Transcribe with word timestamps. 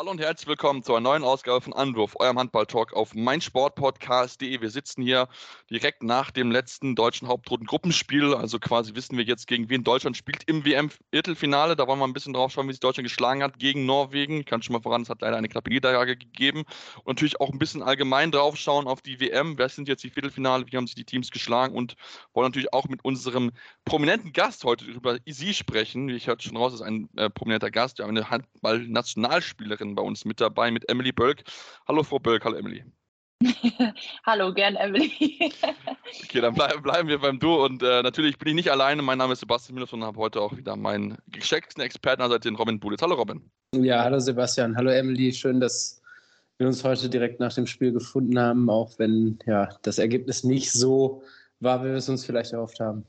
Hallo 0.00 0.12
und 0.12 0.20
herzlich 0.22 0.48
willkommen 0.48 0.82
zu 0.82 0.94
einer 0.94 1.02
neuen 1.02 1.22
Ausgabe 1.22 1.60
von 1.60 1.74
Anwurf, 1.74 2.16
eurem 2.18 2.38
Handball-Talk 2.38 2.94
auf 2.94 3.14
meinsportpodcast.de. 3.14 4.58
Wir 4.58 4.70
sitzen 4.70 5.02
hier 5.02 5.28
direkt 5.68 6.02
nach 6.02 6.30
dem 6.30 6.50
letzten 6.50 6.96
deutschen 6.96 7.28
Hauptrunden-Gruppenspiel. 7.28 8.32
Also 8.32 8.58
quasi 8.58 8.94
wissen 8.94 9.18
wir 9.18 9.24
jetzt, 9.24 9.46
gegen 9.46 9.68
wen 9.68 9.84
Deutschland 9.84 10.16
spielt 10.16 10.44
im 10.44 10.64
WM-Viertelfinale. 10.64 11.76
Da 11.76 11.86
wollen 11.86 11.98
wir 11.98 12.06
ein 12.06 12.14
bisschen 12.14 12.32
drauf 12.32 12.50
schauen, 12.50 12.66
wie 12.68 12.72
sich 12.72 12.80
Deutschland 12.80 13.10
geschlagen 13.10 13.42
hat 13.42 13.58
gegen 13.58 13.84
Norwegen. 13.84 14.40
Ich 14.40 14.46
kann 14.46 14.62
schon 14.62 14.72
mal 14.72 14.80
voran, 14.80 15.02
es 15.02 15.10
hat 15.10 15.20
leider 15.20 15.36
eine 15.36 15.50
knappe 15.50 15.68
Niederlage 15.68 16.16
gegeben. 16.16 16.60
Und 17.04 17.16
natürlich 17.16 17.38
auch 17.38 17.50
ein 17.50 17.58
bisschen 17.58 17.82
allgemein 17.82 18.30
drauf 18.30 18.56
schauen 18.56 18.86
auf 18.86 19.02
die 19.02 19.20
WM. 19.20 19.58
Wer 19.58 19.68
sind 19.68 19.86
jetzt 19.86 20.02
die 20.02 20.08
Viertelfinale? 20.08 20.64
Wie 20.66 20.78
haben 20.78 20.86
sich 20.86 20.96
die 20.96 21.04
Teams 21.04 21.30
geschlagen? 21.30 21.74
Und 21.74 21.96
wollen 22.32 22.46
natürlich 22.46 22.72
auch 22.72 22.88
mit 22.88 23.04
unserem 23.04 23.50
prominenten 23.84 24.32
Gast 24.32 24.64
heute 24.64 24.86
über 24.86 25.18
sie 25.26 25.52
sprechen. 25.52 26.08
Ich 26.08 26.26
hörte 26.26 26.48
schon 26.48 26.56
raus, 26.56 26.72
ist 26.72 26.80
ein 26.80 27.10
äh, 27.16 27.28
prominenter 27.28 27.70
Gast. 27.70 27.98
Wir 27.98 28.06
haben 28.06 28.16
eine 28.16 28.30
Handball-Nationalspielerin 28.30 29.89
bei 29.94 30.02
uns 30.02 30.24
mit 30.24 30.40
dabei, 30.40 30.70
mit 30.70 30.88
Emily 30.88 31.12
Bölk. 31.12 31.42
Hallo 31.86 32.02
Frau 32.02 32.18
Bölk, 32.18 32.44
hallo 32.44 32.56
Emily. 32.56 32.84
Hallo, 34.26 34.52
gern 34.52 34.76
Emily. 34.76 35.12
okay, 36.24 36.40
dann 36.42 36.52
bleib, 36.52 36.82
bleiben 36.82 37.08
wir 37.08 37.18
beim 37.18 37.38
Du 37.38 37.64
und 37.64 37.82
äh, 37.82 38.02
natürlich 38.02 38.38
bin 38.38 38.48
ich 38.48 38.54
nicht 38.54 38.70
alleine. 38.70 39.00
Mein 39.00 39.16
Name 39.16 39.32
ist 39.32 39.40
Sebastian 39.40 39.74
Minus 39.74 39.92
und 39.94 40.04
habe 40.04 40.18
heute 40.18 40.42
auch 40.42 40.54
wieder 40.56 40.76
meinen 40.76 41.16
geschätzten 41.28 41.82
Experten, 41.82 42.20
also 42.20 42.38
den 42.38 42.54
Robin 42.54 42.78
Bulitz. 42.78 43.00
Hallo 43.00 43.14
Robin. 43.14 43.50
Ja, 43.74 44.04
hallo 44.04 44.18
Sebastian, 44.18 44.76
hallo 44.76 44.90
Emily. 44.90 45.32
Schön, 45.32 45.58
dass 45.58 46.02
wir 46.58 46.66
uns 46.66 46.84
heute 46.84 47.08
direkt 47.08 47.40
nach 47.40 47.54
dem 47.54 47.66
Spiel 47.66 47.92
gefunden 47.92 48.38
haben, 48.38 48.68
auch 48.68 48.98
wenn 48.98 49.38
ja, 49.46 49.70
das 49.82 49.98
Ergebnis 49.98 50.44
nicht 50.44 50.70
so 50.70 51.22
war, 51.60 51.82
wie 51.82 51.88
wir 51.88 51.94
es 51.94 52.08
uns 52.10 52.26
vielleicht 52.26 52.52
erhofft 52.52 52.80
haben. 52.80 53.06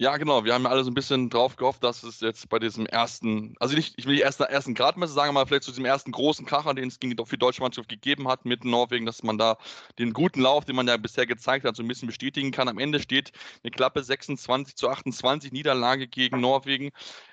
Ja, 0.00 0.16
genau. 0.16 0.46
Wir 0.46 0.54
haben 0.54 0.62
ja 0.64 0.70
alle 0.70 0.82
so 0.82 0.90
ein 0.90 0.94
bisschen 0.94 1.28
drauf 1.28 1.56
gehofft, 1.56 1.84
dass 1.84 2.02
es 2.04 2.20
jetzt 2.20 2.48
bei 2.48 2.58
diesem 2.58 2.86
ersten, 2.86 3.54
also 3.60 3.76
nicht, 3.76 3.98
ich 3.98 4.06
will 4.06 4.14
nicht 4.14 4.22
erst 4.22 4.40
ersten 4.40 4.72
Gradmesser 4.72 5.12
sagen, 5.12 5.36
aber 5.36 5.46
vielleicht 5.46 5.64
zu 5.64 5.72
diesem 5.72 5.84
ersten 5.84 6.10
großen 6.10 6.46
Kracher, 6.46 6.72
den 6.72 6.88
es 6.88 7.00
gegen 7.00 7.14
die 7.14 7.36
deutsche 7.38 7.60
Mannschaft 7.60 7.90
gegeben 7.90 8.26
hat 8.26 8.46
mit 8.46 8.64
Norwegen, 8.64 9.04
dass 9.04 9.22
man 9.22 9.36
da 9.36 9.58
den 9.98 10.14
guten 10.14 10.40
Lauf, 10.40 10.64
den 10.64 10.74
man 10.74 10.88
ja 10.88 10.96
bisher 10.96 11.26
gezeigt 11.26 11.66
hat, 11.66 11.76
so 11.76 11.82
ein 11.82 11.88
bisschen 11.88 12.06
bestätigen 12.06 12.50
kann. 12.50 12.68
Am 12.68 12.78
Ende 12.78 12.98
steht 12.98 13.32
eine 13.62 13.72
klappe 13.72 14.02
26 14.02 14.74
zu 14.74 14.88
28 14.88 15.52
Niederlage 15.52 16.08
gegen 16.08 16.40
Norwegen. 16.40 16.92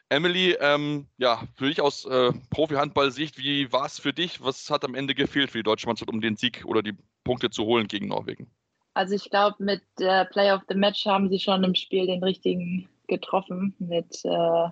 Emily, 0.09 0.57
ähm, 0.59 1.07
ja, 1.17 1.43
für 1.55 1.69
dich 1.69 1.79
aus 1.79 2.03
äh, 2.03 2.33
Profi-Handball-Sicht, 2.49 3.37
wie 3.37 3.71
war 3.71 3.85
es 3.85 3.97
für 3.97 4.11
dich? 4.11 4.41
Was 4.41 4.69
hat 4.69 4.83
am 4.83 4.93
Ende 4.93 5.15
gefehlt 5.15 5.51
für 5.51 5.59
die 5.59 5.63
deutsche 5.63 5.87
Mannschaft, 5.87 6.11
um 6.11 6.19
den 6.19 6.35
Sieg 6.35 6.65
oder 6.65 6.83
die 6.83 6.97
Punkte 7.23 7.49
zu 7.49 7.63
holen 7.63 7.87
gegen 7.87 8.09
Norwegen? 8.09 8.51
Also 8.97 9.13
ich 9.13 9.29
glaube, 9.29 9.57
mit 9.59 9.83
der 9.99 10.25
Play 10.25 10.51
of 10.51 10.63
the 10.67 10.73
Match 10.73 11.05
haben 11.05 11.29
sie 11.29 11.39
schon 11.39 11.63
im 11.63 11.75
Spiel 11.75 12.07
den 12.07 12.23
richtigen 12.23 12.89
getroffen 13.05 13.75
mit, 13.77 14.25
äh, 14.25 14.69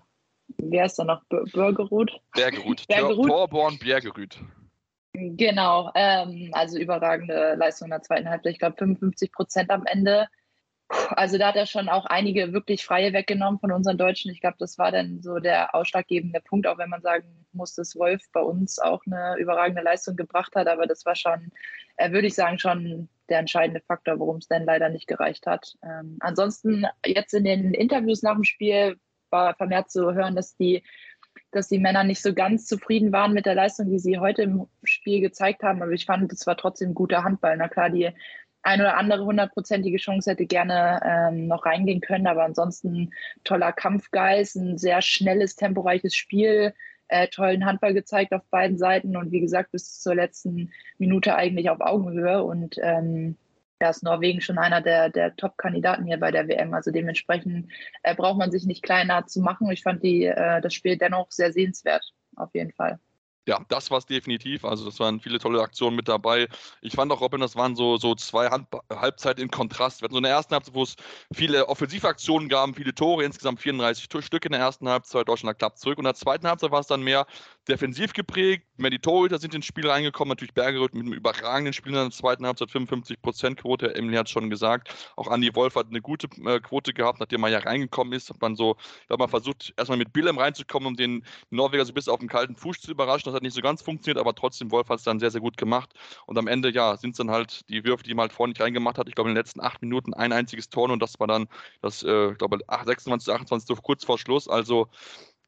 wer 0.58 0.86
ist 0.86 0.98
da 0.98 1.04
noch, 1.04 1.24
Bürgerud? 1.26 2.12
Bergerud, 2.34 2.84
Bergerud. 2.88 3.28
Torborn 3.28 3.78
Bergerud. 3.78 4.40
Genau, 5.14 5.92
ähm, 5.94 6.50
also 6.54 6.80
überragende 6.80 7.54
Leistung 7.54 7.86
in 7.86 7.92
der 7.92 8.02
zweiten 8.02 8.28
Halbzeit. 8.28 8.54
Ich 8.54 8.60
glaube 8.60 8.78
55 8.78 9.32
Prozent 9.32 9.70
am 9.70 9.86
Ende. 9.86 10.26
Also 10.90 11.38
da 11.38 11.50
hat 11.50 11.56
er 11.56 11.68
schon 11.68 11.88
auch 11.88 12.08
einige 12.08 12.52
wirklich 12.52 12.84
Freie 12.84 13.14
weggenommen 13.14 13.60
von 13.60 13.72
unseren 13.72 14.00
Deutschen. 14.00 14.32
Ich 14.32 14.42
glaube, 14.42 14.58
das 14.58 14.80
war 14.80 14.92
dann 14.92 15.22
so 15.22 15.38
der 15.38 15.76
ausschlaggebende 15.76 16.42
Punkt, 16.42 16.66
auch 16.66 16.80
wenn 16.80 16.90
man 16.90 17.04
sagen 17.04 17.46
muss, 17.52 17.76
dass 17.76 17.96
Wolf 17.96 18.24
bei 18.34 18.42
uns 18.42 18.80
auch 18.80 19.04
eine 19.06 19.36
überragende 19.38 19.84
Leistung 19.84 20.16
gebracht 20.16 20.56
hat. 20.56 20.68
Aber 20.68 20.88
das 20.88 21.06
war 21.06 21.16
schon, 21.16 21.52
äh, 21.98 22.12
würde 22.12 22.26
ich 22.26 22.34
sagen, 22.34 22.58
schon 22.58 23.08
der 23.30 23.40
entscheidende 23.40 23.82
Faktor, 23.82 24.20
warum 24.20 24.38
es 24.38 24.48
dann 24.48 24.66
leider 24.66 24.90
nicht 24.90 25.08
gereicht 25.08 25.48
hat. 25.48 25.76
Ähm, 25.84 26.18
ansonsten 26.20 26.86
jetzt 27.06 27.34
in 27.34 27.44
den 27.44 27.74
Interviews 27.74 28.22
nach 28.22 28.36
dem 28.36 28.44
Spiel 28.44 28.98
war 29.32 29.56
vermehrt 29.56 29.92
zu 29.92 30.14
hören, 30.14 30.36
dass 30.36 30.56
die, 30.56 30.84
dass 31.52 31.68
die 31.68 31.80
Männer 31.80 32.04
nicht 32.04 32.22
so 32.22 32.34
ganz 32.34 32.66
zufrieden 32.68 33.12
waren 33.12 33.34
mit 33.34 33.46
der 33.46 33.56
Leistung, 33.56 33.90
die 33.90 34.00
sie 34.00 34.20
heute 34.20 34.44
im 34.44 34.68
Spiel 34.84 35.22
gezeigt 35.22 35.64
haben. 35.64 35.82
Aber 35.82 35.92
ich 35.92 36.06
fand, 36.06 36.32
es 36.32 36.48
war 36.48 36.58
trotzdem 36.58 36.94
guter 36.94 37.24
Handball. 37.24 37.58
Na 37.58 37.68
klar, 37.68 37.90
die 37.90 38.12
ein 38.66 38.82
oder 38.82 38.98
andere 38.98 39.26
hundertprozentige 39.26 39.98
Chance 39.98 40.32
hätte 40.32 40.48
gerne 40.48 41.00
ähm, 41.04 41.48
noch 41.48 41.66
reingehen 41.66 42.02
können, 42.02 42.26
aber 42.26 42.44
ansonsten 42.44 43.12
toller 43.44 43.72
Kampfgeist, 43.72 44.56
ein 44.56 44.78
sehr 44.80 45.02
schnelles, 45.04 45.56
temporeiches 45.56 46.16
Spiel, 46.16 46.74
äh, 47.08 47.28
tollen 47.28 47.66
Handball 47.66 47.94
gezeigt 47.94 48.34
auf 48.34 48.44
beiden 48.50 48.78
Seiten 48.78 49.16
und 49.18 49.32
wie 49.32 49.42
gesagt 49.42 49.72
bis 49.72 50.02
zur 50.02 50.16
letzten 50.16 50.72
Minute 50.98 51.36
eigentlich 51.36 51.70
auf 51.70 51.82
Augenhöhe 51.82 52.44
und 52.44 52.78
ähm, 52.82 53.38
da 53.80 53.90
ist 53.90 54.04
Norwegen 54.04 54.40
schon 54.40 54.58
einer 54.58 54.82
der, 54.82 55.10
der 55.10 55.36
Top-Kandidaten 55.36 56.06
hier 56.06 56.18
bei 56.18 56.32
der 56.32 56.48
WM. 56.48 56.74
Also 56.74 56.92
dementsprechend 56.92 57.70
äh, 58.04 58.16
braucht 58.16 58.38
man 58.38 58.50
sich 58.50 58.66
nicht 58.66 58.84
kleiner 58.84 59.26
zu 59.28 59.42
machen. 59.42 59.70
Ich 59.70 59.84
fand 59.84 60.02
die, 60.02 60.26
äh, 60.26 60.62
das 60.62 60.74
Spiel 60.74 60.98
dennoch 60.98 61.30
sehr 61.32 61.52
sehenswert, 61.52 62.14
auf 62.38 62.54
jeden 62.54 62.72
Fall 62.72 63.00
ja, 63.48 63.64
das 63.70 63.92
war 63.92 64.00
es 64.00 64.06
definitiv. 64.06 64.66
Also, 64.66 64.86
das 64.86 65.00
waren 65.00 65.20
viele 65.20 65.40
tolle 65.40 65.62
Aktionen 65.62 65.96
mit 65.96 66.08
dabei. 66.08 66.48
Ich 66.82 66.94
fand 66.94 67.12
auch, 67.12 67.22
Robin, 67.22 67.42
das 67.42 67.56
waren 67.56 67.76
so, 67.76 67.98
so 67.98 68.16
zwei 68.16 68.50
Hand 68.50 68.68
Halbzeiten 68.90 69.44
in 69.44 69.52
Kontrast. 69.52 70.02
Wir 70.02 70.06
hatten 70.06 70.16
so 70.16 70.20
eine 70.20 70.30
ersten 70.30 70.54
Halbzeit, 70.54 70.74
wo 70.74 70.84
es 70.84 70.96
viele 71.34 71.68
Offensivaktionen 71.68 72.50
gab, 72.50 72.76
viele 72.76 72.96
Tore, 72.96 73.24
insgesamt 73.24 73.60
34 73.62 74.04
Stück 74.04 74.46
in 74.46 74.52
der 74.52 74.62
ersten 74.62 74.90
Halbzeit. 74.90 75.28
Deutschland 75.28 75.60
klappt 75.60 75.78
zurück. 75.80 75.98
Und 75.98 76.06
in 76.06 76.10
der 76.10 76.16
zweiten 76.16 76.48
Halbzeit 76.48 76.72
war 76.72 76.80
es 76.80 76.88
dann 76.88 77.04
mehr 77.04 77.28
defensiv 77.68 78.14
geprägt. 78.14 78.66
Mehr 78.78 78.90
die 78.90 79.00
Torhüter 79.00 79.40
sind 79.40 79.54
ins 79.56 79.66
Spiel 79.66 79.90
reingekommen. 79.90 80.30
Natürlich 80.30 80.54
Bergerud 80.54 80.94
mit 80.94 81.04
einem 81.04 81.14
überragenden 81.14 81.74
Spiel 81.74 81.94
in 81.94 82.00
der 82.00 82.12
zweiten 82.12 82.46
Halbzeit, 82.46 82.70
55% 82.70 83.56
Quote. 83.56 83.96
Emily 83.96 84.18
hat 84.18 84.30
schon 84.30 84.50
gesagt. 84.50 84.94
Auch 85.16 85.28
Andi 85.28 85.54
Wolf 85.56 85.76
hat 85.76 85.88
eine 85.90 86.02
gute 86.02 86.28
äh, 86.46 86.60
Quote 86.60 86.94
gehabt, 86.94 87.20
nachdem 87.20 87.44
er 87.44 87.50
ja 87.50 87.60
reingekommen 87.60 88.14
ist. 88.14 88.30
Hat 88.30 88.42
man 88.42 88.56
so, 88.56 88.76
hat 89.10 89.20
man 89.20 89.30
versucht, 89.30 89.74
erstmal 89.78 89.98
mit 89.98 90.14
Billem 90.14 90.38
reinzukommen, 90.38 90.88
um 90.88 90.96
den 90.96 91.26
Norweger 91.50 91.86
so 91.86 91.92
ein 91.92 91.96
bisschen 91.96 92.14
auf 92.14 92.20
dem 92.20 92.30
kalten 92.30 92.56
Fuß 92.56 92.82
zu 92.82 92.92
überraschen. 92.92 93.26
Das 93.26 93.36
hat 93.36 93.44
nicht 93.44 93.56
so 93.56 93.62
ganz 93.62 93.82
funktioniert, 93.82 94.20
aber 94.20 94.36
trotzdem, 94.36 94.72
Wolf 94.72 94.90
hat 94.90 95.00
es 95.00 95.04
dann 95.04 95.20
sehr, 95.20 95.32
sehr 95.32 95.42
gut 95.42 95.58
gemacht. 95.58 95.94
Und 96.28 96.38
am 96.38 96.48
Ende, 96.48 96.72
ja, 96.72 96.98
sind 96.98 97.12
es 97.12 97.18
dann 97.18 97.32
halt 97.32 97.68
die 97.70 97.84
Würfe, 97.84 98.04
die 98.04 98.14
man 98.14 98.24
halt 98.24 98.34
vorne 98.34 98.52
nicht 98.52 98.62
reingemacht 98.62 98.98
hat. 98.98 99.08
Ich 99.08 99.16
glaube, 99.16 99.30
in 99.30 99.36
den 99.36 99.42
letzten 99.42 99.62
acht 99.62 99.82
Minuten 99.82 100.14
ein 100.14 100.32
einziges 100.32 100.70
Tor 100.70 100.90
und 100.90 101.02
das 101.02 101.20
war 101.20 101.28
dann 101.28 101.48
das, 101.82 102.04
äh, 102.04 102.32
ich 102.32 102.38
glaube, 102.38 102.60
26, 102.70 103.34
28 103.34 103.82
kurz 103.82 104.04
vor 104.06 104.18
Schluss. 104.18 104.48
Also, 104.48 104.90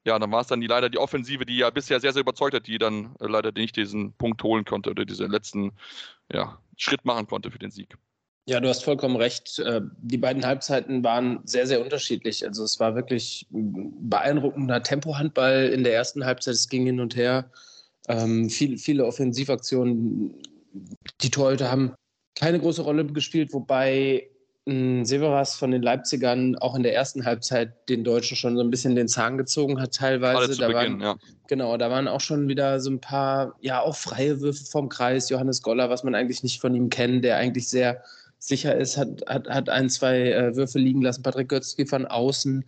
ja, 0.08 0.18
dann 0.18 0.32
war 0.32 0.42
es 0.42 0.48
dann 0.48 0.62
die, 0.62 0.68
leider 0.68 0.90
die 0.90 0.98
Offensive, 0.98 1.46
die 1.46 1.58
ja 1.58 1.70
bisher 1.70 2.00
sehr, 2.00 2.14
sehr 2.14 2.22
überzeugt 2.22 2.56
hat, 2.56 2.66
die 2.66 2.78
dann 2.78 3.16
äh, 3.20 3.28
leider 3.28 3.52
nicht 3.52 3.76
diesen 3.76 4.14
Punkt 4.14 4.42
holen 4.42 4.64
konnte 4.64 4.90
oder 4.90 5.04
diesen 5.06 5.30
letzten 5.30 5.74
ja, 6.32 6.58
Schritt 6.78 7.04
machen 7.04 7.28
konnte 7.28 7.52
für 7.52 7.60
den 7.60 7.72
Sieg. 7.72 7.98
Ja, 8.46 8.62
du 8.62 8.70
hast 8.70 8.86
vollkommen 8.86 9.18
recht. 9.18 9.60
Äh, 9.60 9.82
die 9.98 10.18
beiden 10.18 10.46
Halbzeiten 10.46 11.04
waren 11.04 11.42
sehr, 11.44 11.68
sehr 11.68 11.82
unterschiedlich. 11.82 12.48
Also 12.48 12.64
es 12.64 12.80
war 12.80 12.96
wirklich 12.96 13.46
beeindruckender 13.52 14.82
Tempohandball 14.82 15.68
in 15.68 15.84
der 15.84 15.94
ersten 15.94 16.24
Halbzeit. 16.24 16.54
Es 16.54 16.70
ging 16.70 16.86
hin 16.86 17.02
und 17.02 17.18
her. 17.18 17.52
Ähm, 18.08 18.50
viel, 18.50 18.78
viele 18.78 19.06
Offensivaktionen. 19.06 20.34
Die 21.20 21.30
Torhüter 21.30 21.70
haben 21.70 21.94
keine 22.36 22.60
große 22.62 22.82
Rolle 22.82 23.06
gespielt, 23.08 23.52
wobei 23.52 24.30
Severas 24.68 25.56
von 25.56 25.72
den 25.72 25.82
Leipzigern 25.82 26.58
auch 26.58 26.76
in 26.76 26.84
der 26.84 26.94
ersten 26.94 27.26
Halbzeit 27.26 27.72
den 27.88 28.04
Deutschen 28.04 28.36
schon 28.36 28.58
so 28.58 28.64
ein 28.64 28.70
bisschen 28.70 28.96
den 28.96 29.08
Zahn 29.08 29.38
gezogen 29.38 29.80
hat, 29.80 29.94
teilweise. 29.94 30.58
da 30.58 30.68
Beginn, 30.68 31.00
waren, 31.00 31.02
ja. 31.02 31.16
Genau, 31.48 31.78
da 31.78 31.90
waren 31.90 32.10
auch 32.10 32.20
schon 32.20 32.50
wieder 32.50 32.82
so 32.82 32.90
ein 32.92 33.00
paar, 33.00 33.56
ja, 33.62 33.82
auch 33.82 33.96
freie 33.96 34.42
Würfe 34.42 34.66
vom 34.66 34.90
Kreis. 34.90 35.30
Johannes 35.30 35.62
Goller, 35.62 35.90
was 35.90 36.04
man 36.04 36.16
eigentlich 36.16 36.44
nicht 36.44 36.60
von 36.60 36.76
ihm 36.76 36.90
kennt, 36.90 37.24
der 37.24 37.38
eigentlich 37.38 37.70
sehr 37.70 38.04
sicher 38.40 38.76
ist, 38.76 38.98
hat, 38.98 39.24
hat, 39.28 39.48
hat 39.48 39.70
ein, 39.70 39.90
zwei 39.90 40.32
äh, 40.32 40.56
Würfe 40.56 40.80
liegen 40.80 41.02
lassen. 41.02 41.24
Patrick 41.24 41.50
Götzky 41.50 41.86
von 41.86 42.06
außen. 42.06 42.66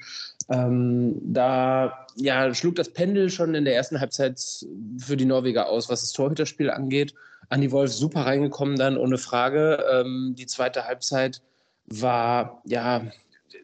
Ähm, 0.49 1.19
da 1.21 2.07
ja, 2.15 2.53
schlug 2.53 2.75
das 2.75 2.93
Pendel 2.93 3.29
schon 3.29 3.55
in 3.55 3.65
der 3.65 3.75
ersten 3.75 3.99
Halbzeit 3.99 4.39
für 4.97 5.17
die 5.17 5.25
Norweger 5.25 5.67
aus, 5.67 5.89
was 5.89 6.01
das 6.01 6.13
Torhüterspiel 6.13 6.69
angeht. 6.69 7.13
Andi 7.49 7.71
Wolf 7.71 7.91
super 7.91 8.21
reingekommen 8.21 8.77
dann, 8.77 8.97
ohne 8.97 9.17
Frage. 9.17 9.83
Ähm, 9.91 10.35
die 10.37 10.45
zweite 10.45 10.85
Halbzeit 10.85 11.41
war 11.89 12.61
ja 12.65 13.01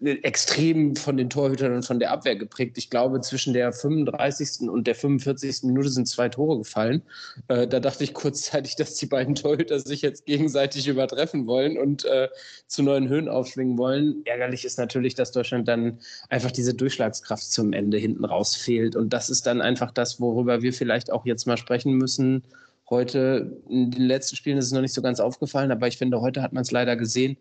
extrem 0.01 0.95
von 0.95 1.18
den 1.18 1.30
Torhütern 1.30 1.74
und 1.74 1.86
von 1.86 2.00
der 2.00 2.12
Abwehr 2.12 2.36
geprägt. 2.36 2.77
Ich 2.77 2.89
glaube, 2.89 3.22
zwischen 3.22 3.54
der 3.54 3.72
35. 3.72 4.69
und 4.69 4.88
der 4.88 4.95
45. 4.95 5.63
Minute 5.63 5.89
sind 5.89 6.07
zwei 6.07 6.27
Tore 6.27 6.57
gefallen. 6.57 7.01
Äh, 7.48 7.68
da 7.68 7.80
dachte 7.80 8.04
ich 8.04 8.13
kurzzeitig, 8.13 8.75
dass 8.75 8.95
die 8.95 9.06
beiden 9.06 9.36
Torhüter 9.36 9.80
sich 9.80 10.01
jetzt 10.01 10.25
gegenseitig 10.25 10.88
übertreffen 10.88 11.48
wollen 11.48 11.77
und 11.77 12.04
äh, 12.06 12.30
zu 12.68 12.83
neuen 12.83 13.07
Höhen 13.07 13.30
aufschwingen 13.30 13.77
wollen. 13.77 14.22
Ärgerlich 14.25 14.66
ist 14.66 14.78
natürlich, 14.78 15.16
dass 15.16 15.31
Deutschland 15.31 15.68
dann 15.68 16.00
einfach 16.30 16.51
diese 16.51 16.74
Durchschlagskraft 16.74 17.50
zum 17.50 17.71
Ende 17.71 17.98
hinten 17.98 18.25
raus 18.25 18.56
fehlt. 18.56 18.95
Und 18.95 19.13
das 19.13 19.30
ist 19.30 19.48
dann 19.48 19.62
einfach 19.62 19.92
das, 19.92 20.19
worüber 20.19 20.62
wir 20.62 20.74
vielleicht 20.74 21.12
auch 21.12 21.25
jetzt 21.25 21.48
mal 21.48 21.57
sprechen 21.57 21.94
müssen. 21.94 22.44
Heute, 22.89 23.62
in 23.68 23.92
den 23.92 24.04
letzten 24.04 24.36
Spielen 24.36 24.57
ist 24.57 24.66
es 24.66 24.71
noch 24.71 24.81
nicht 24.81 24.94
so 24.94 25.01
ganz 25.01 25.19
aufgefallen, 25.19 25.71
aber 25.71 25.88
ich 25.88 25.98
finde, 25.98 26.21
heute 26.21 26.44
hat 26.44 26.54
man 26.54 26.62
es 26.62 26.71
leider 26.71 26.95
gesehen 26.95 27.38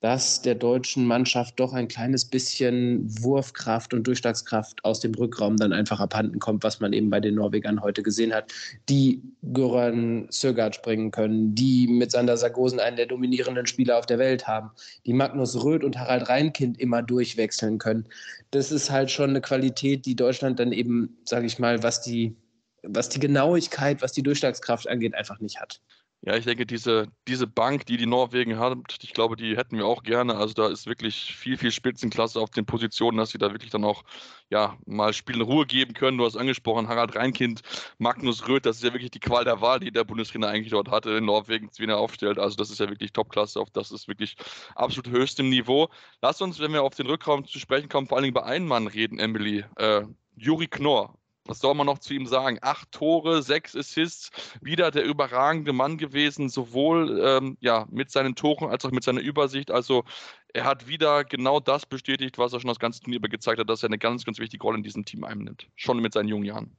dass 0.00 0.42
der 0.42 0.54
deutschen 0.54 1.04
Mannschaft 1.06 1.58
doch 1.58 1.72
ein 1.72 1.88
kleines 1.88 2.24
bisschen 2.24 3.04
Wurfkraft 3.22 3.92
und 3.92 4.06
Durchschlagskraft 4.06 4.84
aus 4.84 5.00
dem 5.00 5.14
Rückraum 5.14 5.56
dann 5.56 5.72
einfach 5.72 5.98
abhanden 5.98 6.38
kommt, 6.38 6.62
was 6.62 6.78
man 6.78 6.92
eben 6.92 7.10
bei 7.10 7.18
den 7.18 7.34
Norwegern 7.34 7.82
heute 7.82 8.02
gesehen 8.02 8.32
hat, 8.32 8.52
die 8.88 9.22
Göran 9.52 10.28
Sögaard 10.30 10.82
bringen 10.82 11.10
können, 11.10 11.54
die 11.54 11.88
mit 11.88 12.12
Sander 12.12 12.36
Sargosen 12.36 12.78
einen 12.78 12.96
der 12.96 13.06
dominierenden 13.06 13.66
Spieler 13.66 13.98
auf 13.98 14.06
der 14.06 14.18
Welt 14.18 14.46
haben, 14.46 14.70
die 15.04 15.12
Magnus 15.12 15.64
Röth 15.64 15.82
und 15.82 15.98
Harald 15.98 16.28
Reinkind 16.28 16.78
immer 16.78 17.02
durchwechseln 17.02 17.78
können. 17.78 18.06
Das 18.52 18.70
ist 18.70 18.90
halt 18.90 19.10
schon 19.10 19.30
eine 19.30 19.40
Qualität, 19.40 20.06
die 20.06 20.14
Deutschland 20.14 20.60
dann 20.60 20.72
eben, 20.72 21.18
sage 21.24 21.46
ich 21.46 21.58
mal, 21.58 21.82
was 21.82 22.02
die, 22.02 22.36
was 22.82 23.08
die 23.08 23.20
Genauigkeit, 23.20 24.00
was 24.00 24.12
die 24.12 24.22
Durchschlagskraft 24.22 24.88
angeht, 24.88 25.14
einfach 25.14 25.40
nicht 25.40 25.60
hat. 25.60 25.80
Ja, 26.22 26.34
ich 26.36 26.44
denke, 26.44 26.66
diese, 26.66 27.06
diese 27.28 27.46
Bank, 27.46 27.86
die 27.86 27.96
die 27.96 28.06
Norwegen 28.06 28.58
hat, 28.58 28.76
ich 29.02 29.12
glaube, 29.12 29.36
die 29.36 29.56
hätten 29.56 29.76
wir 29.78 29.86
auch 29.86 30.02
gerne. 30.02 30.36
Also 30.36 30.52
da 30.52 30.68
ist 30.68 30.86
wirklich 30.86 31.36
viel, 31.36 31.56
viel 31.56 31.70
Spitzenklasse 31.70 32.40
auf 32.40 32.50
den 32.50 32.66
Positionen, 32.66 33.18
dass 33.18 33.30
sie 33.30 33.38
da 33.38 33.52
wirklich 33.52 33.70
dann 33.70 33.84
auch 33.84 34.02
ja, 34.50 34.76
mal 34.84 35.12
Spielen 35.12 35.42
Ruhe 35.42 35.64
geben 35.64 35.94
können. 35.94 36.18
Du 36.18 36.24
hast 36.24 36.36
angesprochen, 36.36 36.88
Harald 36.88 37.14
Reinkind, 37.14 37.62
Magnus 37.98 38.48
Röth, 38.48 38.66
das 38.66 38.78
ist 38.78 38.82
ja 38.82 38.92
wirklich 38.92 39.12
die 39.12 39.20
Qual 39.20 39.44
der 39.44 39.60
Wahl, 39.60 39.78
die 39.78 39.92
der 39.92 40.02
Bundestrainer 40.02 40.48
eigentlich 40.48 40.72
dort 40.72 40.90
hatte 40.90 41.10
in 41.12 41.24
Norwegen, 41.24 41.70
wie 41.76 41.86
er 41.86 41.98
aufstellt. 41.98 42.38
Also 42.40 42.56
das 42.56 42.70
ist 42.70 42.80
ja 42.80 42.88
wirklich 42.88 43.12
Topklasse, 43.12 43.62
das 43.72 43.92
ist 43.92 44.08
wirklich 44.08 44.36
absolut 44.74 45.16
höchstem 45.16 45.48
Niveau. 45.48 45.88
Lass 46.20 46.42
uns, 46.42 46.58
wenn 46.58 46.72
wir 46.72 46.82
auf 46.82 46.96
den 46.96 47.06
Rückraum 47.06 47.44
zu 47.46 47.60
sprechen 47.60 47.88
kommen, 47.88 48.08
vor 48.08 48.18
allem 48.18 48.28
über 48.28 48.44
einen 48.44 48.66
Mann 48.66 48.88
reden, 48.88 49.20
Emily. 49.20 49.64
Äh, 49.76 50.02
Juri 50.36 50.66
Knorr, 50.66 51.14
was 51.48 51.60
soll 51.60 51.74
man 51.74 51.86
noch 51.86 51.98
zu 51.98 52.14
ihm 52.14 52.26
sagen? 52.26 52.58
Acht 52.62 52.92
Tore, 52.92 53.42
sechs 53.42 53.74
Assists, 53.74 54.30
wieder 54.60 54.90
der 54.90 55.04
überragende 55.04 55.72
Mann 55.72 55.98
gewesen, 55.98 56.48
sowohl 56.48 57.20
ähm, 57.24 57.56
ja, 57.60 57.86
mit 57.90 58.10
seinen 58.10 58.34
Toren 58.34 58.70
als 58.70 58.84
auch 58.84 58.90
mit 58.90 59.02
seiner 59.02 59.20
Übersicht. 59.20 59.70
Also 59.70 60.04
er 60.52 60.64
hat 60.64 60.86
wieder 60.86 61.24
genau 61.24 61.60
das 61.60 61.86
bestätigt, 61.86 62.38
was 62.38 62.52
er 62.52 62.60
schon 62.60 62.68
das 62.68 62.78
ganze 62.78 63.00
Turnier 63.00 63.18
über 63.18 63.28
gezeigt 63.28 63.58
hat, 63.58 63.68
dass 63.68 63.82
er 63.82 63.88
eine 63.88 63.98
ganz, 63.98 64.24
ganz 64.24 64.38
wichtige 64.38 64.62
Rolle 64.62 64.78
in 64.78 64.82
diesem 64.84 65.04
Team 65.04 65.24
einnimmt. 65.24 65.68
Schon 65.76 66.00
mit 66.00 66.12
seinen 66.12 66.28
jungen 66.28 66.44
Jahren. 66.44 66.76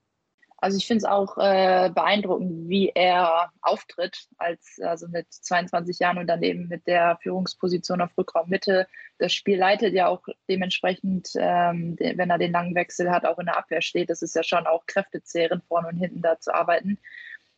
Also 0.61 0.77
ich 0.77 0.87
finde 0.87 0.99
es 0.99 1.05
auch 1.05 1.37
äh, 1.37 1.89
beeindruckend, 1.93 2.67
wie 2.67 2.91
er 2.93 3.51
auftritt, 3.61 4.27
als 4.37 4.79
also 4.81 5.07
mit 5.07 5.25
22 5.31 5.99
Jahren 5.99 6.17
und 6.17 6.27
dann 6.27 6.43
eben 6.43 6.67
mit 6.67 6.85
der 6.85 7.17
Führungsposition 7.21 8.01
auf 8.01 8.17
Rückraummitte. 8.17 8.87
Das 9.19 9.33
Spiel 9.33 9.57
leitet 9.57 9.93
ja 9.93 10.07
auch 10.07 10.23
dementsprechend, 10.49 11.29
ähm, 11.35 11.95
wenn 11.99 12.29
er 12.29 12.37
den 12.37 12.51
langen 12.51 12.75
Wechsel 12.75 13.09
hat, 13.09 13.25
auch 13.25 13.39
in 13.39 13.45
der 13.45 13.57
Abwehr 13.57 13.81
steht. 13.81 14.09
Das 14.09 14.21
ist 14.21 14.35
ja 14.35 14.43
schon 14.43 14.67
auch 14.67 14.85
kräftezehrend, 14.85 15.63
vorne 15.65 15.87
und 15.87 15.97
hinten 15.97 16.21
da 16.21 16.39
zu 16.39 16.53
arbeiten. 16.53 16.99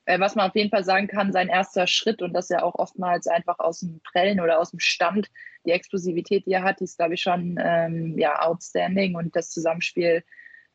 Äh, 0.06 0.20
was 0.20 0.36
man 0.36 0.50
auf 0.50 0.56
jeden 0.56 0.70
Fall 0.70 0.84
sagen 0.84 1.08
kann, 1.08 1.32
sein 1.32 1.48
erster 1.48 1.88
Schritt 1.88 2.22
und 2.22 2.34
das 2.34 2.50
ja 2.50 2.62
auch 2.62 2.76
oftmals 2.76 3.28
einfach 3.28 3.60
aus 3.60 3.80
dem 3.80 4.00
Prellen 4.04 4.40
oder 4.40 4.60
aus 4.60 4.72
dem 4.72 4.80
Stand, 4.80 5.32
die 5.66 5.72
Explosivität, 5.72 6.46
die 6.46 6.54
er 6.54 6.64
hat, 6.64 6.80
die 6.80 6.86
ist, 6.86 6.98
glaube 6.98 7.16
ich, 7.16 7.22
schon 7.22 7.60
ähm, 7.60 8.18
ja, 8.18 8.42
outstanding 8.42 9.16
und 9.16 9.36
das 9.36 9.50
Zusammenspiel 9.52 10.24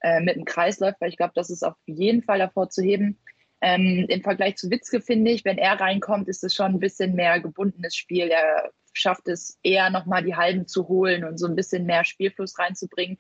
äh, 0.01 0.21
mit 0.21 0.37
dem 0.37 0.45
Kreisläufer. 0.45 1.07
Ich 1.07 1.17
glaube, 1.17 1.33
das 1.35 1.51
ist 1.51 1.63
auf 1.63 1.77
jeden 1.87 2.23
Fall 2.23 2.41
hervorzuheben. 2.41 3.19
Ähm, 3.61 4.07
Im 4.09 4.23
Vergleich 4.23 4.57
zu 4.57 4.71
Witzke 4.71 5.01
finde 5.01 5.31
ich, 5.31 5.45
wenn 5.45 5.59
er 5.59 5.81
reinkommt, 5.81 6.29
ist 6.29 6.45
es 6.45 6.55
schon 6.55 6.73
ein 6.73 6.81
bisschen 6.81 7.15
mehr 7.15 7.41
gebundenes 7.41 7.97
Spiel. 7.97 8.29
Er 8.29 8.71
schafft 8.93 9.29
es 9.29 9.59
eher 9.63 9.91
nochmal 9.91 10.23
die 10.23 10.37
Halben 10.37 10.67
zu 10.67 10.89
holen 10.89 11.25
und 11.25 11.39
so 11.39 11.47
ein 11.47 11.57
bisschen 11.57 11.87
mehr 11.87 12.05
Spielfluss 12.05 12.59
reinzubringen. 12.59 13.19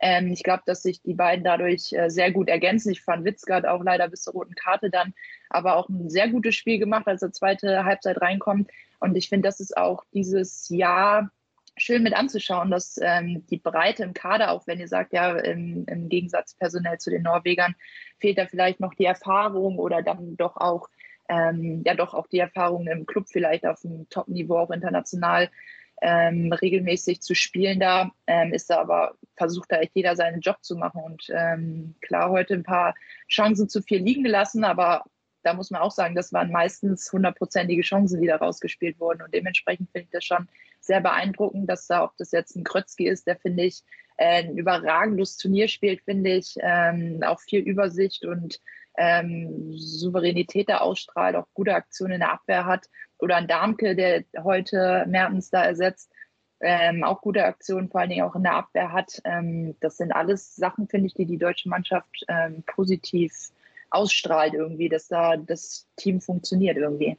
Ähm, 0.00 0.32
ich 0.32 0.42
glaube, 0.42 0.62
dass 0.66 0.82
sich 0.82 1.02
die 1.02 1.14
beiden 1.14 1.44
dadurch 1.44 1.92
äh, 1.92 2.08
sehr 2.08 2.30
gut 2.30 2.48
ergänzen. 2.48 2.92
Ich 2.92 3.02
fand 3.02 3.24
Witzke 3.24 3.54
hat 3.54 3.66
auch 3.66 3.82
leider 3.82 4.08
bis 4.08 4.22
zur 4.22 4.34
roten 4.34 4.54
Karte 4.54 4.90
dann, 4.90 5.14
aber 5.50 5.76
auch 5.76 5.88
ein 5.88 6.08
sehr 6.08 6.28
gutes 6.28 6.54
Spiel 6.54 6.78
gemacht, 6.78 7.06
als 7.06 7.22
er 7.22 7.32
zweite 7.32 7.84
Halbzeit 7.84 8.20
reinkommt. 8.20 8.70
Und 9.00 9.16
ich 9.16 9.28
finde, 9.28 9.48
das 9.48 9.60
ist 9.60 9.76
auch 9.76 10.04
dieses 10.12 10.68
Jahr 10.68 11.30
schön 11.78 12.02
mit 12.02 12.14
anzuschauen, 12.14 12.70
dass 12.70 12.98
ähm, 13.02 13.46
die 13.48 13.58
Breite 13.58 14.02
im 14.02 14.14
Kader, 14.14 14.52
auch 14.52 14.66
wenn 14.66 14.80
ihr 14.80 14.88
sagt, 14.88 15.12
ja, 15.12 15.36
im, 15.36 15.84
im, 15.86 16.08
Gegensatz 16.08 16.54
personell 16.54 16.98
zu 16.98 17.10
den 17.10 17.22
Norwegern, 17.22 17.74
fehlt 18.18 18.38
da 18.38 18.46
vielleicht 18.46 18.80
noch 18.80 18.94
die 18.94 19.04
Erfahrung 19.04 19.78
oder 19.78 20.02
dann 20.02 20.36
doch 20.36 20.56
auch, 20.56 20.88
ähm, 21.28 21.82
ja, 21.84 21.94
doch 21.94 22.14
auch 22.14 22.26
die 22.26 22.38
Erfahrung 22.38 22.86
im 22.86 23.06
Club 23.06 23.26
vielleicht 23.28 23.66
auf 23.66 23.80
dem 23.82 24.08
Top-Niveau, 24.08 24.58
auch 24.58 24.70
international 24.70 25.50
ähm, 26.00 26.52
regelmäßig 26.52 27.20
zu 27.22 27.34
spielen 27.34 27.80
da, 27.80 28.10
ähm, 28.26 28.52
ist 28.52 28.70
da 28.70 28.80
aber, 28.80 29.14
versucht 29.36 29.72
da 29.72 29.78
echt 29.78 29.94
jeder 29.94 30.16
seinen 30.16 30.40
Job 30.40 30.58
zu 30.62 30.76
machen 30.76 31.02
und 31.02 31.26
ähm, 31.30 31.96
klar, 32.00 32.30
heute 32.30 32.54
ein 32.54 32.62
paar 32.62 32.94
Chancen 33.28 33.68
zu 33.68 33.82
viel 33.82 34.02
liegen 34.02 34.22
gelassen, 34.22 34.64
aber 34.64 35.04
da 35.42 35.54
muss 35.54 35.70
man 35.70 35.80
auch 35.80 35.90
sagen, 35.90 36.14
das 36.14 36.32
waren 36.32 36.50
meistens 36.50 37.12
hundertprozentige 37.12 37.82
Chancen, 37.82 38.20
die 38.20 38.26
da 38.26 38.36
rausgespielt 38.36 38.98
wurden 39.00 39.22
und 39.22 39.32
dementsprechend 39.34 39.90
finde 39.90 40.04
ich 40.04 40.10
das 40.10 40.24
schon 40.24 40.48
sehr 40.80 41.00
beeindruckend, 41.00 41.68
dass 41.68 41.86
da, 41.86 42.04
ob 42.04 42.16
das 42.16 42.32
jetzt 42.32 42.56
ein 42.56 42.64
Krötzki 42.64 43.06
ist, 43.06 43.26
der 43.26 43.36
finde 43.36 43.64
ich 43.64 43.82
ein 44.18 44.56
überragendes 44.56 45.36
Turnier 45.36 45.68
spielt, 45.68 46.02
finde 46.02 46.34
ich, 46.34 46.56
ähm, 46.60 47.22
auch 47.24 47.40
viel 47.40 47.60
Übersicht 47.60 48.24
und 48.24 48.60
ähm, 48.96 49.72
Souveränität 49.74 50.68
da 50.68 50.78
ausstrahlt, 50.78 51.36
auch 51.36 51.46
gute 51.54 51.74
Aktionen 51.74 52.14
in 52.14 52.20
der 52.20 52.32
Abwehr 52.32 52.66
hat. 52.66 52.86
Oder 53.18 53.36
ein 53.36 53.46
Darmke, 53.46 53.94
der 53.94 54.24
heute 54.42 55.04
Mertens 55.08 55.50
da 55.50 55.64
ersetzt, 55.64 56.10
ähm, 56.60 57.04
auch 57.04 57.20
gute 57.20 57.44
Aktionen, 57.44 57.88
vor 57.88 58.00
allen 58.00 58.10
Dingen 58.10 58.24
auch 58.24 58.34
in 58.34 58.42
der 58.42 58.54
Abwehr 58.54 58.92
hat. 58.92 59.20
Ähm, 59.24 59.76
das 59.80 59.96
sind 59.96 60.12
alles 60.12 60.56
Sachen, 60.56 60.88
finde 60.88 61.06
ich, 61.06 61.14
die 61.14 61.26
die 61.26 61.38
deutsche 61.38 61.68
Mannschaft 61.68 62.24
ähm, 62.26 62.64
positiv 62.66 63.32
ausstrahlt 63.90 64.54
irgendwie, 64.54 64.88
dass 64.88 65.08
da 65.08 65.36
das 65.36 65.86
Team 65.96 66.20
funktioniert 66.20 66.76
irgendwie. 66.76 67.16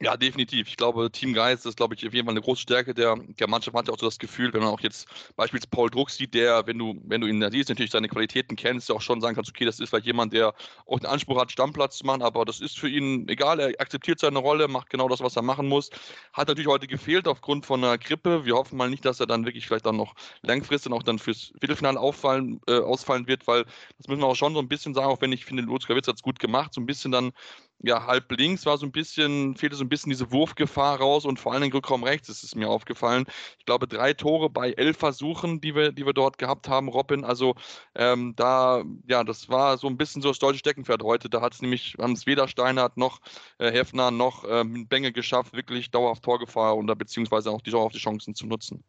Ja, 0.00 0.16
definitiv. 0.16 0.68
Ich 0.68 0.76
glaube, 0.76 1.10
Teamgeist 1.10 1.66
ist, 1.66 1.76
glaube 1.76 1.96
ich, 1.96 2.06
auf 2.06 2.14
jeden 2.14 2.24
Fall 2.26 2.32
eine 2.32 2.40
große 2.40 2.62
Stärke 2.62 2.94
der, 2.94 3.16
der 3.16 3.48
Mannschaft. 3.48 3.74
Man 3.74 3.80
hat 3.80 3.88
ja 3.88 3.94
auch 3.94 3.98
so 3.98 4.06
das 4.06 4.20
Gefühl, 4.20 4.52
wenn 4.52 4.60
man 4.60 4.68
auch 4.72 4.78
jetzt 4.78 5.08
beispielsweise 5.34 5.70
Paul 5.70 5.90
Druck 5.90 6.10
sieht, 6.10 6.34
der, 6.34 6.64
wenn 6.68 6.78
du, 6.78 7.00
wenn 7.04 7.20
du 7.20 7.26
ihn 7.26 7.44
siehst, 7.50 7.68
natürlich 7.68 7.90
seine 7.90 8.06
Qualitäten 8.08 8.54
kennst, 8.54 8.88
ja 8.88 8.94
auch 8.94 9.00
schon 9.00 9.20
sagen 9.20 9.34
kannst, 9.34 9.50
okay, 9.50 9.64
das 9.64 9.80
ist 9.80 9.88
vielleicht 9.88 10.06
jemand, 10.06 10.32
der 10.32 10.54
auch 10.86 11.00
den 11.00 11.06
Anspruch 11.08 11.40
hat, 11.40 11.50
Stammplatz 11.50 11.98
zu 11.98 12.06
machen, 12.06 12.22
aber 12.22 12.44
das 12.44 12.60
ist 12.60 12.78
für 12.78 12.88
ihn 12.88 13.28
egal. 13.28 13.58
Er 13.58 13.72
akzeptiert 13.80 14.20
seine 14.20 14.38
Rolle, 14.38 14.68
macht 14.68 14.88
genau 14.88 15.08
das, 15.08 15.18
was 15.18 15.34
er 15.34 15.42
machen 15.42 15.66
muss. 15.66 15.90
Hat 16.32 16.46
natürlich 16.46 16.68
heute 16.68 16.86
gefehlt 16.86 17.26
aufgrund 17.26 17.66
von 17.66 17.82
einer 17.82 17.98
Grippe. 17.98 18.44
Wir 18.44 18.54
hoffen 18.54 18.76
mal 18.78 18.90
nicht, 18.90 19.04
dass 19.04 19.18
er 19.18 19.26
dann 19.26 19.46
wirklich 19.46 19.66
vielleicht 19.66 19.86
dann 19.86 19.96
noch 19.96 20.14
langfristig 20.42 20.92
auch 20.92 21.02
dann 21.02 21.18
fürs 21.18 21.52
Viertelfinale 21.58 21.98
auffallen, 21.98 22.60
äh, 22.68 22.78
ausfallen 22.78 23.26
wird, 23.26 23.48
weil 23.48 23.64
das 23.96 24.06
müssen 24.06 24.20
wir 24.20 24.28
auch 24.28 24.36
schon 24.36 24.54
so 24.54 24.60
ein 24.60 24.68
bisschen 24.68 24.94
sagen, 24.94 25.08
auch 25.08 25.20
wenn 25.20 25.32
ich 25.32 25.44
finde, 25.44 25.64
Lutz 25.64 25.88
Witz 25.88 26.06
hat 26.06 26.14
es 26.16 26.22
gut 26.22 26.38
gemacht, 26.38 26.72
so 26.72 26.80
ein 26.80 26.86
bisschen 26.86 27.10
dann 27.10 27.32
ja, 27.80 28.06
halb 28.06 28.30
links 28.32 28.66
war 28.66 28.76
so 28.76 28.86
ein 28.86 28.92
bisschen, 28.92 29.56
fehlte 29.56 29.76
so 29.76 29.84
ein 29.84 29.88
bisschen 29.88 30.10
diese 30.10 30.32
Wurfgefahr 30.32 30.98
raus 30.98 31.24
und 31.24 31.38
vor 31.38 31.52
allem 31.52 31.62
den 31.62 31.72
Rückraum 31.72 32.02
rechts 32.02 32.28
ist 32.28 32.42
es 32.42 32.54
mir 32.54 32.68
aufgefallen. 32.68 33.24
Ich 33.58 33.66
glaube, 33.66 33.86
drei 33.86 34.14
Tore 34.14 34.50
bei 34.50 34.72
elf 34.72 34.98
Versuchen, 34.98 35.60
die 35.60 35.74
wir, 35.74 35.92
die 35.92 36.04
wir 36.04 36.12
dort 36.12 36.38
gehabt 36.38 36.68
haben, 36.68 36.88
Robin. 36.88 37.24
Also 37.24 37.54
ähm, 37.94 38.34
da, 38.36 38.82
ja, 39.06 39.22
das 39.22 39.48
war 39.48 39.78
so 39.78 39.86
ein 39.86 39.96
bisschen 39.96 40.22
so 40.22 40.28
das 40.28 40.40
deutsche 40.40 40.58
Steckenpferd 40.58 41.02
heute. 41.04 41.30
Da 41.30 41.40
hat 41.40 41.54
es 41.54 41.62
nämlich, 41.62 41.94
haben 42.00 42.14
es 42.14 42.26
weder 42.26 42.48
Steinhardt 42.48 42.96
noch 42.96 43.20
äh, 43.58 43.70
Hefner 43.70 44.10
noch 44.10 44.44
ähm, 44.48 44.88
Benge 44.88 45.12
geschafft, 45.12 45.52
wirklich 45.54 45.90
dauerhaft 45.90 46.24
Torgefahr 46.24 46.76
da 46.84 46.94
beziehungsweise 46.94 47.50
auch 47.50 47.60
die 47.60 47.70
dauerhaft 47.70 47.94
die 47.94 48.00
Chancen 48.00 48.34
zu 48.34 48.46
nutzen. 48.46 48.82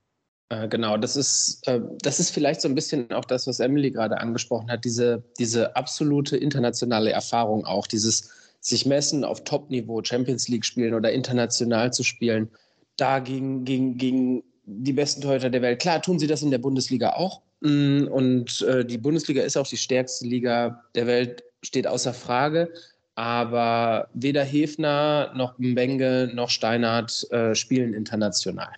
Äh, 0.49 0.67
genau, 0.67 0.97
das 0.97 1.15
ist, 1.15 1.67
äh, 1.67 1.79
das 2.01 2.19
ist 2.19 2.31
vielleicht 2.31 2.61
so 2.61 2.67
ein 2.67 2.75
bisschen 2.75 3.11
auch 3.11 3.25
das, 3.25 3.45
was 3.45 3.59
Emily 3.59 3.91
gerade 3.91 4.19
angesprochen 4.19 4.71
hat, 4.71 4.83
diese, 4.83 5.23
diese 5.37 5.75
absolute 5.75 6.37
internationale 6.37 7.11
Erfahrung 7.11 7.65
auch, 7.65 7.85
dieses 7.85 8.31
sich 8.59 8.85
messen 8.85 9.23
auf 9.23 9.43
Top-Niveau, 9.43 10.03
Champions 10.03 10.47
League 10.47 10.65
spielen 10.65 10.93
oder 10.93 11.11
international 11.11 11.93
zu 11.93 12.03
spielen, 12.03 12.49
da 12.97 13.19
gegen, 13.19 13.63
gegen, 13.65 13.97
gegen 13.97 14.43
die 14.65 14.93
besten 14.93 15.21
Torhüter 15.21 15.49
der 15.49 15.61
Welt. 15.61 15.79
Klar, 15.79 16.01
tun 16.01 16.19
sie 16.19 16.27
das 16.27 16.41
in 16.41 16.51
der 16.51 16.57
Bundesliga 16.57 17.13
auch. 17.13 17.41
Mm, 17.61 18.07
und 18.07 18.61
äh, 18.61 18.85
die 18.85 18.97
Bundesliga 18.97 19.41
ist 19.41 19.57
auch 19.57 19.67
die 19.67 19.77
stärkste 19.77 20.25
Liga 20.25 20.83
der 20.95 21.07
Welt, 21.07 21.43
steht 21.63 21.87
außer 21.87 22.13
Frage. 22.13 22.71
Aber 23.15 24.07
weder 24.13 24.43
Hefner 24.43 25.33
noch 25.35 25.57
Mbenge 25.57 26.31
noch 26.33 26.49
Steinhardt 26.49 27.29
äh, 27.31 27.55
spielen 27.55 27.93
international. 27.93 28.71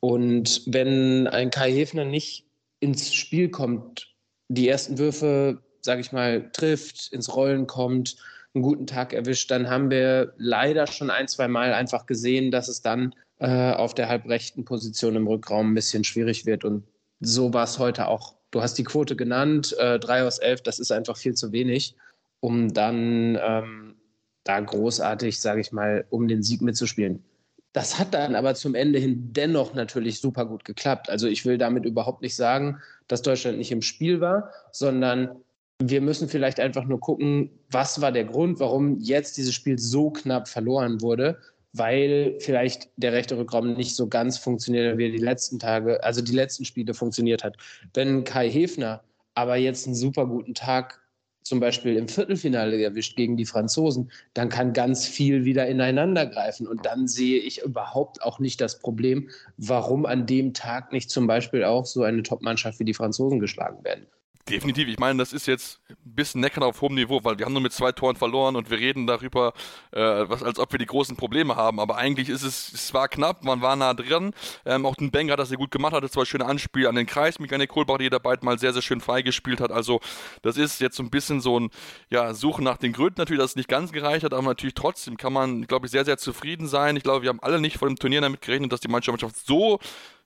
Und 0.00 0.62
wenn 0.66 1.26
ein 1.28 1.50
Kai 1.50 1.72
Hefner 1.72 2.04
nicht 2.04 2.44
ins 2.80 3.14
Spiel 3.14 3.48
kommt, 3.48 4.12
die 4.48 4.68
ersten 4.68 4.98
Würfe, 4.98 5.62
sage 5.80 6.00
ich 6.00 6.12
mal, 6.12 6.50
trifft, 6.52 7.12
ins 7.12 7.34
Rollen 7.34 7.66
kommt, 7.66 8.16
einen 8.54 8.62
guten 8.62 8.86
Tag 8.86 9.12
erwischt, 9.12 9.50
dann 9.50 9.70
haben 9.70 9.90
wir 9.90 10.34
leider 10.36 10.86
schon 10.86 11.10
ein, 11.10 11.28
zwei 11.28 11.48
Mal 11.48 11.72
einfach 11.72 12.06
gesehen, 12.06 12.50
dass 12.50 12.68
es 12.68 12.82
dann 12.82 13.14
äh, 13.38 13.72
auf 13.72 13.94
der 13.94 14.08
halbrechten 14.08 14.64
Position 14.64 15.16
im 15.16 15.26
Rückraum 15.26 15.72
ein 15.72 15.74
bisschen 15.74 16.04
schwierig 16.04 16.46
wird. 16.46 16.64
Und 16.64 16.84
so 17.20 17.52
war 17.54 17.64
es 17.64 17.78
heute 17.78 18.08
auch. 18.08 18.34
Du 18.50 18.60
hast 18.60 18.74
die 18.74 18.84
Quote 18.84 19.16
genannt, 19.16 19.74
äh, 19.78 19.98
drei 19.98 20.24
aus 20.24 20.38
elf, 20.38 20.62
das 20.62 20.78
ist 20.78 20.92
einfach 20.92 21.16
viel 21.16 21.34
zu 21.34 21.52
wenig, 21.52 21.96
um 22.40 22.74
dann 22.74 23.38
ähm, 23.42 23.96
da 24.44 24.60
großartig, 24.60 25.40
sage 25.40 25.60
ich 25.60 25.72
mal, 25.72 26.04
um 26.10 26.28
den 26.28 26.42
Sieg 26.42 26.60
mitzuspielen. 26.60 27.24
Das 27.72 27.98
hat 27.98 28.12
dann 28.12 28.34
aber 28.34 28.54
zum 28.54 28.74
Ende 28.74 28.98
hin 28.98 29.32
dennoch 29.32 29.72
natürlich 29.72 30.20
super 30.20 30.44
gut 30.44 30.66
geklappt. 30.66 31.08
Also 31.08 31.26
ich 31.26 31.46
will 31.46 31.56
damit 31.56 31.86
überhaupt 31.86 32.20
nicht 32.20 32.36
sagen, 32.36 32.82
dass 33.08 33.22
Deutschland 33.22 33.56
nicht 33.56 33.72
im 33.72 33.80
Spiel 33.80 34.20
war, 34.20 34.50
sondern 34.72 35.42
wir 35.90 36.00
müssen 36.00 36.28
vielleicht 36.28 36.60
einfach 36.60 36.84
nur 36.84 37.00
gucken, 37.00 37.50
was 37.70 38.00
war 38.00 38.12
der 38.12 38.24
Grund, 38.24 38.60
warum 38.60 38.98
jetzt 39.00 39.36
dieses 39.36 39.54
Spiel 39.54 39.78
so 39.78 40.10
knapp 40.10 40.48
verloren 40.48 41.00
wurde, 41.00 41.38
weil 41.72 42.36
vielleicht 42.40 42.90
der 42.96 43.12
rechte 43.12 43.38
Rückraum 43.38 43.74
nicht 43.74 43.96
so 43.96 44.08
ganz 44.08 44.38
funktioniert, 44.38 44.98
wie 44.98 45.06
er 45.06 45.12
die 45.12 45.18
letzten 45.18 45.58
Tage, 45.58 46.02
also 46.04 46.20
die 46.20 46.34
letzten 46.34 46.64
Spiele 46.64 46.94
funktioniert 46.94 47.44
hat. 47.44 47.56
Wenn 47.94 48.24
Kai 48.24 48.50
Hefner 48.50 49.02
aber 49.34 49.56
jetzt 49.56 49.86
einen 49.86 49.94
super 49.94 50.26
guten 50.26 50.54
Tag 50.54 51.00
zum 51.42 51.58
Beispiel 51.60 51.96
im 51.96 52.08
Viertelfinale 52.08 52.80
erwischt 52.82 53.16
gegen 53.16 53.36
die 53.36 53.46
Franzosen, 53.46 54.10
dann 54.34 54.48
kann 54.48 54.72
ganz 54.72 55.06
viel 55.06 55.44
wieder 55.44 55.66
ineinander 55.66 56.26
greifen. 56.26 56.68
Und 56.68 56.86
dann 56.86 57.08
sehe 57.08 57.38
ich 57.38 57.62
überhaupt 57.62 58.22
auch 58.22 58.38
nicht 58.38 58.60
das 58.60 58.78
Problem, 58.78 59.28
warum 59.56 60.06
an 60.06 60.26
dem 60.26 60.54
Tag 60.54 60.92
nicht 60.92 61.10
zum 61.10 61.26
Beispiel 61.26 61.64
auch 61.64 61.84
so 61.84 62.02
eine 62.04 62.22
Top-Mannschaft 62.22 62.78
wie 62.78 62.84
die 62.84 62.94
Franzosen 62.94 63.40
geschlagen 63.40 63.82
werden. 63.82 64.06
Definitiv. 64.48 64.88
Ich 64.88 64.98
meine, 64.98 65.20
das 65.20 65.32
ist 65.32 65.46
jetzt 65.46 65.80
ein 65.88 66.14
bisschen 66.16 66.40
Neckern 66.40 66.64
auf 66.64 66.80
hohem 66.80 66.96
Niveau, 66.96 67.22
weil 67.22 67.38
wir 67.38 67.46
haben 67.46 67.52
nur 67.52 67.62
mit 67.62 67.72
zwei 67.72 67.92
Toren 67.92 68.16
verloren 68.16 68.56
und 68.56 68.70
wir 68.70 68.78
reden 68.78 69.06
darüber, 69.06 69.52
äh, 69.92 70.00
was, 70.00 70.42
als 70.42 70.58
ob 70.58 70.72
wir 70.72 70.80
die 70.80 70.86
großen 70.86 71.16
Probleme 71.16 71.54
haben. 71.54 71.78
Aber 71.78 71.96
eigentlich 71.96 72.28
ist 72.28 72.42
es, 72.42 72.72
es 72.72 72.92
war 72.92 73.06
knapp, 73.06 73.44
man 73.44 73.62
war 73.62 73.76
nah 73.76 73.94
dran. 73.94 74.32
Ähm, 74.64 74.84
auch 74.84 74.96
den 74.96 75.12
Banger 75.12 75.34
hat 75.34 75.38
das 75.38 75.50
sehr 75.50 75.58
gut 75.58 75.70
gemacht, 75.70 75.92
hatte 75.92 76.10
zwei 76.10 76.24
schöne 76.24 76.44
Anspiele 76.44 76.88
an 76.88 76.96
den 76.96 77.06
Kreis. 77.06 77.38
Mikael 77.38 77.64
Kohlbach, 77.68 77.98
der 77.98 78.18
beide 78.18 78.44
mal 78.44 78.58
sehr, 78.58 78.72
sehr 78.72 78.82
schön 78.82 79.00
freigespielt 79.00 79.60
hat. 79.60 79.70
Also, 79.70 80.00
das 80.42 80.56
ist 80.56 80.80
jetzt 80.80 80.96
so 80.96 81.04
ein 81.04 81.10
bisschen 81.10 81.40
so 81.40 81.60
ein, 81.60 81.70
ja, 82.10 82.34
Suchen 82.34 82.64
nach 82.64 82.78
den 82.78 82.92
Gründen 82.92 83.20
natürlich, 83.20 83.40
dass 83.40 83.52
es 83.52 83.56
nicht 83.56 83.68
ganz 83.68 83.92
gereicht 83.92 84.24
hat, 84.24 84.34
aber 84.34 84.42
natürlich 84.42 84.74
trotzdem 84.74 85.16
kann 85.16 85.32
man, 85.32 85.68
glaube 85.68 85.86
ich, 85.86 85.92
sehr, 85.92 86.04
sehr 86.04 86.18
zufrieden 86.18 86.66
sein. 86.66 86.96
Ich 86.96 87.04
glaube, 87.04 87.22
wir 87.22 87.28
haben 87.28 87.40
alle 87.42 87.60
nicht 87.60 87.78
vor 87.78 87.86
dem 87.86 87.96
Turnier 87.96 88.20
damit 88.20 88.40
gerechnet, 88.40 88.72
dass 88.72 88.80
die 88.80 88.88
Mannschaft 88.88 89.36
so 89.46 89.78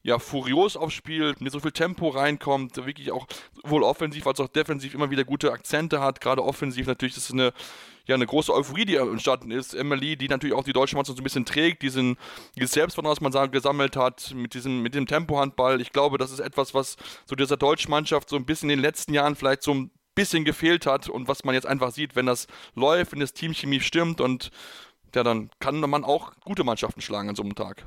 ja, 0.06 0.20
furios 0.20 0.76
aufspielt, 0.76 1.40
mit 1.40 1.52
so 1.52 1.58
viel 1.58 1.72
Tempo 1.72 2.10
reinkommt, 2.10 2.76
wirklich 2.76 3.10
auch 3.10 3.26
sowohl 3.60 3.82
offensiv 3.82 4.24
als 4.28 4.38
auch 4.38 4.46
defensiv 4.46 4.94
immer 4.94 5.10
wieder 5.10 5.24
gute 5.24 5.50
Akzente 5.50 6.00
hat. 6.00 6.20
Gerade 6.20 6.44
offensiv 6.44 6.86
natürlich 6.86 7.16
ist 7.16 7.24
es 7.24 7.32
eine, 7.32 7.52
ja, 8.06 8.14
eine 8.14 8.24
große 8.24 8.54
Euphorie, 8.54 8.84
die 8.84 8.94
entstanden 8.94 9.50
ist. 9.50 9.74
Emily, 9.74 10.16
die 10.16 10.28
natürlich 10.28 10.54
auch 10.54 10.62
die 10.62 10.72
deutsche 10.72 10.94
Mannschaft 10.94 11.16
so 11.16 11.20
ein 11.20 11.24
bisschen 11.24 11.44
trägt, 11.44 11.82
diesen, 11.82 12.18
dieses 12.54 12.70
Selbstvertrauen, 12.70 13.10
was 13.10 13.20
man 13.20 13.32
sagen, 13.32 13.50
gesammelt 13.50 13.96
hat, 13.96 14.32
mit 14.32 14.54
diesem, 14.54 14.80
mit 14.80 14.94
dem 14.94 15.06
Tempohandball. 15.08 15.80
Ich 15.80 15.90
glaube, 15.90 16.18
das 16.18 16.30
ist 16.30 16.38
etwas, 16.38 16.72
was 16.72 16.96
so 17.24 17.34
dieser 17.34 17.56
deutschen 17.56 17.90
Mannschaft 17.90 18.28
so 18.28 18.36
ein 18.36 18.46
bisschen 18.46 18.70
in 18.70 18.76
den 18.76 18.82
letzten 18.82 19.12
Jahren 19.12 19.34
vielleicht 19.34 19.64
so 19.64 19.74
ein 19.74 19.90
bisschen 20.14 20.44
gefehlt 20.44 20.86
hat 20.86 21.08
und 21.08 21.26
was 21.26 21.42
man 21.42 21.56
jetzt 21.56 21.66
einfach 21.66 21.90
sieht, 21.90 22.14
wenn 22.14 22.26
das 22.26 22.46
läuft, 22.76 23.10
wenn 23.10 23.18
das 23.18 23.32
Teamchemie 23.32 23.80
stimmt 23.80 24.20
und 24.20 24.52
ja, 25.16 25.24
dann 25.24 25.50
kann 25.58 25.80
man 25.80 26.04
auch 26.04 26.32
gute 26.44 26.62
Mannschaften 26.62 27.00
schlagen 27.00 27.28
an 27.28 27.34
so 27.34 27.42
einem 27.42 27.56
Tag. 27.56 27.86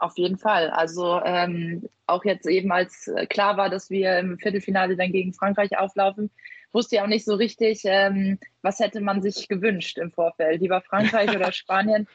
Auf 0.00 0.16
jeden 0.16 0.38
Fall. 0.38 0.70
Also 0.70 1.20
ähm, 1.26 1.86
auch 2.06 2.24
jetzt 2.24 2.46
eben, 2.46 2.72
als 2.72 3.06
äh, 3.06 3.26
klar 3.26 3.58
war, 3.58 3.68
dass 3.68 3.90
wir 3.90 4.18
im 4.18 4.38
Viertelfinale 4.38 4.96
dann 4.96 5.12
gegen 5.12 5.34
Frankreich 5.34 5.76
auflaufen, 5.76 6.30
wusste 6.72 6.96
ich 6.96 7.02
auch 7.02 7.06
nicht 7.06 7.26
so 7.26 7.34
richtig, 7.34 7.82
ähm, 7.84 8.38
was 8.62 8.80
hätte 8.80 9.02
man 9.02 9.20
sich 9.20 9.46
gewünscht 9.46 9.98
im 9.98 10.10
Vorfeld. 10.10 10.62
Lieber 10.62 10.80
Frankreich 10.80 11.36
oder 11.36 11.52
Spanien. 11.52 12.08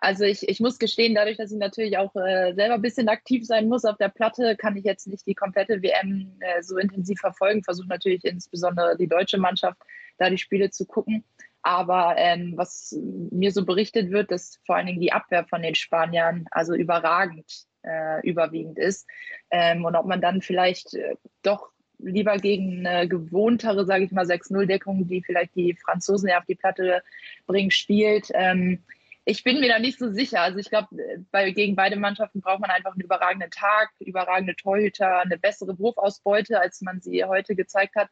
Also 0.00 0.24
ich, 0.24 0.46
ich 0.50 0.60
muss 0.60 0.78
gestehen, 0.78 1.14
dadurch, 1.14 1.38
dass 1.38 1.50
ich 1.50 1.58
natürlich 1.58 1.96
auch 1.96 2.14
äh, 2.14 2.52
selber 2.52 2.74
ein 2.74 2.82
bisschen 2.82 3.08
aktiv 3.08 3.46
sein 3.46 3.68
muss 3.68 3.86
auf 3.86 3.96
der 3.96 4.10
Platte, 4.10 4.54
kann 4.56 4.76
ich 4.76 4.84
jetzt 4.84 5.06
nicht 5.06 5.26
die 5.26 5.34
komplette 5.34 5.82
WM 5.82 6.36
äh, 6.40 6.62
so 6.62 6.76
intensiv 6.76 7.20
verfolgen. 7.20 7.64
Versuche 7.64 7.88
natürlich 7.88 8.24
insbesondere 8.26 8.98
die 8.98 9.08
deutsche 9.08 9.38
Mannschaft, 9.38 9.78
da 10.18 10.28
die 10.28 10.36
Spiele 10.36 10.68
zu 10.68 10.84
gucken. 10.84 11.24
Aber 11.62 12.14
ähm, 12.16 12.54
was 12.56 12.96
mir 13.30 13.52
so 13.52 13.64
berichtet 13.64 14.10
wird, 14.10 14.30
dass 14.30 14.58
vor 14.64 14.76
allen 14.76 14.86
Dingen 14.86 15.00
die 15.00 15.12
Abwehr 15.12 15.44
von 15.44 15.62
den 15.62 15.74
Spaniern 15.74 16.46
also 16.50 16.74
überragend 16.74 17.66
äh, 17.82 18.26
überwiegend 18.26 18.78
ist. 18.78 19.06
Ähm, 19.50 19.84
und 19.84 19.94
ob 19.96 20.06
man 20.06 20.20
dann 20.20 20.42
vielleicht 20.42 20.94
äh, 20.94 21.16
doch 21.42 21.70
lieber 21.98 22.36
gegen 22.38 22.86
eine 22.86 23.08
gewohntere, 23.08 23.84
sage 23.84 24.04
ich 24.04 24.12
mal, 24.12 24.24
6-0-Deckung, 24.24 25.06
die 25.06 25.22
vielleicht 25.22 25.54
die 25.54 25.74
Franzosen 25.74 26.28
ja 26.28 26.38
auf 26.38 26.46
die 26.46 26.54
Platte 26.54 27.02
bringen, 27.46 27.70
spielt. 27.70 28.28
Ähm, 28.32 28.82
ich 29.24 29.44
bin 29.44 29.60
mir 29.60 29.68
da 29.68 29.78
nicht 29.78 29.98
so 29.98 30.10
sicher. 30.10 30.40
Also 30.40 30.58
ich 30.58 30.70
glaube, 30.70 30.88
bei, 31.30 31.50
gegen 31.50 31.76
beide 31.76 31.96
Mannschaften 31.96 32.40
braucht 32.40 32.60
man 32.60 32.70
einfach 32.70 32.92
einen 32.92 33.02
überragenden 33.02 33.50
Tag, 33.50 33.90
überragende 34.00 34.56
Torhüter, 34.56 35.20
eine 35.20 35.38
bessere 35.38 35.78
Wurfausbeute, 35.78 36.60
als 36.60 36.80
man 36.80 37.00
sie 37.00 37.24
heute 37.24 37.54
gezeigt 37.54 37.96
hat. 37.96 38.08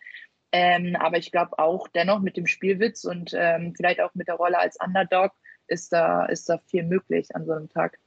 Ähm, 0.52 0.96
aber 0.96 1.18
ich 1.18 1.30
glaube 1.30 1.58
auch 1.58 1.88
dennoch 1.88 2.20
mit 2.20 2.36
dem 2.36 2.46
Spielwitz 2.46 3.04
und 3.04 3.32
ähm, 3.34 3.74
vielleicht 3.76 4.00
auch 4.00 4.14
mit 4.14 4.28
der 4.28 4.36
Rolle 4.36 4.58
als 4.58 4.78
Underdog 4.82 5.32
ist 5.66 5.92
da, 5.92 6.24
ist 6.26 6.48
da 6.48 6.58
viel 6.66 6.84
möglich 6.84 7.34
an 7.34 7.44
so 7.44 7.52
einem 7.52 7.68
Tag. 7.68 7.98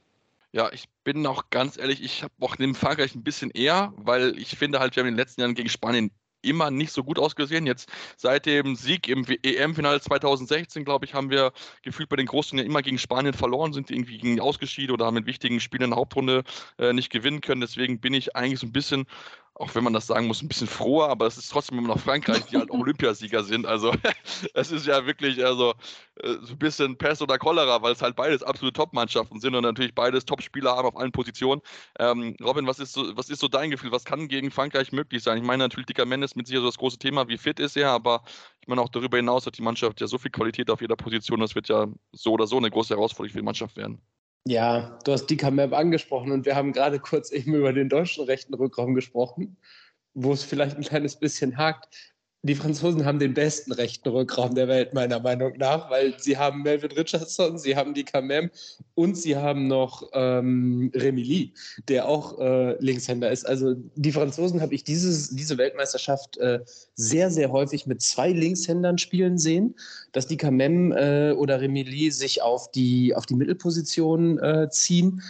Ja, 0.50 0.70
ich 0.72 0.88
bin 1.04 1.26
auch 1.26 1.48
ganz 1.50 1.78
ehrlich, 1.78 2.02
ich 2.02 2.22
habe 2.22 2.34
auch 2.40 2.58
neben 2.58 2.74
Frankreich 2.74 3.14
ein 3.14 3.22
bisschen 3.22 3.50
eher, 3.50 3.92
weil 3.96 4.36
ich 4.38 4.58
finde 4.58 4.80
halt, 4.80 4.96
wir 4.96 5.02
haben 5.02 5.08
in 5.08 5.14
den 5.14 5.20
letzten 5.20 5.40
Jahren 5.40 5.54
gegen 5.54 5.68
Spanien 5.68 6.10
immer 6.42 6.70
nicht 6.70 6.92
so 6.92 7.04
gut 7.04 7.18
ausgesehen. 7.18 7.66
Jetzt 7.66 7.88
seit 8.16 8.46
dem 8.46 8.76
Sieg 8.76 9.08
im 9.08 9.24
EM-Finale 9.24 10.00
2016, 10.00 10.84
glaube 10.84 11.06
ich, 11.06 11.14
haben 11.14 11.30
wir 11.30 11.52
gefühlt 11.82 12.08
bei 12.08 12.16
den 12.16 12.28
ja 12.32 12.64
immer 12.64 12.82
gegen 12.82 12.98
Spanien 12.98 13.32
verloren, 13.32 13.72
sind 13.72 13.90
irgendwie 13.90 14.18
gegen 14.18 14.40
ausgeschieden 14.40 14.92
oder 14.92 15.06
haben 15.06 15.14
mit 15.14 15.26
wichtigen 15.26 15.60
Spielen 15.60 15.84
in 15.84 15.90
der 15.90 15.98
Hauptrunde 15.98 16.42
äh, 16.78 16.92
nicht 16.92 17.10
gewinnen 17.10 17.40
können. 17.40 17.60
Deswegen 17.60 18.00
bin 18.00 18.12
ich 18.12 18.36
eigentlich 18.36 18.60
so 18.60 18.66
ein 18.66 18.72
bisschen 18.72 19.06
auch 19.54 19.74
wenn 19.74 19.84
man 19.84 19.92
das 19.92 20.06
sagen 20.06 20.26
muss, 20.26 20.42
ein 20.42 20.48
bisschen 20.48 20.66
froher, 20.66 21.08
aber 21.08 21.26
es 21.26 21.36
ist 21.36 21.50
trotzdem 21.50 21.78
immer 21.78 21.88
noch 21.88 22.00
Frankreich, 22.00 22.46
die 22.46 22.56
halt 22.56 22.70
Olympiasieger 22.70 23.44
sind. 23.44 23.66
Also 23.66 23.92
es 24.54 24.72
ist 24.72 24.86
ja 24.86 25.06
wirklich 25.06 25.44
also, 25.44 25.74
äh, 26.16 26.34
so 26.40 26.54
ein 26.54 26.58
bisschen 26.58 26.96
Pest 26.96 27.20
oder 27.20 27.38
Cholera, 27.38 27.82
weil 27.82 27.92
es 27.92 28.02
halt 28.02 28.16
beides 28.16 28.42
absolute 28.42 28.72
Top-Mannschaften 28.72 29.40
sind 29.40 29.54
und 29.54 29.62
natürlich 29.62 29.94
beides 29.94 30.24
Top-Spieler 30.24 30.76
haben 30.76 30.88
auf 30.88 30.96
allen 30.96 31.12
Positionen. 31.12 31.60
Ähm, 31.98 32.34
Robin, 32.42 32.66
was 32.66 32.78
ist, 32.78 32.92
so, 32.92 33.16
was 33.16 33.28
ist 33.28 33.40
so 33.40 33.48
dein 33.48 33.70
Gefühl? 33.70 33.92
Was 33.92 34.04
kann 34.04 34.28
gegen 34.28 34.50
Frankreich 34.50 34.90
möglich 34.90 35.22
sein? 35.22 35.38
Ich 35.38 35.44
meine 35.44 35.64
natürlich, 35.64 35.86
Dicker 35.86 36.06
Mendes 36.06 36.32
ist 36.32 36.36
mit 36.36 36.46
sicher 36.46 36.60
so 36.60 36.66
das 36.66 36.78
große 36.78 36.98
Thema, 36.98 37.28
wie 37.28 37.38
fit 37.38 37.60
ist 37.60 37.76
er, 37.76 37.90
aber 37.90 38.22
ich 38.60 38.68
meine 38.68 38.80
auch 38.80 38.88
darüber 38.88 39.18
hinaus 39.18 39.46
hat 39.46 39.58
die 39.58 39.62
Mannschaft 39.62 40.00
ja 40.00 40.06
so 40.06 40.18
viel 40.18 40.30
Qualität 40.30 40.70
auf 40.70 40.80
jeder 40.80 40.96
Position, 40.96 41.40
das 41.40 41.54
wird 41.54 41.68
ja 41.68 41.86
so 42.12 42.32
oder 42.32 42.46
so 42.46 42.56
eine 42.56 42.70
große 42.70 42.94
Herausforderung 42.94 43.32
für 43.32 43.38
die 43.38 43.44
Mannschaft 43.44 43.76
werden. 43.76 44.00
Ja, 44.46 44.98
du 45.04 45.12
hast 45.12 45.26
Dika 45.26 45.50
Map 45.50 45.72
angesprochen 45.72 46.32
und 46.32 46.46
wir 46.46 46.56
haben 46.56 46.72
gerade 46.72 46.98
kurz 46.98 47.30
eben 47.30 47.54
über 47.54 47.72
den 47.72 47.88
deutschen 47.88 48.24
rechten 48.24 48.54
Rückraum 48.54 48.94
gesprochen, 48.94 49.56
wo 50.14 50.32
es 50.32 50.42
vielleicht 50.42 50.76
ein 50.76 50.82
kleines 50.82 51.16
bisschen 51.16 51.56
hakt 51.56 52.12
die 52.44 52.56
Franzosen 52.56 53.04
haben 53.04 53.20
den 53.20 53.34
besten 53.34 53.70
rechten 53.70 54.08
Rückraum 54.08 54.56
der 54.56 54.66
Welt, 54.66 54.94
meiner 54.94 55.20
Meinung 55.20 55.56
nach, 55.58 55.88
weil 55.90 56.18
sie 56.18 56.36
haben 56.36 56.62
Melvin 56.62 56.90
Richardson, 56.90 57.56
sie 57.56 57.76
haben 57.76 57.94
die 57.94 58.04
Kamem 58.04 58.50
und 58.94 59.16
sie 59.16 59.36
haben 59.36 59.68
noch 59.68 60.10
ähm, 60.12 60.90
Remy 60.92 61.22
Lee, 61.22 61.52
der 61.86 62.08
auch 62.08 62.40
äh, 62.40 62.76
Linkshänder 62.80 63.30
ist. 63.30 63.46
Also 63.46 63.74
die 63.94 64.10
Franzosen 64.10 64.60
habe 64.60 64.74
ich 64.74 64.82
dieses, 64.82 65.30
diese 65.30 65.56
Weltmeisterschaft 65.56 66.36
äh, 66.38 66.58
sehr, 66.96 67.30
sehr 67.30 67.52
häufig 67.52 67.86
mit 67.86 68.02
zwei 68.02 68.32
Linkshändern 68.32 68.98
spielen 68.98 69.38
sehen, 69.38 69.76
dass 70.10 70.26
die 70.26 70.36
Kamem 70.36 70.90
äh, 70.90 71.32
oder 71.32 71.60
Remy 71.60 71.82
Lee 71.84 72.10
sich 72.10 72.42
auf 72.42 72.72
die, 72.72 73.14
auf 73.14 73.24
die 73.24 73.36
Mittelposition 73.36 74.40
äh, 74.40 74.68
ziehen. 74.68 75.22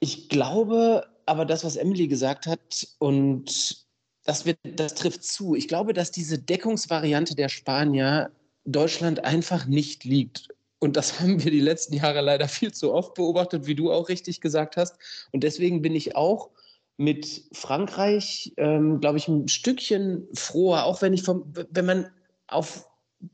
Ich 0.00 0.28
glaube 0.28 1.06
aber 1.26 1.44
das, 1.44 1.64
was 1.64 1.76
Emily 1.76 2.08
gesagt 2.08 2.46
hat 2.46 2.86
und 2.98 3.83
das, 4.24 4.46
wird, 4.46 4.58
das 4.62 4.94
trifft 4.94 5.22
zu. 5.22 5.54
Ich 5.54 5.68
glaube, 5.68 5.92
dass 5.92 6.10
diese 6.10 6.38
Deckungsvariante 6.38 7.34
der 7.34 7.48
Spanier 7.48 8.30
Deutschland 8.64 9.24
einfach 9.24 9.66
nicht 9.66 10.04
liegt. 10.04 10.48
Und 10.78 10.96
das 10.96 11.20
haben 11.20 11.44
wir 11.44 11.50
die 11.50 11.60
letzten 11.60 11.94
Jahre 11.94 12.20
leider 12.20 12.48
viel 12.48 12.72
zu 12.72 12.92
oft 12.92 13.14
beobachtet, 13.14 13.66
wie 13.66 13.74
du 13.74 13.92
auch 13.92 14.08
richtig 14.08 14.40
gesagt 14.40 14.76
hast. 14.76 14.96
Und 15.32 15.44
deswegen 15.44 15.82
bin 15.82 15.94
ich 15.94 16.16
auch 16.16 16.50
mit 16.96 17.44
Frankreich, 17.52 18.52
ähm, 18.56 19.00
glaube 19.00 19.18
ich, 19.18 19.28
ein 19.28 19.48
Stückchen 19.48 20.28
froher, 20.34 20.84
auch 20.84 21.02
wenn 21.02 21.12
ich 21.12 21.22
vom, 21.22 21.52
wenn 21.70 21.86
man 21.86 22.10
auf, 22.46 22.86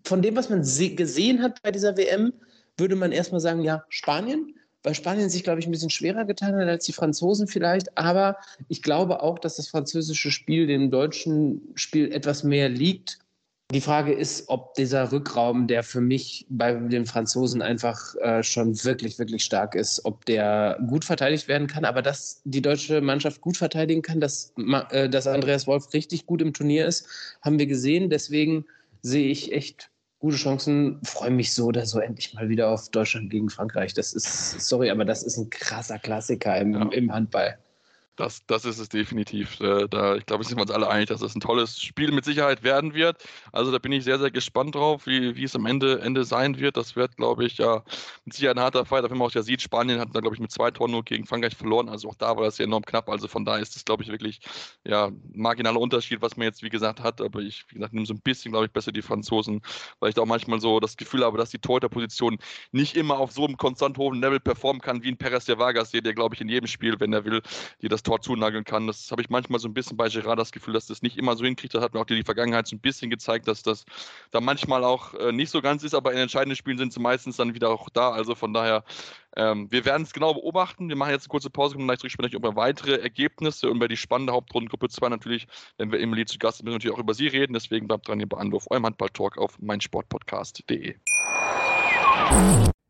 von 0.05 0.23
dem, 0.23 0.35
was 0.37 0.49
man 0.49 0.63
gesehen 0.63 1.43
hat 1.43 1.63
bei 1.63 1.71
dieser 1.71 1.97
WM, 1.97 2.33
würde 2.79 2.97
man 2.97 3.13
erstmal 3.13 3.41
sagen, 3.41 3.61
ja, 3.61 3.85
Spanien 3.91 4.55
weil 4.83 4.95
Spanien 4.95 5.29
sich, 5.29 5.45
glaube 5.45 5.61
ich, 5.61 5.67
ein 5.67 5.73
bisschen 5.73 5.91
schwerer 5.91 6.25
getan 6.25 6.55
hat 6.55 6.69
als 6.69 6.87
die 6.87 6.93
Franzosen 6.93 7.47
vielleicht. 7.47 7.97
Aber 7.99 8.37
ich 8.69 8.83
glaube 8.83 9.23
auch, 9.23 9.39
dass 9.39 9.57
das 9.57 9.69
französische 9.69 10.31
Spiel 10.31 10.67
dem 10.67 10.91
deutschen 10.91 11.61
Spiel 11.75 12.13
etwas 12.13 12.45
mehr 12.45 12.69
liegt. 12.69 13.19
Die 13.73 13.81
Frage 13.81 14.13
ist, 14.13 14.49
ob 14.49 14.75
dieser 14.75 15.13
Rückraum, 15.13 15.69
der 15.69 15.85
für 15.85 16.01
mich 16.01 16.45
bei 16.49 16.73
den 16.73 17.07
Franzosen 17.07 17.63
einfach 17.63 18.17
äh, 18.17 18.43
schon 18.43 18.83
wirklich, 18.85 19.21
wirklich 19.21 19.45
stark 19.45 19.77
ist, 19.77 20.05
ob 20.05 20.25
der 20.25 20.77
gut 20.89 21.05
verteidigt 21.05 21.47
werden 21.47 21.69
kann. 21.69 21.85
Aber 21.85 22.03
dass 22.03 22.41
die 22.45 22.63
deutsche 22.63 23.01
Mannschaft 23.01 23.41
gut 23.41 23.57
verteidigen 23.57 24.03
kann, 24.03 24.21
dass, 24.21 24.53
äh, 24.91 25.09
dass 25.09 25.29
Andreas 25.29 25.69
Wolf 25.69 25.93
richtig 25.93 26.27
gut 26.27 26.43
im 26.43 26.53
Turnier 26.53 26.87
ist, 26.87 27.07
haben 27.43 27.61
wir 27.61 27.67
gesehen. 27.67 28.11
Deswegen 28.11 28.65
sehe 29.03 29.29
ich 29.29 29.53
echt 29.53 29.91
gute 30.21 30.37
Chancen. 30.37 31.01
Freue 31.03 31.31
mich 31.31 31.53
so 31.53 31.67
oder 31.67 31.85
so 31.85 31.99
endlich 31.99 32.33
mal 32.35 32.49
wieder 32.49 32.69
auf 32.69 32.89
Deutschland 32.91 33.31
gegen 33.31 33.51
Frankreich. 33.51 33.93
Das 33.95 34.13
ist, 34.13 34.61
sorry, 34.61 34.91
aber 34.91 35.05
das 35.05 35.25
ist 35.25 35.37
ein 35.37 35.51
krasser 35.51 35.99
Klassiker 35.99 36.57
im, 36.59 36.75
ja. 36.75 36.89
im 36.93 37.13
Handball. 37.13 37.59
Das, 38.21 38.45
das 38.45 38.67
ist 38.67 38.79
es 38.79 38.91
definitiv. 38.91 39.59
Äh, 39.61 39.89
da, 39.89 40.15
ich 40.17 40.27
glaube, 40.27 40.45
sind 40.45 40.59
wir 40.59 40.63
uns 40.63 40.71
alle 40.71 40.91
einig, 40.91 41.09
dass 41.09 41.23
es 41.23 41.35
ein 41.35 41.41
tolles 41.41 41.81
Spiel 41.81 42.13
mit 42.13 42.27
Sicherheit 42.27 42.63
werden 42.63 42.93
wird. 42.93 43.25
Also 43.51 43.73
da 43.73 43.79
bin 43.79 43.93
ich 43.93 44.05
sehr, 44.05 44.19
sehr 44.19 44.31
gespannt 44.31 44.75
drauf, 44.75 45.07
wie, 45.07 45.37
wie 45.37 45.45
es 45.45 45.57
am 45.57 45.65
Ende, 45.65 46.03
Ende 46.03 46.25
sein 46.25 46.59
wird. 46.59 46.77
Das 46.77 46.97
wird, 46.97 47.17
glaube 47.17 47.47
ich, 47.47 47.57
ja 47.57 47.83
mit 48.27 48.35
Sicherheit 48.35 48.59
ein 48.59 48.63
harter 48.63 48.85
Fight. 48.85 49.05
Wenn 49.05 49.17
man 49.17 49.29
auch 49.29 49.33
ja 49.33 49.41
sieht, 49.41 49.63
Spanien 49.63 49.99
hat 49.99 50.11
da, 50.13 50.21
glaube 50.21 50.37
ich, 50.37 50.41
mit 50.41 50.51
zwei 50.51 50.71
Toren 50.71 50.91
nur 50.91 51.03
gegen 51.03 51.25
Frankreich 51.25 51.57
verloren. 51.57 51.89
Also 51.89 52.11
auch 52.11 52.15
da 52.15 52.37
war 52.37 52.45
das 52.45 52.59
ja 52.59 52.67
enorm 52.67 52.85
knapp. 52.85 53.09
Also 53.09 53.27
von 53.27 53.47
daher 53.47 53.63
ist 53.63 53.75
es, 53.75 53.87
glaube 53.87 54.03
ich, 54.03 54.11
wirklich 54.11 54.41
ja, 54.85 55.07
ein 55.07 55.23
marginaler 55.33 55.81
Unterschied, 55.81 56.21
was 56.21 56.37
man 56.37 56.45
jetzt, 56.45 56.63
wie 56.63 56.69
gesagt, 56.69 57.01
hat. 57.01 57.23
Aber 57.23 57.41
ich, 57.41 57.65
wie 57.71 57.77
gesagt, 57.77 57.95
nehme 57.95 58.05
so 58.05 58.13
ein 58.13 58.21
bisschen, 58.21 58.53
glaube 58.53 58.67
ich, 58.67 58.73
besser 58.73 58.93
die 58.93 59.01
Franzosen, 59.01 59.63
weil 59.99 60.11
ich 60.11 60.15
da 60.15 60.21
auch 60.21 60.27
manchmal 60.27 60.61
so 60.61 60.79
das 60.79 60.99
Gefühl 60.99 61.25
habe, 61.25 61.39
dass 61.39 61.49
die 61.49 61.59
Torhüterposition 61.59 62.37
nicht 62.71 62.97
immer 62.97 63.19
auf 63.19 63.33
so 63.33 63.47
einem 63.47 63.57
konstant 63.57 63.97
hohen 63.97 64.21
Level 64.21 64.41
performen 64.41 64.83
kann, 64.83 65.03
wie 65.03 65.09
ein 65.09 65.17
Perez 65.17 65.47
de 65.47 65.57
Vargas, 65.57 65.91
der, 65.91 66.03
glaube 66.13 66.35
ich, 66.35 66.43
in 66.43 66.51
jedem 66.51 66.67
Spiel, 66.67 67.01
wenn 67.01 67.15
er 67.15 67.25
will, 67.25 67.41
dir 67.81 67.89
das 67.89 68.03
Tor 68.11 68.21
zunageln 68.21 68.65
kann. 68.65 68.89
Das 68.89 69.13
habe 69.13 69.23
ich 69.23 69.31
manchmal 69.31 69.61
so 69.61 69.69
ein 69.69 69.75
bisschen 69.75 69.97
bei 69.97 70.09
Gerard 70.09 70.37
das 70.37 70.51
Gefühl, 70.51 70.75
dass 70.75 70.87
das 70.87 71.01
nicht 71.01 71.17
immer 71.17 71.37
so 71.37 71.45
hinkriegt. 71.45 71.75
Das 71.75 71.83
hat 71.83 71.95
mir 71.95 72.01
auch 72.01 72.07
die 72.07 72.25
Vergangenheit 72.25 72.67
so 72.67 72.75
ein 72.75 72.81
bisschen 72.81 73.09
gezeigt, 73.09 73.47
dass 73.47 73.63
das 73.63 73.85
da 74.33 74.41
manchmal 74.41 74.83
auch 74.83 75.15
äh, 75.15 75.31
nicht 75.31 75.51
so 75.51 75.63
ganz 75.63 75.85
ist, 75.85 75.95
aber 75.95 76.11
in 76.13 76.19
entscheidenden 76.19 76.57
Spielen 76.57 76.77
sind 76.77 76.93
sie 76.93 76.99
meistens 76.99 77.37
dann 77.37 77.55
wieder 77.55 77.71
auch 77.71 77.89
da. 77.89 78.11
Also 78.11 78.35
von 78.35 78.53
daher, 78.53 78.83
ähm, 79.37 79.71
wir 79.71 79.85
werden 79.85 80.03
es 80.03 80.13
genau 80.13 80.35
beobachten. 80.35 80.89
Wir 80.89 80.97
machen 80.97 81.13
jetzt 81.13 81.27
eine 81.27 81.31
kurze 81.31 81.51
Pause, 81.51 81.77
kommen 81.77 81.87
gleich 81.87 82.01
zurück, 82.01 82.11
sprechen 82.11 82.35
über 82.35 82.57
weitere 82.57 82.97
Ergebnisse 82.97 83.71
und 83.71 83.77
über 83.77 83.87
die 83.87 83.97
spannende 83.97 84.33
Hauptrundengruppe 84.33 84.89
2 84.89 85.09
natürlich, 85.09 85.47
wenn 85.79 85.93
wir 85.93 86.01
Emily 86.01 86.25
zu 86.27 86.37
Gast 86.39 86.59
sind, 86.59 86.65
müssen 86.65 86.73
wir 86.73 86.79
natürlich 86.79 86.97
auch 86.97 87.01
über 87.01 87.15
sie 87.15 87.29
reden. 87.29 87.53
Deswegen 87.53 87.87
bleibt 87.87 88.09
dran 88.09 88.19
hier 88.19 88.29
bei 88.29 88.39
Anruf, 88.39 88.67
eurem 88.71 88.87
Handball-Talk 88.87 89.39
auf 89.39 89.57
meinsportpodcast.de. 89.61 90.97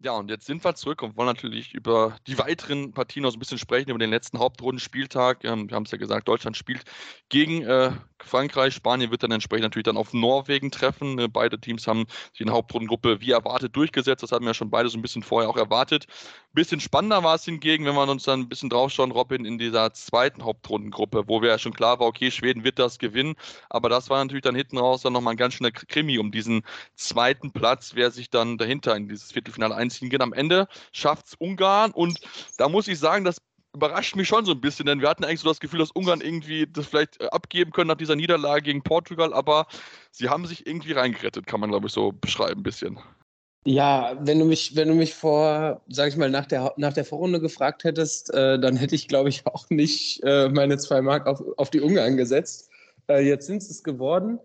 Ja, 0.00 0.12
und 0.12 0.30
jetzt 0.30 0.46
sind 0.46 0.62
wir 0.64 0.76
zurück 0.76 1.02
und 1.02 1.16
wollen 1.16 1.26
natürlich 1.26 1.74
über 1.74 2.16
die 2.28 2.38
weiteren 2.38 2.92
Partien 2.92 3.24
noch 3.24 3.30
so 3.32 3.36
ein 3.36 3.40
bisschen 3.40 3.58
sprechen, 3.58 3.90
über 3.90 3.98
den 3.98 4.10
letzten 4.10 4.38
Hauptrundenspieltag. 4.38 5.42
Ähm, 5.42 5.68
wir 5.68 5.74
haben 5.74 5.82
es 5.82 5.90
ja 5.90 5.98
gesagt, 5.98 6.28
Deutschland 6.28 6.56
spielt 6.56 6.84
gegen 7.30 7.62
äh, 7.64 7.90
Frankreich. 8.22 8.74
Spanien 8.74 9.10
wird 9.10 9.24
dann 9.24 9.32
entsprechend 9.32 9.64
natürlich 9.64 9.86
dann 9.86 9.96
auf 9.96 10.12
Norwegen 10.12 10.70
treffen. 10.70 11.18
Äh, 11.18 11.26
beide 11.26 11.60
Teams 11.60 11.88
haben 11.88 12.06
sich 12.30 12.42
in 12.42 12.46
der 12.46 12.54
Hauptrundengruppe 12.54 13.20
wie 13.20 13.32
erwartet 13.32 13.74
durchgesetzt. 13.74 14.22
Das 14.22 14.30
hatten 14.30 14.44
wir 14.44 14.50
ja 14.50 14.54
schon 14.54 14.70
beide 14.70 14.88
so 14.88 14.96
ein 14.96 15.02
bisschen 15.02 15.24
vorher 15.24 15.50
auch 15.50 15.56
erwartet. 15.56 16.06
Ein 16.08 16.54
bisschen 16.54 16.78
spannender 16.78 17.24
war 17.24 17.34
es 17.34 17.44
hingegen, 17.44 17.84
wenn 17.84 17.96
wir 17.96 18.08
uns 18.08 18.22
dann 18.22 18.42
ein 18.42 18.48
bisschen 18.48 18.70
draufschauen, 18.70 19.10
Robin, 19.10 19.44
in 19.44 19.58
dieser 19.58 19.92
zweiten 19.94 20.44
Hauptrundengruppe, 20.44 21.24
wo 21.26 21.42
wir 21.42 21.48
ja 21.48 21.58
schon 21.58 21.74
klar 21.74 21.98
war, 21.98 22.06
okay, 22.06 22.30
Schweden 22.30 22.62
wird 22.62 22.78
das 22.78 22.98
gewinnen. 22.98 23.34
Aber 23.68 23.88
das 23.88 24.10
war 24.10 24.22
natürlich 24.24 24.42
dann 24.42 24.54
hinten 24.54 24.78
raus 24.78 25.02
dann 25.02 25.12
nochmal 25.12 25.34
ein 25.34 25.38
ganz 25.38 25.54
schöner 25.54 25.72
Krimi 25.72 26.18
um 26.18 26.30
diesen 26.30 26.62
zweiten 26.94 27.52
Platz, 27.52 27.92
wer 27.94 28.12
sich 28.12 28.30
dann 28.30 28.58
dahinter 28.58 28.94
in 28.94 29.08
dieses 29.08 29.32
Viertelfinale 29.32 29.74
einziehen 29.88 30.10
kann. 30.10 30.22
Am 30.22 30.32
Ende 30.32 30.68
schafft 30.92 31.26
es 31.26 31.34
Ungarn 31.34 31.90
und 31.92 32.20
da 32.58 32.68
muss 32.68 32.88
ich 32.88 32.98
sagen, 32.98 33.24
das 33.24 33.38
überrascht 33.74 34.16
mich 34.16 34.28
schon 34.28 34.44
so 34.44 34.52
ein 34.52 34.60
bisschen, 34.60 34.86
denn 34.86 35.00
wir 35.00 35.08
hatten 35.08 35.24
eigentlich 35.24 35.40
so 35.40 35.48
das 35.48 35.60
Gefühl, 35.60 35.80
dass 35.80 35.90
Ungarn 35.90 36.20
irgendwie 36.20 36.66
das 36.66 36.86
vielleicht 36.86 37.20
äh, 37.20 37.26
abgeben 37.26 37.70
können 37.70 37.88
nach 37.88 37.96
dieser 37.96 38.16
Niederlage 38.16 38.62
gegen 38.62 38.82
Portugal, 38.82 39.32
aber 39.32 39.66
sie 40.10 40.28
haben 40.28 40.46
sich 40.46 40.66
irgendwie 40.66 40.92
reingerettet, 40.92 41.46
kann 41.46 41.60
man 41.60 41.70
glaube 41.70 41.86
ich 41.86 41.92
so 41.92 42.12
beschreiben 42.12 42.60
ein 42.60 42.64
bisschen. 42.64 42.98
Ja, 43.64 44.16
wenn 44.20 44.38
du 44.38 44.46
mich, 44.46 44.76
wenn 44.76 44.88
du 44.88 44.94
mich 44.94 45.14
vor, 45.14 45.82
sag 45.88 46.08
ich 46.08 46.16
mal, 46.16 46.30
nach 46.30 46.46
der, 46.46 46.72
nach 46.76 46.92
der 46.92 47.04
Vorrunde 47.04 47.40
gefragt 47.40 47.84
hättest, 47.84 48.32
äh, 48.32 48.58
dann 48.58 48.76
hätte 48.76 48.94
ich, 48.94 49.08
glaube 49.08 49.28
ich, 49.28 49.46
auch 49.46 49.68
nicht 49.68 50.22
äh, 50.22 50.48
meine 50.48 50.78
zwei 50.78 51.02
Mark 51.02 51.26
auf, 51.26 51.42
auf 51.58 51.68
die 51.68 51.80
Ungarn 51.80 52.16
gesetzt. 52.16 52.70
Äh, 53.08 53.26
jetzt 53.26 53.46
sind 53.46 53.60
es 53.62 53.82
geworden 53.82 54.38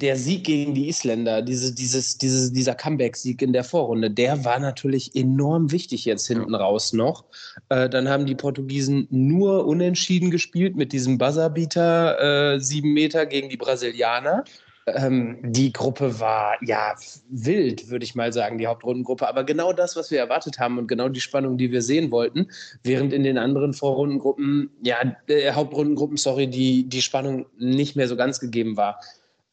der 0.00 0.16
Sieg 0.16 0.44
gegen 0.44 0.74
die 0.74 0.88
Isländer, 0.88 1.42
diese, 1.42 1.74
dieses, 1.74 2.18
dieses, 2.18 2.52
dieser 2.52 2.74
Comeback-Sieg 2.74 3.42
in 3.42 3.52
der 3.52 3.64
Vorrunde, 3.64 4.10
der 4.10 4.44
war 4.44 4.58
natürlich 4.58 5.14
enorm 5.14 5.70
wichtig 5.72 6.04
jetzt 6.04 6.26
hinten 6.26 6.54
raus 6.54 6.92
noch. 6.92 7.24
Äh, 7.68 7.88
dann 7.88 8.08
haben 8.08 8.26
die 8.26 8.34
Portugiesen 8.34 9.06
nur 9.10 9.66
unentschieden 9.66 10.30
gespielt 10.30 10.76
mit 10.76 10.92
diesem 10.92 11.18
Buzzerbeater 11.18 12.54
äh, 12.54 12.60
sieben 12.60 12.92
Meter 12.92 13.26
gegen 13.26 13.48
die 13.48 13.56
Brasilianer. 13.56 14.44
Ähm, 14.86 15.38
die 15.42 15.72
Gruppe 15.72 16.20
war 16.20 16.56
ja 16.62 16.94
wild, 17.28 17.90
würde 17.90 18.04
ich 18.04 18.14
mal 18.14 18.32
sagen, 18.32 18.58
die 18.58 18.66
Hauptrundengruppe. 18.66 19.28
Aber 19.28 19.44
genau 19.44 19.72
das, 19.72 19.96
was 19.96 20.10
wir 20.10 20.18
erwartet 20.18 20.58
haben 20.58 20.78
und 20.78 20.88
genau 20.88 21.08
die 21.08 21.20
Spannung, 21.20 21.58
die 21.58 21.70
wir 21.70 21.82
sehen 21.82 22.10
wollten, 22.10 22.48
während 22.82 23.12
in 23.12 23.22
den 23.22 23.38
anderen 23.38 23.74
Vorrundengruppen, 23.74 24.70
ja, 24.82 24.96
äh, 25.28 25.52
Hauptrundengruppen, 25.52 26.16
sorry, 26.16 26.48
die, 26.48 26.88
die 26.88 27.02
Spannung 27.02 27.46
nicht 27.58 27.96
mehr 27.96 28.08
so 28.08 28.16
ganz 28.16 28.40
gegeben 28.40 28.76
war. 28.76 29.00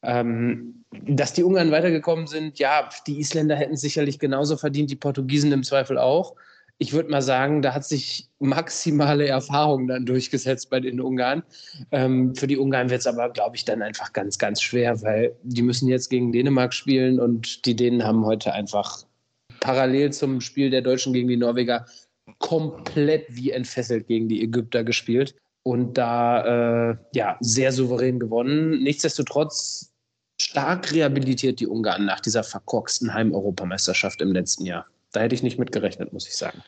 Ähm, 0.03 0.83
dass 0.91 1.33
die 1.33 1.43
Ungarn 1.43 1.71
weitergekommen 1.71 2.27
sind, 2.27 2.59
ja, 2.59 2.89
die 3.07 3.19
Isländer 3.19 3.55
hätten 3.55 3.75
sicherlich 3.75 4.19
genauso 4.19 4.57
verdient, 4.57 4.89
die 4.89 4.95
Portugiesen 4.95 5.51
im 5.51 5.63
Zweifel 5.63 5.97
auch. 5.97 6.35
Ich 6.79 6.93
würde 6.93 7.09
mal 7.09 7.23
sagen, 7.23 7.63
da 7.63 7.73
hat 7.73 7.85
sich 7.85 8.29
maximale 8.39 9.27
Erfahrung 9.27 9.87
dann 9.87 10.05
durchgesetzt 10.05 10.69
bei 10.69 10.79
den 10.79 11.01
Ungarn. 11.01 11.41
Ähm, 11.91 12.35
für 12.35 12.45
die 12.45 12.57
Ungarn 12.57 12.89
wird 12.89 12.99
es 12.99 13.07
aber, 13.07 13.29
glaube 13.29 13.55
ich, 13.55 13.65
dann 13.65 13.81
einfach 13.81 14.13
ganz, 14.13 14.37
ganz 14.37 14.61
schwer, 14.61 15.01
weil 15.01 15.35
die 15.43 15.63
müssen 15.63 15.87
jetzt 15.87 16.09
gegen 16.09 16.31
Dänemark 16.31 16.73
spielen 16.73 17.19
und 17.19 17.65
die 17.65 17.75
Dänen 17.75 18.03
haben 18.03 18.25
heute 18.25 18.53
einfach 18.53 19.03
parallel 19.59 20.13
zum 20.13 20.39
Spiel 20.39 20.69
der 20.69 20.81
Deutschen 20.81 21.13
gegen 21.13 21.27
die 21.27 21.37
Norweger 21.37 21.87
komplett 22.37 23.25
wie 23.29 23.51
entfesselt 23.51 24.07
gegen 24.07 24.29
die 24.29 24.43
Ägypter 24.43 24.83
gespielt 24.83 25.33
und 25.67 25.97
da 25.97 26.91
äh, 26.91 26.97
ja 27.13 27.35
sehr 27.41 27.73
souverän 27.73 28.19
gewonnen. 28.19 28.81
Nichtsdestotrotz 28.83 29.91
stark 30.39 30.93
rehabilitiert 30.93 31.59
die 31.59 31.67
Ungarn 31.67 32.05
nach 32.05 32.21
dieser 32.21 32.43
verkorksten 32.43 33.13
Heim-Europameisterschaft 33.13 34.21
im 34.21 34.31
letzten 34.31 34.65
Jahr. 34.65 34.85
Da 35.11 35.19
hätte 35.19 35.35
ich 35.35 35.43
nicht 35.43 35.59
mit 35.59 35.73
gerechnet, 35.73 36.13
muss 36.13 36.27
ich 36.27 36.37
sagen. 36.37 36.63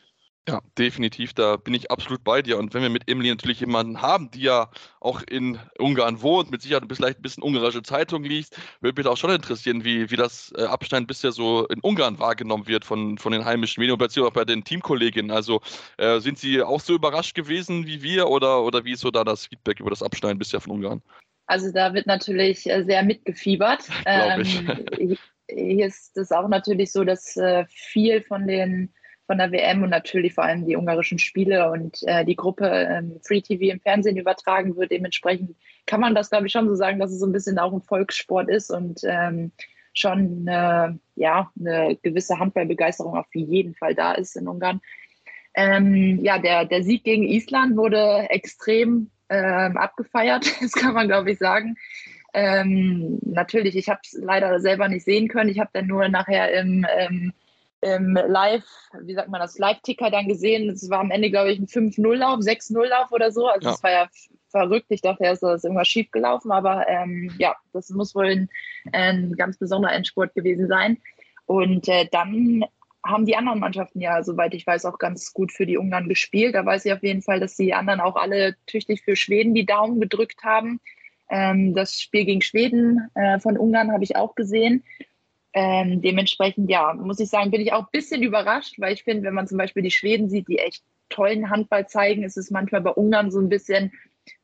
Ja, 0.48 0.62
definitiv, 0.78 1.34
da 1.34 1.56
bin 1.56 1.74
ich 1.74 1.90
absolut 1.90 2.24
bei 2.24 2.40
dir. 2.40 2.58
Und 2.58 2.72
wenn 2.72 2.82
wir 2.82 2.88
mit 2.88 3.08
Emily 3.08 3.28
natürlich 3.28 3.60
jemanden 3.60 4.00
haben, 4.00 4.30
die 4.30 4.40
ja 4.40 4.70
auch 4.98 5.22
in 5.22 5.58
Ungarn 5.78 6.22
wohnt, 6.22 6.50
mit 6.50 6.62
Sicherheit 6.62 6.84
vielleicht 6.90 7.18
ein 7.18 7.22
bisschen 7.22 7.42
ungarische 7.42 7.82
Zeitung 7.82 8.24
liest, 8.24 8.58
würde 8.80 9.00
mich 9.00 9.06
auch 9.06 9.18
schon 9.18 9.30
interessieren, 9.30 9.84
wie, 9.84 10.10
wie 10.10 10.16
das 10.16 10.52
äh, 10.56 10.62
Abstein 10.62 11.06
bisher 11.06 11.30
so 11.32 11.66
in 11.66 11.80
Ungarn 11.80 12.18
wahrgenommen 12.18 12.66
wird 12.66 12.84
von, 12.84 13.18
von 13.18 13.32
den 13.32 13.44
heimischen 13.44 13.80
Medien 13.80 13.92
und 13.92 13.98
beziehungsweise 13.98 14.30
auch 14.30 14.34
bei 14.34 14.44
den 14.46 14.64
Teamkolleginnen. 14.64 15.30
Also 15.30 15.60
äh, 15.98 16.20
sind 16.20 16.38
sie 16.38 16.62
auch 16.62 16.80
so 16.80 16.94
überrascht 16.94 17.34
gewesen 17.34 17.86
wie 17.86 18.02
wir 18.02 18.28
oder, 18.28 18.62
oder 18.62 18.84
wie 18.84 18.92
ist 18.92 19.00
so 19.00 19.10
da 19.10 19.24
das 19.24 19.46
Feedback 19.46 19.78
über 19.78 19.90
das 19.90 20.02
Abstein 20.02 20.38
bisher 20.38 20.60
von 20.60 20.72
Ungarn? 20.72 21.02
Also 21.46 21.70
da 21.70 21.92
wird 21.92 22.06
natürlich 22.06 22.68
äh, 22.68 22.82
sehr 22.84 23.02
mitgefiebert. 23.02 23.84
Ähm, 24.06 25.18
hier 25.48 25.86
ist 25.86 26.16
es 26.16 26.32
auch 26.32 26.48
natürlich 26.48 26.92
so, 26.92 27.04
dass 27.04 27.36
äh, 27.36 27.66
viel 27.68 28.22
von 28.22 28.46
den 28.46 28.92
von 29.30 29.38
der 29.38 29.52
WM 29.52 29.84
und 29.84 29.90
natürlich 29.90 30.34
vor 30.34 30.42
allem 30.42 30.66
die 30.66 30.74
ungarischen 30.74 31.20
Spiele 31.20 31.70
und 31.70 32.02
äh, 32.08 32.24
die 32.24 32.34
Gruppe 32.34 32.66
ähm, 32.66 33.20
Free 33.24 33.40
TV 33.40 33.72
im 33.72 33.78
Fernsehen 33.78 34.16
übertragen 34.16 34.74
wird. 34.74 34.90
Dementsprechend 34.90 35.54
kann 35.86 36.00
man 36.00 36.16
das, 36.16 36.30
glaube 36.30 36.48
ich, 36.48 36.52
schon 36.52 36.66
so 36.66 36.74
sagen, 36.74 36.98
dass 36.98 37.12
es 37.12 37.20
so 37.20 37.26
ein 37.26 37.32
bisschen 37.32 37.56
auch 37.60 37.72
ein 37.72 37.80
Volkssport 37.80 38.48
ist 38.48 38.72
und 38.72 39.02
ähm, 39.04 39.52
schon 39.92 40.48
äh, 40.48 40.88
ja, 41.14 41.48
eine 41.60 41.96
gewisse 42.02 42.40
Handballbegeisterung 42.40 43.16
auf 43.16 43.32
jeden 43.32 43.76
Fall 43.76 43.94
da 43.94 44.14
ist 44.14 44.34
in 44.34 44.48
Ungarn. 44.48 44.80
Ähm, 45.54 46.18
ja, 46.24 46.40
der, 46.40 46.64
der 46.64 46.82
Sieg 46.82 47.04
gegen 47.04 47.22
Island 47.22 47.76
wurde 47.76 48.26
extrem 48.30 49.12
ähm, 49.28 49.76
abgefeiert, 49.76 50.44
das 50.60 50.72
kann 50.72 50.94
man, 50.94 51.06
glaube 51.06 51.30
ich, 51.30 51.38
sagen. 51.38 51.76
Ähm, 52.34 53.20
natürlich, 53.22 53.76
ich 53.76 53.88
habe 53.88 54.00
es 54.02 54.18
leider 54.20 54.58
selber 54.58 54.88
nicht 54.88 55.04
sehen 55.04 55.28
können. 55.28 55.50
Ich 55.50 55.60
habe 55.60 55.70
dann 55.72 55.86
nur 55.86 56.08
nachher 56.08 56.52
im, 56.52 56.84
ähm, 56.98 57.32
im 57.82 58.14
Live, 58.14 58.64
wie 59.00 59.14
sagt 59.14 59.28
man 59.28 59.40
das, 59.40 59.58
Live-Ticker 59.58 60.10
dann 60.10 60.28
gesehen. 60.28 60.68
Es 60.68 60.88
war 60.90 61.00
am 61.00 61.10
Ende, 61.10 61.30
glaube 61.30 61.50
ich, 61.50 61.58
ein 61.58 61.66
5-0-Lauf, 61.66 62.40
6-0-Lauf 62.40 63.10
oder 63.12 63.32
so. 63.32 63.46
Also 63.46 63.70
es 63.70 63.78
ja. 63.78 63.82
war 63.82 63.90
ja 63.90 64.08
verrückt. 64.50 64.86
Ich 64.90 65.00
dachte 65.00 65.24
erst, 65.24 65.42
da 65.42 65.54
ist 65.54 65.64
irgendwas 65.64 65.88
schief 65.88 66.10
gelaufen, 66.10 66.50
aber 66.52 66.86
ähm, 66.88 67.32
ja, 67.38 67.56
das 67.72 67.88
muss 67.90 68.14
wohl 68.14 68.26
ein, 68.26 68.50
ein, 68.92 69.34
ganz 69.36 69.56
besonderer 69.56 69.94
Endspurt 69.94 70.34
gewesen 70.34 70.68
sein. 70.68 70.98
Und 71.46 71.88
äh, 71.88 72.06
dann 72.10 72.64
haben 73.04 73.24
die 73.24 73.36
anderen 73.36 73.60
Mannschaften 73.60 74.00
ja, 74.00 74.22
soweit 74.22 74.52
ich 74.52 74.66
weiß, 74.66 74.84
auch 74.84 74.98
ganz 74.98 75.32
gut 75.32 75.52
für 75.52 75.64
die 75.64 75.78
Ungarn 75.78 76.08
gespielt. 76.08 76.54
Da 76.54 76.66
weiß 76.66 76.84
ich 76.84 76.92
auf 76.92 77.02
jeden 77.02 77.22
Fall, 77.22 77.40
dass 77.40 77.56
die 77.56 77.72
anderen 77.72 78.00
auch 78.00 78.16
alle 78.16 78.56
tüchtig 78.66 79.02
für 79.02 79.16
Schweden 79.16 79.54
die 79.54 79.64
Daumen 79.64 80.00
gedrückt 80.00 80.44
haben. 80.44 80.80
Ähm, 81.30 81.74
das 81.74 82.00
Spiel 82.00 82.26
gegen 82.26 82.42
Schweden 82.42 83.08
äh, 83.14 83.38
von 83.40 83.56
Ungarn 83.56 83.92
habe 83.92 84.04
ich 84.04 84.16
auch 84.16 84.34
gesehen. 84.34 84.84
Ähm, 85.52 86.00
dementsprechend, 86.00 86.70
ja, 86.70 86.94
muss 86.94 87.18
ich 87.18 87.28
sagen, 87.28 87.50
bin 87.50 87.60
ich 87.60 87.72
auch 87.72 87.80
ein 87.80 87.92
bisschen 87.92 88.22
überrascht, 88.22 88.78
weil 88.78 88.92
ich 88.92 89.02
finde, 89.02 89.24
wenn 89.24 89.34
man 89.34 89.48
zum 89.48 89.58
Beispiel 89.58 89.82
die 89.82 89.90
Schweden 89.90 90.28
sieht, 90.28 90.48
die 90.48 90.58
echt 90.58 90.84
tollen 91.08 91.50
Handball 91.50 91.88
zeigen, 91.88 92.22
ist 92.22 92.36
es 92.36 92.50
manchmal 92.50 92.82
bei 92.82 92.90
Ungarn 92.90 93.32
so 93.32 93.40
ein 93.40 93.48
bisschen 93.48 93.92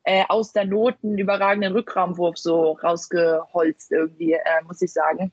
äh, 0.03 0.25
aus 0.29 0.53
der 0.53 0.65
Not 0.65 0.97
einen 1.03 1.19
überragenden 1.19 1.73
Rückraumwurf 1.73 2.39
so 2.39 2.73
rausgeholzt 2.73 3.93
irgendwie, 3.93 4.33
äh, 4.33 4.65
muss 4.67 4.83
ich 4.83 4.93
sagen. 4.93 5.33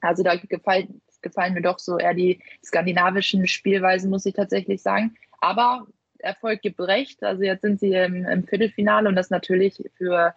Also 0.00 0.22
da 0.22 0.36
gefallen, 0.36 1.02
gefallen 1.20 1.54
mir 1.54 1.62
doch 1.62 1.78
so 1.78 1.98
eher 1.98 2.14
die 2.14 2.40
skandinavischen 2.64 3.46
Spielweisen, 3.46 4.10
muss 4.10 4.24
ich 4.24 4.34
tatsächlich 4.34 4.80
sagen. 4.82 5.16
Aber 5.40 5.86
Erfolg 6.18 6.62
gibt 6.62 6.80
recht. 6.80 7.22
Also 7.22 7.42
jetzt 7.42 7.62
sind 7.62 7.80
sie 7.80 7.92
im, 7.92 8.24
im 8.24 8.44
Viertelfinale 8.44 9.08
und 9.08 9.16
das 9.16 9.30
natürlich 9.30 9.82
für, 9.96 10.34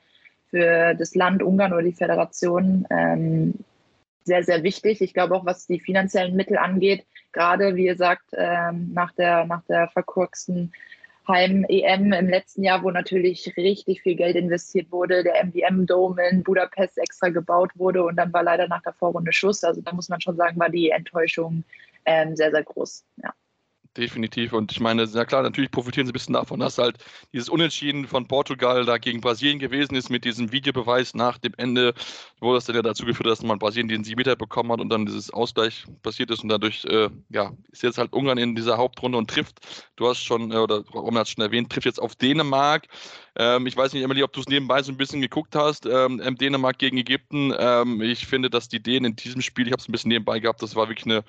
für 0.50 0.93
das 0.96 1.15
Land 1.15 1.43
Ungarn 1.43 1.74
oder 1.74 1.84
die 1.84 1.93
Föderation 1.93 2.86
ähm, 2.89 3.54
sehr, 4.25 4.43
sehr 4.43 4.63
wichtig. 4.63 5.01
Ich 5.01 5.13
glaube 5.13 5.36
auch, 5.36 5.45
was 5.45 5.67
die 5.67 5.79
finanziellen 5.79 6.36
Mittel 6.36 6.57
angeht, 6.57 7.05
gerade 7.31 7.75
wie 7.75 7.86
ihr 7.86 7.95
sagt, 7.95 8.25
ähm, 8.33 8.91
nach 8.93 9.12
der, 9.13 9.45
nach 9.45 9.63
der 9.65 9.89
verkurksten 9.89 10.73
Heim-EM 11.27 12.12
im 12.12 12.27
letzten 12.27 12.63
Jahr, 12.63 12.83
wo 12.83 12.91
natürlich 12.91 13.55
richtig 13.55 14.01
viel 14.01 14.15
Geld 14.15 14.36
investiert 14.36 14.91
wurde, 14.91 15.23
der 15.23 15.43
MDM-Dome 15.43 16.21
in 16.29 16.43
Budapest 16.43 16.97
extra 16.97 17.29
gebaut 17.29 17.71
wurde 17.75 18.03
und 18.03 18.17
dann 18.17 18.33
war 18.33 18.43
leider 18.43 18.67
nach 18.67 18.81
der 18.81 18.93
Vorrunde 18.93 19.31
Schuss. 19.31 19.63
Also 19.63 19.81
da 19.81 19.93
muss 19.93 20.09
man 20.09 20.19
schon 20.19 20.36
sagen, 20.36 20.59
war 20.59 20.69
die 20.69 20.89
Enttäuschung 20.89 21.63
ähm, 22.05 22.36
sehr, 22.36 22.51
sehr 22.51 22.63
groß. 22.63 23.05
Ja 23.23 23.33
definitiv. 23.97 24.53
Und 24.53 24.71
ich 24.71 24.79
meine, 24.79 25.03
ja 25.03 25.25
klar, 25.25 25.43
natürlich 25.43 25.71
profitieren 25.71 26.08
sie 26.08 26.12
ein 26.12 26.13
bisschen 26.13 26.34
davon, 26.34 26.60
dass 26.60 26.77
halt 26.77 26.97
dieses 27.32 27.49
Unentschieden 27.49 28.08
von 28.08 28.27
Portugal 28.27 28.86
da 28.86 28.97
gegen 28.97 29.21
Brasilien 29.21 29.60
gewesen 29.60 29.95
ist 29.95 30.10
mit 30.10 30.25
diesem 30.25 30.51
Videobeweis 30.51 31.13
nach 31.13 31.38
dem 31.38 31.53
Ende, 31.58 31.93
wo 32.39 32.53
das 32.53 32.65
dann 32.65 32.75
ja 32.75 32.82
dazu 32.82 33.06
geführt 33.06 33.27
hat, 33.27 33.34
dass 33.34 33.43
man 33.43 33.60
Brasilien 33.60 33.88
den 33.88 34.03
7 34.03 34.17
Meter 34.17 34.36
bekommen 34.36 34.71
hat 34.71 34.82
und 34.82 34.89
dann 34.89 35.06
dieses 35.06 35.32
Ausgleich 35.32 35.86
passiert 36.01 36.32
ist 36.32 36.43
und 36.43 36.49
dadurch, 36.49 36.86
äh, 36.86 37.10
ja, 37.29 37.53
ist 37.71 37.84
jetzt 37.84 37.97
halt 37.97 38.13
Ungarn 38.13 38.38
in 38.38 38.56
dieser 38.56 38.77
Hauptrunde 38.77 39.17
und 39.17 39.29
trifft, 39.29 39.60
du 39.95 40.08
hast 40.08 40.23
schon, 40.23 40.51
äh, 40.51 40.58
oder 40.58 40.84
Roman 40.93 41.19
hat 41.19 41.27
es 41.27 41.34
schon 41.34 41.43
erwähnt, 41.43 41.71
trifft 41.71 41.86
jetzt 41.86 42.01
auf 42.01 42.15
Dänemark. 42.15 42.88
Ähm, 43.36 43.67
ich 43.67 43.77
weiß 43.77 43.93
nicht, 43.93 44.03
Emily, 44.03 44.23
ob 44.23 44.34
du 44.34 44.41
es 44.41 44.47
nebenbei 44.47 44.82
so 44.82 44.91
ein 44.91 44.97
bisschen 44.97 45.21
geguckt 45.21 45.56
hast, 45.56 45.86
ähm, 45.86 46.19
Dänemark 46.38 46.77
gegen 46.77 46.97
Ägypten. 46.97 47.53
Ähm, 47.58 48.01
ich 48.01 48.25
finde, 48.27 48.49
dass 48.49 48.69
die 48.69 48.82
Dänen 48.82 49.12
in 49.12 49.15
diesem 49.15 49.41
Spiel, 49.41 49.67
ich 49.67 49.71
habe 49.71 49.82
es 49.82 49.88
ein 49.88 49.91
bisschen 49.91 50.10
nebenbei 50.10 50.39
gehabt, 50.39 50.62
das 50.62 50.75
war 50.75 50.89
wirklich 50.89 51.06
eine 51.06 51.23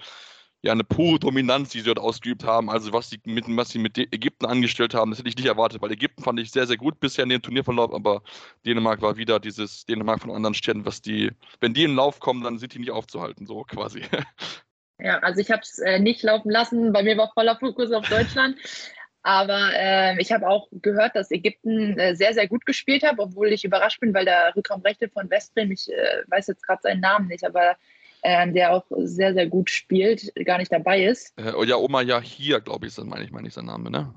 ja, 0.65 0.73
eine 0.73 0.83
pure 0.83 1.19
Dominanz, 1.19 1.69
die 1.71 1.81
sie 1.81 1.85
dort 1.85 1.99
ausgeübt 1.99 2.43
haben. 2.43 2.71
Also 2.71 2.95
was 2.95 3.11
sie 3.11 3.21
mit, 3.25 3.45
was 3.49 3.69
sie 3.69 3.79
mit 3.79 3.99
Ägypten 3.99 4.47
angestellt 4.47 4.95
haben, 4.95 5.11
das 5.11 5.19
hätte 5.19 5.29
ich 5.29 5.37
nicht 5.37 5.47
erwartet, 5.47 5.83
weil 5.83 5.93
Ägypten 5.93 6.23
fand 6.23 6.41
ich 6.41 6.51
sehr, 6.51 6.67
sehr 6.67 6.79
gut 6.79 6.99
bisher 7.01 7.25
in 7.25 7.29
dem 7.29 7.43
Turnierverlauf, 7.43 7.93
aber 7.93 8.23
Dänemark 8.65 9.03
war 9.03 9.19
wieder 9.19 9.39
dieses 9.41 9.85
Dänemark 9.85 10.23
von 10.23 10.31
anderen 10.31 10.55
Städten, 10.55 10.87
was 10.87 11.03
die, 11.03 11.31
wenn 11.61 11.75
die 11.75 11.85
in 11.85 11.91
den 11.91 11.97
Lauf 11.97 12.19
kommen, 12.19 12.43
dann 12.43 12.57
sind 12.57 12.73
die 12.73 12.79
nicht 12.79 12.93
aufzuhalten, 12.93 13.47
so 13.47 13.63
quasi. 13.63 14.03
Ja, 15.01 15.19
also 15.19 15.41
ich 15.41 15.51
habe 15.51 15.61
es 15.61 15.81
äh, 15.81 15.99
nicht 15.99 16.23
laufen 16.23 16.51
lassen, 16.53 16.93
bei 16.93 17.03
mir 17.03 17.17
war 17.17 17.33
voller 17.35 17.57
Fokus 17.59 17.91
auf 17.91 18.09
Deutschland. 18.09 18.57
Aber 19.25 19.71
äh, 19.75 20.21
ich 20.21 20.31
habe 20.31 20.47
auch 20.47 20.69
gehört, 20.71 21.17
dass 21.17 21.33
Ägypten 21.33 21.99
äh, 21.99 22.15
sehr, 22.15 22.33
sehr 22.33 22.47
gut 22.47 22.65
gespielt 22.65 23.03
hat, 23.03 23.19
obwohl 23.19 23.53
ich 23.53 23.65
überrascht 23.65 23.99
bin, 23.99 24.15
weil 24.15 24.25
der 24.25 24.55
Rückraumrechte 24.55 25.09
von 25.09 25.29
Westbrem, 25.29 25.73
ich 25.73 25.91
äh, 25.91 26.23
weiß 26.29 26.47
jetzt 26.47 26.63
gerade 26.63 26.83
seinen 26.83 27.01
Namen 27.01 27.27
nicht, 27.27 27.45
aber 27.45 27.77
ähm, 28.25 28.55
der 28.55 28.73
auch 28.73 28.85
sehr, 28.91 29.35
sehr 29.35 29.47
gut 29.47 29.71
spielt, 29.71 30.35
gar 30.47 30.59
nicht 30.59 30.73
dabei 30.73 31.05
ist. 31.05 31.39
Äh, 31.39 31.53
oh 31.57 31.63
ja, 31.63 31.77
Oma 31.77 32.03
ja 32.03 32.21
hier, 32.21 32.61
glaube 32.61 32.87
ich, 32.87 32.99
meine 32.99 33.25
ich, 33.25 33.31
meine 33.31 33.47
ich 33.47 33.55
sein 33.55 33.67
Name, 33.67 33.91
ne? 33.91 34.13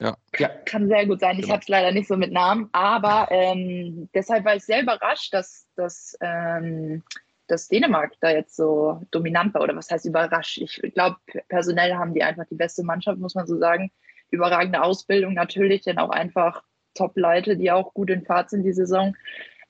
Ja. 0.00 0.16
Kann 0.64 0.88
sehr 0.88 1.06
gut 1.06 1.20
sein. 1.20 1.36
Ich 1.36 1.42
genau. 1.42 1.54
habe 1.54 1.62
es 1.62 1.68
leider 1.68 1.92
nicht 1.92 2.08
so 2.08 2.16
mit 2.16 2.32
Namen, 2.32 2.70
aber 2.72 3.28
ähm, 3.30 4.08
deshalb 4.14 4.44
war 4.46 4.56
ich 4.56 4.64
sehr 4.64 4.82
überrascht, 4.82 5.34
dass, 5.34 5.66
dass, 5.76 6.16
ähm, 6.22 7.02
dass 7.48 7.68
Dänemark 7.68 8.12
da 8.20 8.30
jetzt 8.30 8.56
so 8.56 9.02
dominant 9.10 9.52
war. 9.52 9.62
Oder 9.62 9.76
was 9.76 9.90
heißt 9.90 10.06
überrascht? 10.06 10.58
Ich 10.58 10.80
glaube, 10.94 11.16
personell 11.48 11.94
haben 11.94 12.14
die 12.14 12.22
einfach 12.22 12.46
die 12.50 12.54
beste 12.54 12.82
Mannschaft, 12.82 13.18
muss 13.18 13.34
man 13.34 13.46
so 13.46 13.58
sagen. 13.58 13.90
Überragende 14.30 14.82
Ausbildung 14.82 15.34
natürlich, 15.34 15.82
denn 15.82 15.98
auch 15.98 16.10
einfach 16.10 16.62
Top-Leute, 16.94 17.56
die 17.56 17.70
auch 17.70 17.92
gut 17.92 18.08
in 18.10 18.24
Fahrt 18.24 18.48
sind 18.50 18.62
die 18.62 18.72
Saison. 18.72 19.14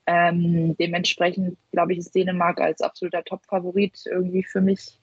Ähm, 0.07 0.75
dementsprechend 0.77 1.57
glaube 1.71 1.93
ich, 1.93 1.99
ist 1.99 2.15
Dänemark 2.15 2.59
als 2.59 2.81
absoluter 2.81 3.23
Top-Favorit 3.23 4.03
irgendwie 4.05 4.43
für 4.43 4.61
mich 4.61 4.99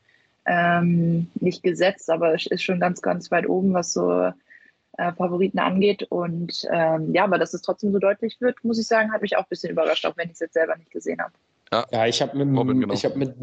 ähm, 0.47 1.29
nicht 1.41 1.63
gesetzt, 1.63 2.11
aber 2.11 2.35
es 2.35 2.47
ist 2.47 2.63
schon 2.63 2.81
ganz, 2.81 3.03
ganz 3.03 3.31
weit 3.31 3.49
oben, 3.49 3.75
was 3.75 3.93
so 3.93 4.33
äh, 4.99 5.13
Favoriten 5.13 5.59
angeht. 5.59 6.05
Und 6.05 6.67
ähm, 6.73 7.15
ja, 7.15 7.25
aber 7.25 7.39
dass 7.39 7.55
es 7.55 7.63
trotzdem 7.63 7.93
so 7.93 7.99
deutlich 7.99 8.41
wird, 8.41 8.63
muss 8.65 8.79
ich 8.79 8.87
sagen, 8.87 9.13
hat 9.13 9.23
mich 9.23 9.37
auch 9.37 9.43
ein 9.43 9.49
bisschen 9.51 9.71
überrascht, 9.71 10.05
auch 10.07 10.17
wenn 10.17 10.27
ich 10.29 10.35
es 10.35 10.41
jetzt 10.41 10.55
selber 10.55 10.77
nicht 10.77 10.91
gesehen 10.91 11.21
habe. 11.21 11.33
Ja, 11.73 11.87
ja 11.91 12.07
ich 12.07 12.21
habe 12.21 12.37
mit, 12.37 12.49
genau. 12.49 12.95
hab 12.95 13.17
mit 13.17 13.37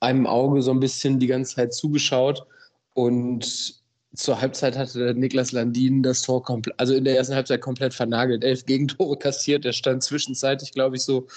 einem 0.00 0.26
Auge 0.26 0.62
so 0.62 0.72
ein 0.72 0.80
bisschen 0.80 1.18
die 1.18 1.26
ganze 1.26 1.56
Zeit 1.56 1.74
zugeschaut 1.74 2.46
und 2.94 3.79
zur 4.14 4.40
Halbzeit 4.40 4.76
hatte 4.76 5.14
Niklas 5.14 5.52
Landin 5.52 6.02
das 6.02 6.22
Tor 6.22 6.42
komplett, 6.42 6.78
also 6.78 6.94
in 6.94 7.04
der 7.04 7.16
ersten 7.16 7.34
Halbzeit 7.34 7.60
komplett 7.60 7.94
vernagelt. 7.94 8.44
Elf 8.44 8.66
Gegentore 8.66 9.16
kassiert. 9.16 9.64
Er 9.64 9.72
stand 9.72 10.02
zwischenzeitlich, 10.02 10.72
glaube 10.72 10.96
ich, 10.96 11.02
so 11.02 11.28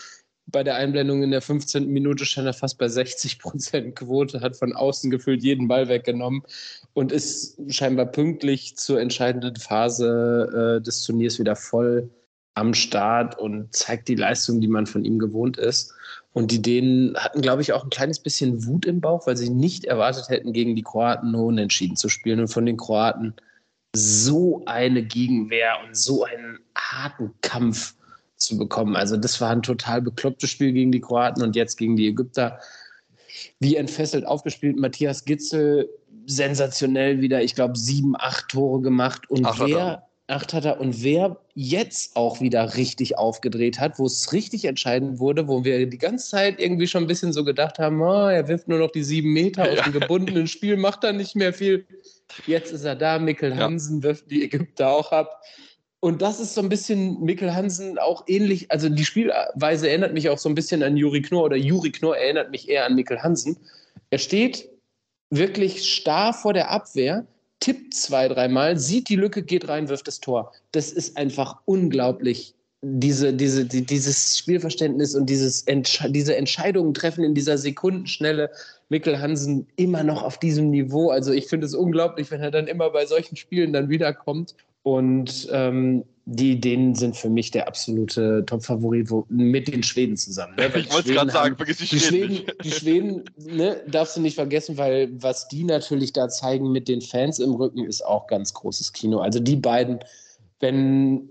bei 0.48 0.64
der 0.64 0.76
Einblendung 0.76 1.24
in 1.24 1.32
der 1.32 1.42
15. 1.42 1.88
Minute 1.88 2.26
stand 2.26 2.48
er 2.48 2.54
fast 2.54 2.78
bei 2.78 2.88
60 2.88 3.40
Prozent 3.40 3.96
Quote, 3.96 4.42
hat 4.42 4.58
von 4.58 4.74
außen 4.74 5.10
gefühlt 5.10 5.44
jeden 5.44 5.68
Ball 5.68 5.88
weggenommen 5.88 6.44
und 6.94 7.12
ist 7.12 7.58
scheinbar 7.70 8.08
pünktlich 8.08 8.76
zur 8.76 9.00
entscheidenden 9.00 9.56
Phase 9.56 10.80
äh, 10.80 10.84
des 10.84 11.04
Turniers 11.04 11.40
wieder 11.40 11.56
voll 11.56 12.10
am 12.56 12.74
Start 12.74 13.40
und 13.40 13.74
zeigt 13.74 14.08
die 14.08 14.16
Leistung, 14.16 14.62
die 14.62 14.68
man 14.68 14.86
von 14.86 15.06
ihm 15.06 15.18
gewohnt 15.18 15.58
ist. 15.58 15.94
Und 16.34 16.50
die 16.50 16.62
Dänen 16.62 17.16
hatten, 17.16 17.42
glaube 17.42 17.62
ich, 17.62 17.74
auch 17.74 17.84
ein 17.84 17.92
kleines 17.92 18.20
bisschen 18.20 18.66
Wut 18.66 18.86
im 18.86 19.02
Bauch, 19.02 19.28
weil 19.28 19.38
sie 19.38 19.50
nicht 19.50 19.86
erwartet 19.86 20.30
hätten, 20.30 20.52
gegen 20.52 20.76
die 20.76 20.82
Kroaten 20.82 21.32
nur 21.32 21.46
unentschieden 21.46 21.96
zu 21.96 22.10
spielen 22.10 22.40
und 22.40 22.48
von 22.48 22.66
den 22.66 22.78
Kroaten 22.78 23.36
so 23.96 24.64
eine 24.66 25.04
Gegenwehr 25.04 25.76
und 25.86 25.96
so 25.96 26.24
einen 26.24 26.60
harten 26.76 27.32
Kampf 27.42 27.94
zu 28.36 28.58
bekommen. 28.58 28.96
Also 28.96 29.16
das 29.16 29.40
war 29.40 29.52
ein 29.52 29.62
total 29.62 30.02
beklopptes 30.02 30.50
Spiel 30.50 30.74
gegen 30.74 30.92
die 30.92 31.02
Kroaten 31.02 31.44
und 31.44 31.56
jetzt 31.56 31.78
gegen 31.78 31.96
die 31.96 32.08
Ägypter. 32.08 32.60
Wie 33.60 33.76
entfesselt 33.76 34.26
aufgespielt. 34.26 34.78
Matthias 34.78 35.26
Gitzel 35.26 35.88
sensationell 36.26 37.22
wieder, 37.22 37.44
ich 37.44 37.54
glaube, 37.54 37.78
sieben, 37.78 38.16
acht 38.18 38.50
Tore 38.50 38.82
gemacht. 38.82 39.30
Und 39.30 39.46
Ach, 39.46 39.60
wer, 39.60 40.08
Acht 40.28 40.54
hat 40.54 40.64
er. 40.64 40.80
Und 40.80 41.04
wer 41.04 41.38
jetzt 41.54 42.16
auch 42.16 42.40
wieder 42.40 42.76
richtig 42.76 43.18
aufgedreht 43.18 43.80
hat, 43.80 44.00
wo 44.00 44.06
es 44.06 44.32
richtig 44.32 44.64
entscheidend 44.66 45.20
wurde, 45.20 45.50
wo 45.50 45.66
wir 45.66 45.86
die 45.86 45.98
ganze 45.98 46.30
Zeit 46.30 46.62
irgendwie 46.62 46.88
schon 46.88 47.04
ein 47.04 47.08
bisschen 47.08 47.34
so 47.34 47.44
gedacht 47.44 47.78
haben, 47.78 48.02
oh, 48.02 48.28
er 48.28 48.48
wirft 48.48 48.70
nur 48.70 48.80
noch 48.80 48.92
die 48.92 49.04
sieben 49.04 49.34
Meter 49.34 49.70
aus 49.70 49.84
dem 49.84 49.92
gebundenen 49.92 50.48
Spiel, 50.48 50.78
macht 50.78 51.04
da 51.04 51.12
nicht 51.12 51.36
mehr 51.36 51.54
viel. 51.54 51.86
Jetzt 52.48 52.72
ist 52.72 52.86
er 52.86 52.96
da, 52.96 53.20
Mikkel 53.20 53.58
Hansen 53.58 53.98
ja. 53.98 54.04
wirft 54.04 54.32
die 54.32 54.44
Ägypter 54.44 54.90
auch 54.90 55.12
ab. 55.12 55.42
Und 56.00 56.22
das 56.22 56.40
ist 56.40 56.54
so 56.54 56.62
ein 56.62 56.70
bisschen 56.70 57.22
Mikkel 57.22 57.54
Hansen 57.54 57.98
auch 57.98 58.24
ähnlich, 58.28 58.72
also 58.72 58.90
die 58.90 59.06
Spielweise 59.06 59.88
erinnert 59.90 60.14
mich 60.14 60.30
auch 60.30 60.38
so 60.38 60.50
ein 60.50 60.56
bisschen 60.56 60.84
an 60.84 60.98
Juri 60.98 61.22
Knorr 61.22 61.46
oder 61.46 61.56
Juri 61.56 61.92
Knorr 61.92 62.18
erinnert 62.18 62.52
mich 62.52 62.68
eher 62.70 62.86
an 62.86 62.96
Mikkel 62.96 63.22
Hansen. 63.24 63.58
Er 64.10 64.20
steht 64.20 64.70
wirklich 65.30 65.90
starr 65.90 66.34
vor 66.34 66.54
der 66.54 66.72
Abwehr, 66.72 67.26
tippt 67.64 67.94
zwei, 67.94 68.28
dreimal, 68.28 68.78
sieht 68.78 69.08
die 69.08 69.16
Lücke, 69.16 69.42
geht 69.42 69.70
rein, 69.70 69.88
wirft 69.88 70.10
das 70.10 70.20
Tor. 70.20 70.52
Das 70.74 70.92
ist 70.92 71.16
einfach 71.16 71.56
unglaublich. 71.64 72.54
Diese, 72.82 73.32
diese, 73.32 73.64
die, 73.64 73.86
dieses 73.86 74.38
Spielverständnis 74.38 75.16
und 75.16 75.30
dieses 75.30 75.62
Entsche 75.62 76.12
diese 76.12 76.36
Entscheidungen 76.36 76.94
treffen 76.94 77.24
in 77.24 77.34
dieser 77.34 77.58
Sekundenschnelle. 77.58 78.50
Mikkel 78.90 79.22
Hansen 79.22 79.66
immer 79.78 80.04
noch 80.04 80.24
auf 80.24 80.38
diesem 80.38 80.72
Niveau. 80.72 81.10
Also 81.10 81.32
ich 81.32 81.48
finde 81.48 81.66
es 81.66 81.74
unglaublich, 81.74 82.30
wenn 82.32 82.42
er 82.42 82.52
dann 82.52 82.68
immer 82.68 82.90
bei 82.90 83.06
solchen 83.06 83.38
Spielen 83.38 83.72
dann 83.72 83.88
wiederkommt. 83.88 84.56
Und 84.84 85.48
ähm, 85.54 86.04
die 86.26 86.54
Ideen 86.54 86.96
sind 86.96 87.18
für 87.18 87.30
mich 87.30 87.52
der 87.52 87.68
absolute 87.68 88.46
Top-Favorit 88.46 89.10
mit 89.30 89.68
den 89.68 89.84
Schweden 89.84 90.16
zusammen. 90.16 90.56
Ne? 90.56 90.72
Ich 90.76 90.92
wollte 90.94 91.10
es 91.10 91.16
gerade 91.16 91.32
sagen, 91.32 91.58
vergiss 91.58 91.78
die, 91.78 91.86
die 91.86 92.00
Schweden. 92.00 92.36
Schweden 92.36 92.58
die 92.64 92.72
Schweden 92.72 93.24
ne, 93.38 93.82
darfst 93.88 94.16
du 94.16 94.22
nicht 94.22 94.36
vergessen, 94.36 94.78
weil 94.78 95.10
was 95.22 95.48
die 95.50 95.64
natürlich 95.64 96.14
da 96.14 96.30
zeigen 96.30 96.72
mit 96.72 96.88
den 96.88 97.02
Fans 97.02 97.40
im 97.40 97.52
Rücken, 97.52 97.86
ist 97.86 98.06
auch 98.06 98.28
ganz 98.28 98.54
großes 98.54 98.94
Kino. 98.94 99.20
Also 99.20 99.40
die 99.40 99.58
beiden, 99.58 100.00
wenn 100.62 101.28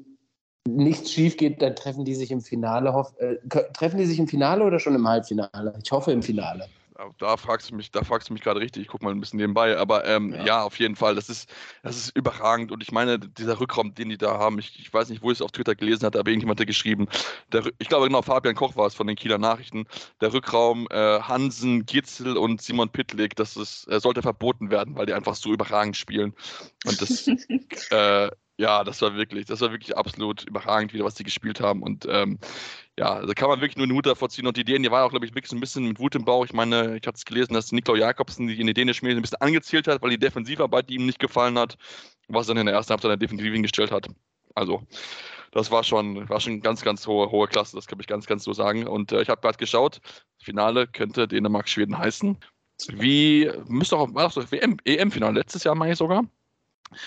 nichts 0.68 1.10
schief 1.10 1.38
geht, 1.38 1.62
dann 1.62 1.74
treffen 1.74 2.04
die 2.04 2.14
sich 2.14 2.30
im 2.30 2.42
Finale. 2.42 2.92
Hoff, 2.92 3.14
äh, 3.18 3.36
treffen 3.72 3.98
die 3.98 4.06
sich 4.06 4.18
im 4.18 4.28
Finale 4.28 4.62
oder 4.62 4.78
schon 4.78 4.94
im 4.94 5.08
Halbfinale? 5.08 5.74
Ich 5.82 5.90
hoffe 5.90 6.12
im 6.12 6.22
Finale 6.22 6.68
da 7.18 7.36
fragst 7.36 7.70
du 7.70 7.74
mich, 7.74 7.90
da 7.90 8.02
fragst 8.04 8.28
du 8.28 8.32
mich 8.32 8.42
gerade 8.42 8.60
richtig. 8.60 8.82
Ich 8.82 8.88
gucke 8.88 9.04
mal 9.04 9.10
ein 9.10 9.20
bisschen 9.20 9.38
nebenbei. 9.38 9.76
Aber 9.78 10.06
ähm, 10.06 10.32
ja. 10.32 10.44
ja. 10.44 10.62
auf 10.62 10.78
jeden 10.78 10.96
Fall. 10.96 11.14
Das 11.14 11.28
ist, 11.28 11.52
das 11.82 11.96
ist 11.96 12.16
überragend. 12.16 12.72
Und 12.72 12.82
ich 12.82 12.92
meine, 12.92 13.18
dieser 13.18 13.60
Rückraum, 13.60 13.94
den 13.94 14.08
die 14.08 14.18
da 14.18 14.38
haben, 14.38 14.58
ich, 14.58 14.78
ich 14.78 14.92
weiß 14.92 15.08
nicht, 15.08 15.22
wo 15.22 15.30
ich 15.30 15.38
es 15.38 15.42
auf 15.42 15.52
Twitter 15.52 15.74
gelesen 15.74 16.04
hatte, 16.06 16.18
aber 16.18 16.30
irgendjemand 16.30 16.60
hat 16.60 16.66
geschrieben. 16.66 17.08
Der, 17.52 17.64
ich 17.78 17.88
glaube 17.88 18.06
genau, 18.06 18.22
Fabian 18.22 18.54
Koch 18.54 18.76
war 18.76 18.86
es 18.86 18.94
von 18.94 19.06
den 19.06 19.16
Kieler 19.16 19.38
Nachrichten. 19.38 19.86
Der 20.20 20.32
Rückraum 20.32 20.86
äh, 20.90 21.20
Hansen, 21.20 21.86
Gitzel 21.86 22.36
und 22.36 22.62
Simon 22.62 22.90
Pitlick, 22.90 23.36
das 23.36 23.56
ist, 23.56 23.90
äh, 23.90 24.00
sollte 24.00 24.22
verboten 24.22 24.70
werden, 24.70 24.96
weil 24.96 25.06
die 25.06 25.14
einfach 25.14 25.34
so 25.34 25.52
überragend 25.52 25.96
spielen. 25.96 26.34
Und 26.84 27.00
das, 27.00 27.26
äh, 27.90 28.30
ja, 28.58 28.84
das 28.84 29.02
war 29.02 29.16
wirklich, 29.16 29.46
das 29.46 29.60
war 29.60 29.72
wirklich 29.72 29.96
absolut 29.96 30.44
überragend 30.44 30.92
wieder, 30.92 31.04
was 31.04 31.14
die 31.14 31.24
gespielt 31.24 31.60
haben. 31.60 31.82
Und 31.82 32.06
ähm, 32.08 32.38
ja, 33.02 33.14
also 33.14 33.32
kann 33.34 33.48
man 33.48 33.60
wirklich 33.60 33.76
nur 33.76 33.88
den 33.88 33.96
Hut 33.96 34.06
davor 34.06 34.28
ziehen. 34.28 34.46
Und 34.46 34.56
die 34.56 34.62
Dänen, 34.62 34.84
die 34.84 34.90
waren 34.92 35.04
auch, 35.04 35.10
glaube 35.10 35.26
ich, 35.26 35.34
wirklich 35.34 35.50
so 35.50 35.56
ein 35.56 35.60
bisschen 35.60 35.88
mit 35.88 35.98
Wut 35.98 36.14
im 36.14 36.24
Bauch. 36.24 36.44
Ich 36.44 36.52
meine, 36.52 36.96
ich 36.96 37.04
hatte 37.04 37.16
es 37.16 37.24
gelesen, 37.24 37.52
dass 37.52 37.72
Niklau 37.72 37.96
Jakobsen 37.96 38.46
die 38.46 38.60
in 38.60 38.68
die 38.68 38.74
dänischen 38.74 39.04
Medien 39.04 39.18
ein 39.18 39.22
bisschen 39.22 39.40
angezählt 39.40 39.88
hat, 39.88 40.00
weil 40.02 40.10
die 40.10 40.18
Defensivarbeit 40.18 40.88
die 40.88 40.94
ihm 40.94 41.06
nicht 41.06 41.18
gefallen 41.18 41.58
hat, 41.58 41.76
was 42.28 42.48
er 42.48 42.56
in 42.56 42.66
der 42.66 42.76
ersten 42.76 42.92
Halbzeit 42.92 43.20
definitiv 43.20 43.52
hingestellt 43.52 43.90
hat. 43.90 44.06
Also, 44.54 44.82
das 45.50 45.72
war 45.72 45.82
schon, 45.82 46.28
war 46.28 46.38
schon 46.38 46.60
ganz, 46.60 46.82
ganz 46.82 47.04
hohe, 47.08 47.28
hohe 47.32 47.48
Klasse, 47.48 47.74
das 47.74 47.88
kann 47.88 47.98
ich 47.98 48.06
ganz, 48.06 48.26
ganz 48.26 48.44
so 48.44 48.52
sagen. 48.52 48.86
Und 48.86 49.10
äh, 49.10 49.20
ich 49.20 49.28
habe 49.28 49.40
gerade 49.40 49.58
geschaut, 49.58 50.00
Finale 50.40 50.86
könnte 50.86 51.26
Dänemark-Schweden 51.26 51.98
heißen. 51.98 52.36
Wie, 52.88 53.50
müsste 53.66 53.96
auch, 53.96 54.14
war 54.14 54.28
doch 54.28 54.52
WM, 54.52 54.76
EM-Finale 54.84 55.40
letztes 55.40 55.64
Jahr, 55.64 55.74
meine 55.74 55.92
ich 55.92 55.98
sogar. 55.98 56.24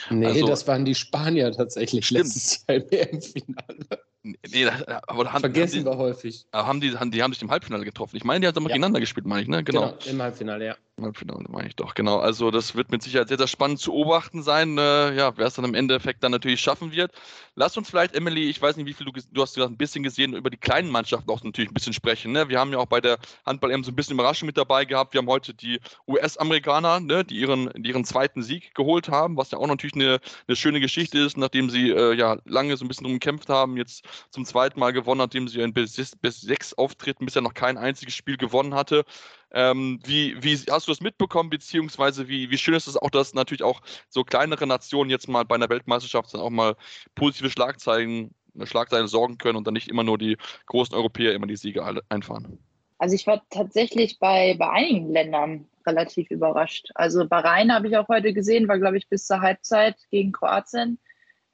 Nee, 0.10 0.26
also, 0.26 0.48
das 0.48 0.68
waren 0.68 0.84
die 0.84 0.96
Spanier 0.96 1.54
tatsächlich 1.54 2.06
stimmt. 2.06 2.26
letztes 2.26 2.66
Jahr 2.68 2.78
im 2.80 2.90
EM-Finale. 2.90 4.02
Nee, 4.26 4.66
aber 4.66 5.32
haben, 5.32 5.42
Vergessen 5.42 5.80
haben 5.80 5.86
wir 5.86 5.98
häufig. 5.98 6.48
Haben 6.52 6.82
die, 6.82 6.98
haben, 6.98 7.12
die 7.12 7.22
haben 7.22 7.34
sich 7.34 7.44
im 7.44 7.52
Halbfinale 7.52 7.86
getroffen. 7.86 8.16
Ich 8.16 8.24
meine, 8.24 8.40
die 8.40 8.48
haben 8.48 8.56
ja. 8.56 8.68
gegeneinander 8.68 9.00
gespielt, 9.00 9.28
meine 9.28 9.44
ich, 9.44 9.48
ne? 9.48 9.64
Genau. 9.64 9.92
genau. 9.92 10.10
im 10.10 10.22
Halbfinale, 10.22 10.66
ja. 10.66 10.76
Halbfinale, 11.02 11.44
meine 11.50 11.68
ich 11.68 11.76
doch, 11.76 11.94
genau. 11.94 12.20
Also, 12.20 12.52
das 12.52 12.74
wird 12.74 12.90
mit 12.90 13.04
Sicherheit 13.04 13.28
sehr, 13.28 13.38
sehr 13.38 13.48
spannend 13.48 13.80
zu 13.80 13.92
beobachten 13.92 14.44
sein, 14.44 14.78
äh, 14.78 15.14
ja, 15.14 15.36
wer 15.38 15.48
es 15.48 15.56
dann 15.56 15.66
im 15.66 15.74
Endeffekt 15.74 16.24
dann 16.24 16.32
natürlich 16.32 16.62
schaffen 16.62 16.94
wird. 16.94 17.12
Lass 17.56 17.76
uns 17.76 17.90
vielleicht, 17.90 18.16
Emily, 18.16 18.50
ich 18.50 18.62
weiß 18.62 18.78
nicht, 18.78 18.86
wie 18.86 18.94
viel 18.94 19.06
du, 19.06 19.12
du 19.12 19.42
hast 19.42 19.56
gesagt, 19.56 19.74
ein 19.74 19.78
bisschen 19.78 20.04
gesehen, 20.04 20.34
über 20.34 20.50
die 20.50 20.58
kleinen 20.58 20.90
Mannschaften 20.90 21.30
auch 21.30 21.44
natürlich 21.44 21.70
ein 21.70 21.74
bisschen 21.74 21.92
sprechen. 21.92 22.32
Ne? 22.32 22.48
Wir 22.48 22.60
haben 22.60 22.72
ja 22.72 22.78
auch 22.78 22.86
bei 22.86 23.02
der 23.02 23.18
Handball-EM 23.46 23.84
so 23.84 23.92
ein 23.92 23.96
bisschen 23.96 24.14
Überraschung 24.14 24.46
mit 24.46 24.58
dabei 24.58 24.86
gehabt. 24.86 25.14
Wir 25.14 25.20
haben 25.20 25.28
heute 25.28 25.54
die 25.54 25.82
US-Amerikaner, 26.08 27.02
ne, 27.02 27.26
die 27.26 27.40
ihren, 27.40 27.72
ihren 27.84 28.06
zweiten 28.06 28.42
Sieg 28.42 28.74
geholt 28.74 29.10
haben, 29.10 29.36
was 29.36 29.52
ja 29.52 29.58
auch 29.58 29.68
natürlich 29.68 29.96
eine, 29.96 30.20
eine 30.48 30.56
schöne 30.56 30.80
Geschichte 30.80 31.20
ist, 31.20 31.36
nachdem 31.36 31.70
sie 31.70 31.90
äh, 31.90 32.14
ja 32.14 32.38
lange 32.46 32.78
so 32.78 32.86
ein 32.86 32.88
bisschen 32.88 33.04
drum 33.04 33.14
gekämpft 33.14 33.50
haben, 33.50 33.76
jetzt 33.76 34.06
zum 34.30 34.46
zweiten 34.46 34.80
Mal 34.80 34.94
gewonnen, 34.94 35.20
nachdem 35.20 35.50
sie 35.50 35.60
in 35.60 35.74
bis, 35.74 35.96
bis 36.22 36.42
sechs 36.42 36.74
Auftritten 36.74 37.26
bisher 37.26 37.42
noch 37.42 37.54
kein 37.54 37.78
einziges 37.78 38.16
Spiel 38.16 38.38
gewonnen 38.38 38.76
hatte. 38.76 39.04
Ähm, 39.52 40.00
wie, 40.06 40.42
wie 40.44 40.56
hast 40.70 40.88
du 40.88 40.92
das 40.92 41.02
mitbekommen, 41.02 41.50
beziehungsweise 41.50 42.28
wie, 42.28 42.50
wie 42.50 42.58
schön 42.58 42.74
ist 42.74 42.88
es 42.88 42.98
auch, 42.98 43.10
dass 43.10 43.34
natürlich 43.34 43.64
auch 43.64 43.82
so 44.10 44.24
kleinere 44.24 44.68
Nationen 44.68 45.10
jetzt 45.10 45.30
mal 45.30 45.46
bei 45.46 45.56
einer 45.56 45.70
Weltmeisterschaft 45.70 46.34
dann 46.34 46.42
auch 46.42 46.50
mal 46.50 46.76
positive 47.16 47.50
Schlagzeilen, 47.50 48.34
Schlagzeilen 48.64 49.08
sorgen 49.08 49.38
können 49.38 49.58
und 49.58 49.66
dann 49.68 49.74
nicht 49.74 49.88
immer 49.88 50.04
nur 50.04 50.18
die 50.18 50.38
großen 50.66 50.96
Europäer 50.96 51.34
immer 51.34 51.48
die 51.48 51.58
Siege 51.58 51.84
einfahren? 52.10 52.60
Also 52.98 53.16
ich 53.16 53.28
war 53.28 53.44
tatsächlich 53.50 54.20
bei, 54.20 54.56
bei 54.58 54.70
einigen 54.70 55.12
Ländern 55.12 55.68
relativ 55.86 56.32
überrascht. 56.32 56.90
Also 56.96 57.28
Bahrain 57.28 57.74
habe 57.74 57.88
ich 57.88 57.98
auch 57.98 58.08
heute 58.08 58.34
gesehen, 58.34 58.68
war 58.68 58.80
glaube 58.80 58.98
ich 58.98 59.08
bis 59.08 59.28
zur 59.28 59.42
Halbzeit 59.42 59.96
gegen 60.10 60.32
Kroatien 60.32 60.98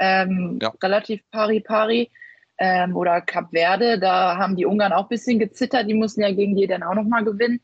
ähm, 0.02 0.60
ja. 0.62 0.74
relativ 0.82 1.22
pari-pari 1.32 2.12
ähm, 2.58 2.96
oder 2.96 3.22
Kap 3.22 3.52
Verde, 3.52 4.00
da 4.00 4.38
haben 4.38 4.56
die 4.56 4.66
Ungarn 4.66 4.94
auch 4.94 5.04
ein 5.04 5.10
bisschen 5.10 5.40
gezittert, 5.40 5.88
die 5.88 5.94
mussten 5.94 6.22
ja 6.22 6.32
gegen 6.32 6.56
die 6.56 6.68
dann 6.68 6.84
auch 6.84 6.96
nochmal 6.96 7.24
gewinnen. 7.24 7.62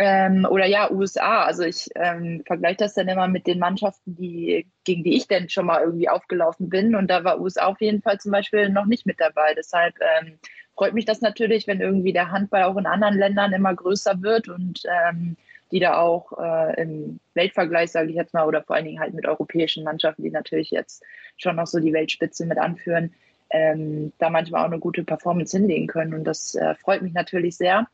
Ähm, 0.00 0.46
oder 0.48 0.64
ja, 0.64 0.92
USA. 0.92 1.42
Also 1.42 1.64
ich 1.64 1.88
ähm, 1.96 2.44
vergleiche 2.46 2.76
das 2.76 2.94
dann 2.94 3.08
immer 3.08 3.26
mit 3.26 3.48
den 3.48 3.58
Mannschaften, 3.58 4.14
die, 4.14 4.68
gegen 4.84 5.02
die 5.02 5.16
ich 5.16 5.26
denn 5.26 5.48
schon 5.48 5.66
mal 5.66 5.82
irgendwie 5.82 6.08
aufgelaufen 6.08 6.68
bin. 6.68 6.94
Und 6.94 7.08
da 7.08 7.24
war 7.24 7.40
USA 7.40 7.66
auf 7.66 7.80
jeden 7.80 8.00
Fall 8.00 8.20
zum 8.20 8.30
Beispiel 8.30 8.68
noch 8.68 8.86
nicht 8.86 9.06
mit 9.06 9.18
dabei. 9.18 9.54
Deshalb 9.56 9.96
ähm, 10.00 10.38
freut 10.76 10.94
mich 10.94 11.04
das 11.04 11.20
natürlich, 11.20 11.66
wenn 11.66 11.80
irgendwie 11.80 12.12
der 12.12 12.30
Handball 12.30 12.62
auch 12.62 12.76
in 12.76 12.86
anderen 12.86 13.18
Ländern 13.18 13.52
immer 13.52 13.74
größer 13.74 14.22
wird 14.22 14.48
und 14.48 14.82
ähm, 14.84 15.36
die 15.72 15.80
da 15.80 15.98
auch 15.98 16.30
äh, 16.38 16.80
im 16.80 17.18
Weltvergleich, 17.34 17.90
sage 17.90 18.10
ich 18.10 18.16
jetzt 18.16 18.34
mal, 18.34 18.46
oder 18.46 18.62
vor 18.62 18.76
allen 18.76 18.84
Dingen 18.84 19.00
halt 19.00 19.14
mit 19.14 19.26
europäischen 19.26 19.82
Mannschaften, 19.82 20.22
die 20.22 20.30
natürlich 20.30 20.70
jetzt 20.70 21.02
schon 21.36 21.56
noch 21.56 21.66
so 21.66 21.80
die 21.80 21.92
Weltspitze 21.92 22.46
mit 22.46 22.58
anführen, 22.58 23.12
ähm, 23.50 24.12
da 24.18 24.30
manchmal 24.30 24.62
auch 24.62 24.70
eine 24.70 24.78
gute 24.78 25.02
Performance 25.02 25.56
hinlegen 25.56 25.88
können. 25.88 26.14
Und 26.14 26.22
das 26.22 26.54
äh, 26.54 26.76
freut 26.76 27.02
mich 27.02 27.14
natürlich 27.14 27.56
sehr 27.56 27.88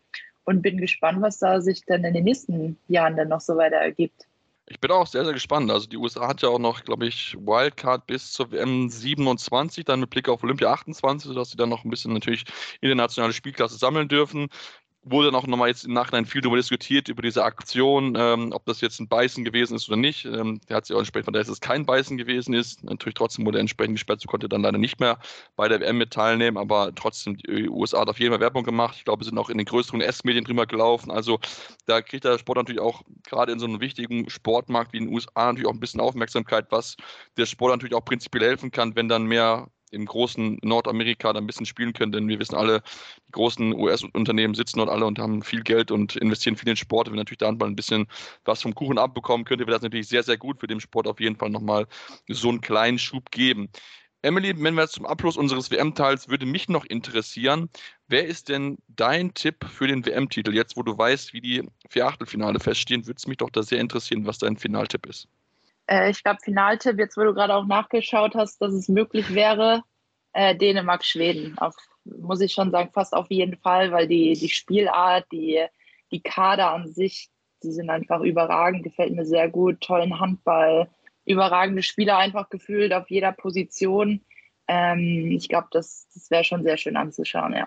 und 0.44 0.62
bin 0.62 0.78
gespannt, 0.78 1.22
was 1.22 1.38
da 1.38 1.60
sich 1.60 1.84
dann 1.86 2.04
in 2.04 2.14
den 2.14 2.24
nächsten 2.24 2.78
Jahren 2.88 3.16
dann 3.16 3.28
noch 3.28 3.40
so 3.40 3.56
weiter 3.56 3.76
ergibt. 3.76 4.26
Ich 4.66 4.80
bin 4.80 4.90
auch 4.90 5.06
sehr, 5.06 5.24
sehr 5.24 5.34
gespannt. 5.34 5.70
Also 5.70 5.86
die 5.86 5.98
USA 5.98 6.26
hat 6.26 6.40
ja 6.40 6.48
auch 6.48 6.58
noch, 6.58 6.84
glaube 6.84 7.06
ich, 7.06 7.36
Wildcard 7.38 8.06
bis 8.06 8.32
zur 8.32 8.50
WM 8.50 8.88
27, 8.88 9.84
dann 9.84 10.00
mit 10.00 10.08
Blick 10.08 10.28
auf 10.28 10.42
Olympia 10.42 10.72
28, 10.72 11.28
sodass 11.28 11.50
sie 11.50 11.58
dann 11.58 11.68
noch 11.68 11.84
ein 11.84 11.90
bisschen 11.90 12.14
natürlich 12.14 12.44
internationale 12.80 13.34
Spielklasse 13.34 13.76
sammeln 13.76 14.08
dürfen 14.08 14.48
wurde 15.04 15.30
dann 15.30 15.34
auch 15.34 15.46
nochmal 15.46 15.68
jetzt 15.68 15.84
im 15.84 15.92
Nachhinein 15.92 16.24
viel 16.24 16.40
darüber 16.40 16.56
diskutiert, 16.56 17.08
über 17.08 17.22
diese 17.22 17.44
Aktion, 17.44 18.16
ähm, 18.18 18.52
ob 18.52 18.64
das 18.64 18.80
jetzt 18.80 19.00
ein 19.00 19.08
Beißen 19.08 19.44
gewesen 19.44 19.76
ist 19.76 19.88
oder 19.88 19.96
nicht. 19.96 20.24
Ähm, 20.24 20.60
der 20.68 20.76
hat 20.76 20.86
sich 20.86 20.96
auch 20.96 21.00
entsprechend, 21.00 21.36
dass 21.36 21.48
es 21.48 21.60
kein 21.60 21.84
Beißen 21.84 22.16
gewesen 22.16 22.54
ist. 22.54 22.82
Natürlich 22.84 23.14
trotzdem 23.14 23.44
wurde 23.44 23.58
er 23.58 23.60
entsprechend 23.60 23.96
gesperrt, 23.96 24.20
so 24.20 24.28
konnte 24.28 24.48
dann 24.48 24.62
leider 24.62 24.78
nicht 24.78 25.00
mehr 25.00 25.18
bei 25.56 25.68
der 25.68 25.80
WM 25.80 25.98
mit 25.98 26.12
teilnehmen, 26.12 26.56
aber 26.56 26.94
trotzdem, 26.94 27.36
die 27.36 27.68
USA 27.68 28.00
hat 28.00 28.08
auf 28.08 28.18
jeden 28.18 28.32
Fall 28.32 28.40
Werbung 28.40 28.64
gemacht. 28.64 28.96
Ich 28.96 29.04
glaube, 29.04 29.24
sind 29.24 29.38
auch 29.38 29.50
in 29.50 29.58
den 29.58 29.66
größeren 29.66 30.00
S-Medien 30.00 30.44
drüber 30.44 30.66
gelaufen. 30.66 31.10
Also 31.10 31.38
da 31.86 32.00
kriegt 32.00 32.24
der 32.24 32.38
Sport 32.38 32.56
natürlich 32.56 32.80
auch 32.80 33.02
gerade 33.26 33.52
in 33.52 33.58
so 33.58 33.66
einem 33.66 33.80
wichtigen 33.80 34.30
Sportmarkt 34.30 34.92
wie 34.92 34.98
in 34.98 35.06
den 35.06 35.14
USA 35.14 35.46
natürlich 35.46 35.66
auch 35.66 35.74
ein 35.74 35.80
bisschen 35.80 36.00
Aufmerksamkeit, 36.00 36.66
was 36.70 36.96
der 37.36 37.46
Sport 37.46 37.72
natürlich 37.72 37.94
auch 37.94 38.04
prinzipiell 38.04 38.44
helfen 38.44 38.70
kann, 38.70 38.96
wenn 38.96 39.08
dann 39.08 39.24
mehr 39.24 39.68
im 39.90 40.06
großen 40.06 40.58
Nordamerika 40.62 41.32
da 41.32 41.40
ein 41.40 41.46
bisschen 41.46 41.66
spielen 41.66 41.92
können, 41.92 42.12
denn 42.12 42.28
wir 42.28 42.38
wissen 42.38 42.56
alle, 42.56 42.82
die 43.28 43.32
großen 43.32 43.74
US-Unternehmen 43.74 44.54
sitzen 44.54 44.78
dort 44.78 44.90
alle 44.90 45.06
und 45.06 45.18
haben 45.18 45.42
viel 45.42 45.62
Geld 45.62 45.90
und 45.90 46.16
investieren 46.16 46.56
viel 46.56 46.68
in 46.68 46.76
Sport. 46.76 47.08
Wenn 47.08 47.16
natürlich 47.16 47.38
da 47.38 47.48
ein 47.48 47.76
bisschen 47.76 48.06
was 48.44 48.62
vom 48.62 48.74
Kuchen 48.74 48.98
abbekommen 48.98 49.44
könnte, 49.44 49.66
wäre 49.66 49.76
das 49.76 49.82
natürlich 49.82 50.08
sehr, 50.08 50.22
sehr 50.22 50.36
gut 50.36 50.60
für 50.60 50.66
den 50.66 50.80
Sport 50.80 51.06
auf 51.06 51.20
jeden 51.20 51.36
Fall 51.36 51.50
nochmal 51.50 51.86
so 52.28 52.48
einen 52.48 52.60
kleinen 52.60 52.98
Schub 52.98 53.30
geben. 53.30 53.68
Emily, 54.24 54.54
wenn 54.56 54.74
wir 54.74 54.82
jetzt 54.82 54.94
zum 54.94 55.04
Abschluss 55.04 55.36
unseres 55.36 55.70
WM-Teils, 55.70 56.30
würde 56.30 56.46
mich 56.46 56.70
noch 56.70 56.86
interessieren, 56.86 57.68
wer 58.08 58.26
ist 58.26 58.48
denn 58.48 58.78
dein 58.88 59.34
Tipp 59.34 59.66
für 59.66 59.86
den 59.86 60.06
WM-Titel? 60.06 60.54
Jetzt, 60.54 60.78
wo 60.78 60.82
du 60.82 60.96
weißt, 60.96 61.34
wie 61.34 61.42
die 61.42 61.68
vier 61.90 62.06
Achtelfinale 62.06 62.58
feststehen, 62.58 63.06
würde 63.06 63.18
es 63.18 63.26
mich 63.26 63.36
doch 63.36 63.50
da 63.50 63.62
sehr 63.62 63.80
interessieren, 63.80 64.24
was 64.24 64.38
dein 64.38 64.56
Finaltipp 64.56 65.04
ist. 65.04 65.28
Äh, 65.86 66.10
ich 66.10 66.22
glaube, 66.22 66.40
Finaltipp, 66.42 66.98
jetzt 66.98 67.16
wo 67.16 67.22
du 67.22 67.34
gerade 67.34 67.54
auch 67.54 67.66
nachgeschaut 67.66 68.34
hast, 68.34 68.60
dass 68.60 68.72
es 68.72 68.88
möglich 68.88 69.34
wäre, 69.34 69.82
äh, 70.32 70.54
Dänemark, 70.56 71.04
Schweden. 71.04 71.56
Auf, 71.58 71.74
muss 72.04 72.40
ich 72.40 72.52
schon 72.52 72.70
sagen, 72.70 72.90
fast 72.92 73.14
auf 73.14 73.30
jeden 73.30 73.56
Fall, 73.56 73.92
weil 73.92 74.08
die, 74.08 74.34
die 74.34 74.48
Spielart, 74.48 75.26
die, 75.32 75.64
die 76.10 76.20
Kader 76.20 76.70
an 76.72 76.92
sich, 76.92 77.30
die 77.62 77.72
sind 77.72 77.90
einfach 77.90 78.20
überragend, 78.20 78.82
gefällt 78.82 79.14
mir 79.14 79.24
sehr 79.24 79.48
gut, 79.48 79.80
tollen 79.80 80.20
Handball, 80.20 80.88
überragende 81.24 81.82
Spieler 81.82 82.18
einfach 82.18 82.50
gefühlt 82.50 82.92
auf 82.92 83.10
jeder 83.10 83.32
Position. 83.32 84.24
Ähm, 84.68 85.30
ich 85.32 85.48
glaube, 85.48 85.68
das, 85.70 86.08
das 86.14 86.30
wäre 86.30 86.44
schon 86.44 86.62
sehr 86.62 86.76
schön 86.76 86.96
anzuschauen, 86.96 87.54
ja. 87.54 87.66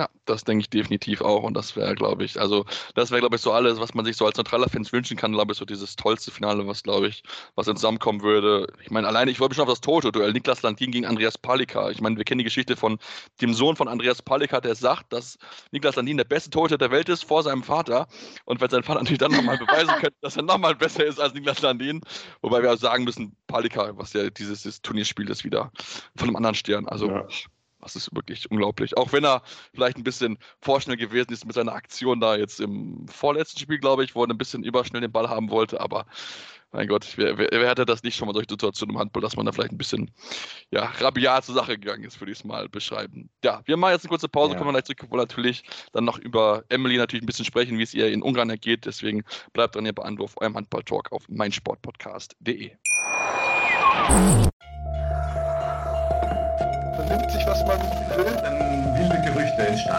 Ja, 0.00 0.08
das 0.24 0.44
denke 0.44 0.62
ich 0.62 0.70
definitiv 0.70 1.20
auch. 1.20 1.42
Und 1.42 1.52
das 1.52 1.76
wäre, 1.76 1.94
glaube 1.94 2.24
ich, 2.24 2.40
also 2.40 2.64
das 2.94 3.10
wäre, 3.10 3.20
glaube 3.20 3.36
ich, 3.36 3.42
so 3.42 3.52
alles, 3.52 3.78
was 3.80 3.92
man 3.92 4.06
sich 4.06 4.16
so 4.16 4.24
als 4.24 4.38
neutraler 4.38 4.70
Fans 4.70 4.94
wünschen 4.94 5.18
kann, 5.18 5.32
glaube 5.32 5.52
ich, 5.52 5.58
so 5.58 5.66
dieses 5.66 5.94
tollste 5.94 6.30
Finale, 6.30 6.66
was, 6.66 6.82
glaube 6.82 7.08
ich, 7.08 7.22
was 7.54 7.66
zusammenkommen 7.66 8.22
würde. 8.22 8.72
Ich 8.82 8.90
meine, 8.90 9.06
alleine, 9.06 9.30
ich 9.30 9.40
wollte 9.40 9.54
schon 9.54 9.64
auf 9.64 9.68
das 9.68 9.82
Toto-Duell, 9.82 10.32
Niklas 10.32 10.62
Landin 10.62 10.90
gegen 10.90 11.04
Andreas 11.04 11.36
Palika. 11.36 11.90
Ich 11.90 12.00
meine, 12.00 12.16
wir 12.16 12.24
kennen 12.24 12.38
die 12.38 12.44
Geschichte 12.44 12.76
von 12.76 12.98
dem 13.42 13.52
Sohn 13.52 13.76
von 13.76 13.88
Andreas 13.88 14.22
Palika, 14.22 14.62
der 14.62 14.74
sagt, 14.74 15.12
dass 15.12 15.36
Niklas 15.70 15.96
Landin 15.96 16.16
der 16.16 16.24
beste 16.24 16.48
Torhüter 16.48 16.78
der 16.78 16.90
Welt 16.90 17.10
ist 17.10 17.24
vor 17.24 17.42
seinem 17.42 17.62
Vater. 17.62 18.08
Und 18.46 18.62
wenn 18.62 18.70
sein 18.70 18.82
Vater 18.82 19.00
natürlich 19.00 19.18
dann 19.18 19.32
nochmal 19.32 19.58
beweisen 19.58 19.92
könnte, 20.00 20.16
dass 20.22 20.34
er 20.34 20.44
nochmal 20.44 20.76
besser 20.76 21.04
ist 21.04 21.20
als 21.20 21.34
Niklas 21.34 21.60
Landin, 21.60 22.00
wobei 22.40 22.62
wir 22.62 22.72
auch 22.72 22.78
sagen 22.78 23.04
müssen, 23.04 23.36
Palika, 23.46 23.98
was 23.98 24.14
ja 24.14 24.30
dieses, 24.30 24.62
dieses 24.62 24.80
Turnierspiel 24.80 25.28
ist, 25.28 25.44
wieder 25.44 25.70
von 26.16 26.28
einem 26.28 26.36
anderen 26.36 26.54
Stern. 26.54 26.88
Also. 26.88 27.10
Ja. 27.10 27.26
Das 27.80 27.96
ist 27.96 28.14
wirklich 28.14 28.50
unglaublich. 28.50 28.96
Auch 28.96 29.12
wenn 29.12 29.24
er 29.24 29.42
vielleicht 29.74 29.96
ein 29.96 30.04
bisschen 30.04 30.38
vorschnell 30.60 30.96
gewesen 30.96 31.32
ist 31.32 31.46
mit 31.46 31.54
seiner 31.54 31.72
Aktion 31.72 32.20
da 32.20 32.36
jetzt 32.36 32.60
im 32.60 33.06
vorletzten 33.08 33.58
Spiel, 33.58 33.78
glaube 33.78 34.04
ich, 34.04 34.14
wo 34.14 34.22
er 34.22 34.30
ein 34.30 34.38
bisschen 34.38 34.64
überschnell 34.64 35.00
den 35.00 35.12
Ball 35.12 35.28
haben 35.28 35.50
wollte. 35.50 35.80
Aber 35.80 36.06
mein 36.72 36.86
Gott, 36.86 37.14
wer, 37.16 37.36
wer, 37.36 37.48
wer 37.50 37.68
hatte 37.68 37.84
das 37.84 38.02
nicht 38.02 38.16
schon 38.16 38.26
mal 38.26 38.34
solche 38.34 38.50
Situationen 38.50 38.94
im 38.94 39.00
Handball, 39.00 39.22
dass 39.22 39.36
man 39.36 39.44
da 39.44 39.52
vielleicht 39.52 39.72
ein 39.72 39.78
bisschen 39.78 40.10
ja, 40.70 40.84
rabiat 41.00 41.44
zur 41.44 41.54
Sache 41.54 41.78
gegangen 41.78 42.04
ist, 42.04 42.20
würde 42.20 42.32
ich 42.32 42.38
es 42.38 42.44
mal 42.44 42.68
beschreiben. 42.68 43.28
Ja, 43.42 43.62
wir 43.64 43.76
machen 43.76 43.92
jetzt 43.92 44.04
eine 44.04 44.10
kurze 44.10 44.28
Pause, 44.28 44.52
ja. 44.52 44.58
kommen 44.58 44.68
wir 44.68 44.74
gleich 44.74 44.84
zurück, 44.84 45.10
wo 45.10 45.16
natürlich 45.16 45.64
dann 45.92 46.04
noch 46.04 46.18
über 46.18 46.62
Emily 46.68 46.96
natürlich 46.96 47.24
ein 47.24 47.26
bisschen 47.26 47.44
sprechen, 47.44 47.78
wie 47.78 47.82
es 47.82 47.94
ihr 47.94 48.08
in 48.08 48.22
Ungarn 48.22 48.50
ergeht. 48.50 48.86
Deswegen 48.86 49.24
bleibt 49.52 49.74
dran, 49.74 49.86
ihr 49.86 49.92
bei 49.92 50.04
Anruf, 50.04 50.34
eurem 50.36 50.54
Handball-Talk 50.54 51.10
auf 51.12 51.28
meinsportpodcast.de 51.28 52.70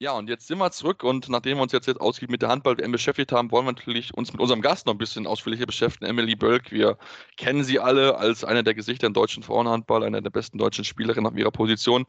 Ja, 0.00 0.12
und 0.12 0.28
jetzt 0.28 0.46
sind 0.46 0.58
wir 0.58 0.70
zurück 0.70 1.02
und 1.02 1.28
nachdem 1.28 1.58
wir 1.58 1.62
uns 1.62 1.72
jetzt, 1.72 1.88
jetzt 1.88 2.00
ausgiebig 2.00 2.30
mit 2.30 2.42
der 2.42 2.50
Handball-WM 2.50 2.92
beschäftigt 2.92 3.32
haben, 3.32 3.50
wollen 3.50 3.66
wir 3.66 3.72
natürlich 3.72 4.14
uns 4.14 4.30
mit 4.32 4.40
unserem 4.40 4.62
Gast 4.62 4.86
noch 4.86 4.94
ein 4.94 4.98
bisschen 4.98 5.26
ausführlicher 5.26 5.66
beschäftigen. 5.66 6.06
Emily 6.08 6.36
Bölk, 6.36 6.70
wir 6.70 6.98
kennen 7.36 7.64
sie 7.64 7.80
alle 7.80 8.16
als 8.16 8.44
eine 8.44 8.62
der 8.62 8.74
Gesichter 8.74 9.08
im 9.08 9.12
deutschen 9.12 9.42
Frauenhandball, 9.42 10.04
eine 10.04 10.22
der 10.22 10.30
besten 10.30 10.56
deutschen 10.56 10.84
Spielerinnen 10.84 11.28
auf 11.28 11.36
ihrer 11.36 11.50
Position. 11.50 12.06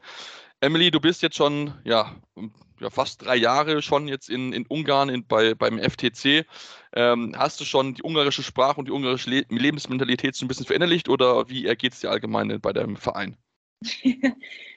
Emily, 0.60 0.92
du 0.92 1.00
bist 1.00 1.20
jetzt 1.22 1.34
schon 1.34 1.74
ja, 1.82 2.14
ja 2.78 2.90
fast 2.90 3.24
drei 3.24 3.34
Jahre 3.34 3.82
schon 3.82 4.06
jetzt 4.06 4.30
in, 4.30 4.52
in 4.52 4.66
Ungarn 4.66 5.08
in, 5.08 5.26
bei, 5.26 5.56
beim 5.56 5.80
FTC. 5.80 6.46
Ähm, 6.92 7.34
hast 7.36 7.58
du 7.60 7.64
schon 7.64 7.94
die 7.94 8.04
ungarische 8.04 8.44
Sprache 8.44 8.78
und 8.78 8.86
die 8.86 8.92
ungarische 8.92 9.30
Le 9.30 9.44
Lebensmentalität 9.48 10.36
so 10.36 10.44
ein 10.44 10.48
bisschen 10.48 10.66
verinnerlicht 10.66 11.08
oder 11.08 11.48
wie 11.48 11.66
ergeht 11.66 11.94
es 11.94 12.00
dir 12.00 12.10
allgemein 12.10 12.60
bei 12.60 12.72
deinem 12.72 12.94
Verein? 12.94 13.36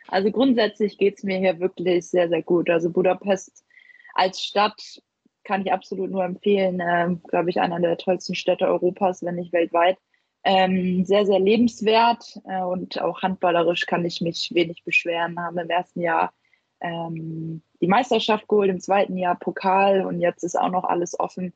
Also 0.07 0.31
grundsätzlich 0.31 0.97
geht 0.97 1.17
es 1.17 1.23
mir 1.23 1.37
hier 1.37 1.59
wirklich 1.59 2.09
sehr, 2.09 2.29
sehr 2.29 2.43
gut. 2.43 2.69
Also 2.69 2.89
Budapest 2.89 3.65
als 4.13 4.41
Stadt 4.41 5.01
kann 5.43 5.61
ich 5.61 5.71
absolut 5.71 6.11
nur 6.11 6.23
empfehlen. 6.23 6.81
Ähm, 6.85 7.21
Glaube 7.23 7.49
ich, 7.49 7.59
einer 7.59 7.79
der 7.79 7.97
tollsten 7.97 8.35
Städte 8.35 8.67
Europas, 8.67 9.23
wenn 9.23 9.35
nicht 9.35 9.53
weltweit. 9.53 9.97
Ähm, 10.45 11.05
sehr, 11.05 11.25
sehr 11.25 11.39
lebenswert 11.39 12.39
äh, 12.45 12.61
und 12.61 13.01
auch 13.01 13.21
handballerisch 13.21 13.85
kann 13.85 14.03
ich 14.03 14.19
mich 14.19 14.51
wenig 14.53 14.83
beschweren. 14.83 15.39
Haben 15.39 15.57
im 15.57 15.69
ersten 15.69 16.01
Jahr 16.01 16.33
ähm, 16.81 17.61
die 17.81 17.87
Meisterschaft 17.87 18.47
geholt, 18.47 18.69
im 18.69 18.81
zweiten 18.81 19.17
Jahr 19.17 19.35
Pokal 19.39 20.05
und 20.05 20.19
jetzt 20.19 20.43
ist 20.43 20.59
auch 20.59 20.69
noch 20.69 20.83
alles 20.83 21.17
offen. 21.17 21.53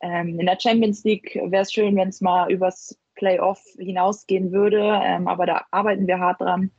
Ähm, 0.00 0.40
in 0.40 0.46
der 0.46 0.58
Champions 0.58 1.04
League 1.04 1.34
wäre 1.34 1.62
es 1.62 1.72
schön, 1.72 1.96
wenn 1.96 2.08
es 2.08 2.22
mal 2.22 2.50
übers 2.50 2.98
Playoff 3.14 3.62
hinausgehen 3.78 4.52
würde, 4.52 5.00
ähm, 5.04 5.28
aber 5.28 5.44
da 5.44 5.66
arbeiten 5.70 6.06
wir 6.06 6.18
hart 6.18 6.40
dran. 6.40 6.70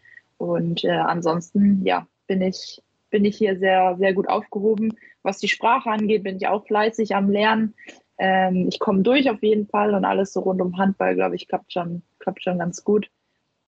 Und 0.42 0.84
äh, 0.84 0.90
ansonsten, 0.90 1.86
ja, 1.86 2.08
bin 2.26 2.42
ich, 2.42 2.82
bin 3.12 3.26
ich 3.26 3.38
hier 3.38 3.60
sehr, 3.60 3.96
sehr 4.00 4.12
gut 4.16 4.28
aufgehoben. 4.28 4.92
Was 5.22 5.38
die 5.38 5.48
Sprache 5.48 5.92
angeht, 5.92 6.24
bin 6.24 6.38
ich 6.38 6.48
auch 6.48 6.66
fleißig 6.66 7.14
am 7.16 7.30
Lernen. 7.30 7.76
Ähm, 8.18 8.68
ich 8.68 8.80
komme 8.80 9.04
durch 9.04 9.30
auf 9.30 9.44
jeden 9.44 9.68
Fall 9.68 9.94
und 9.94 10.04
alles 10.04 10.34
so 10.34 10.40
rund 10.40 10.60
um 10.60 10.80
Handball, 10.80 11.14
glaube 11.14 11.36
ich, 11.36 11.48
klappt 11.48 11.72
schon, 11.72 12.02
klappt 12.18 12.42
schon 12.42 12.58
ganz 12.58 12.84
gut. 12.84 13.12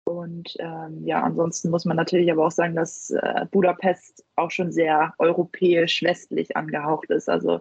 Und 0.06 0.56
ähm, 0.60 1.06
ja, 1.06 1.22
ansonsten 1.22 1.72
muss 1.72 1.84
man 1.84 1.98
natürlich 1.98 2.32
aber 2.32 2.48
auch 2.48 2.52
sagen, 2.52 2.76
dass 2.78 3.10
äh, 3.10 3.46
Budapest 3.52 4.24
auch 4.38 4.50
schon 4.50 4.72
sehr 4.72 5.14
europäisch-westlich 5.18 6.56
angehaucht 6.56 7.10
ist. 7.10 7.28
Also 7.28 7.60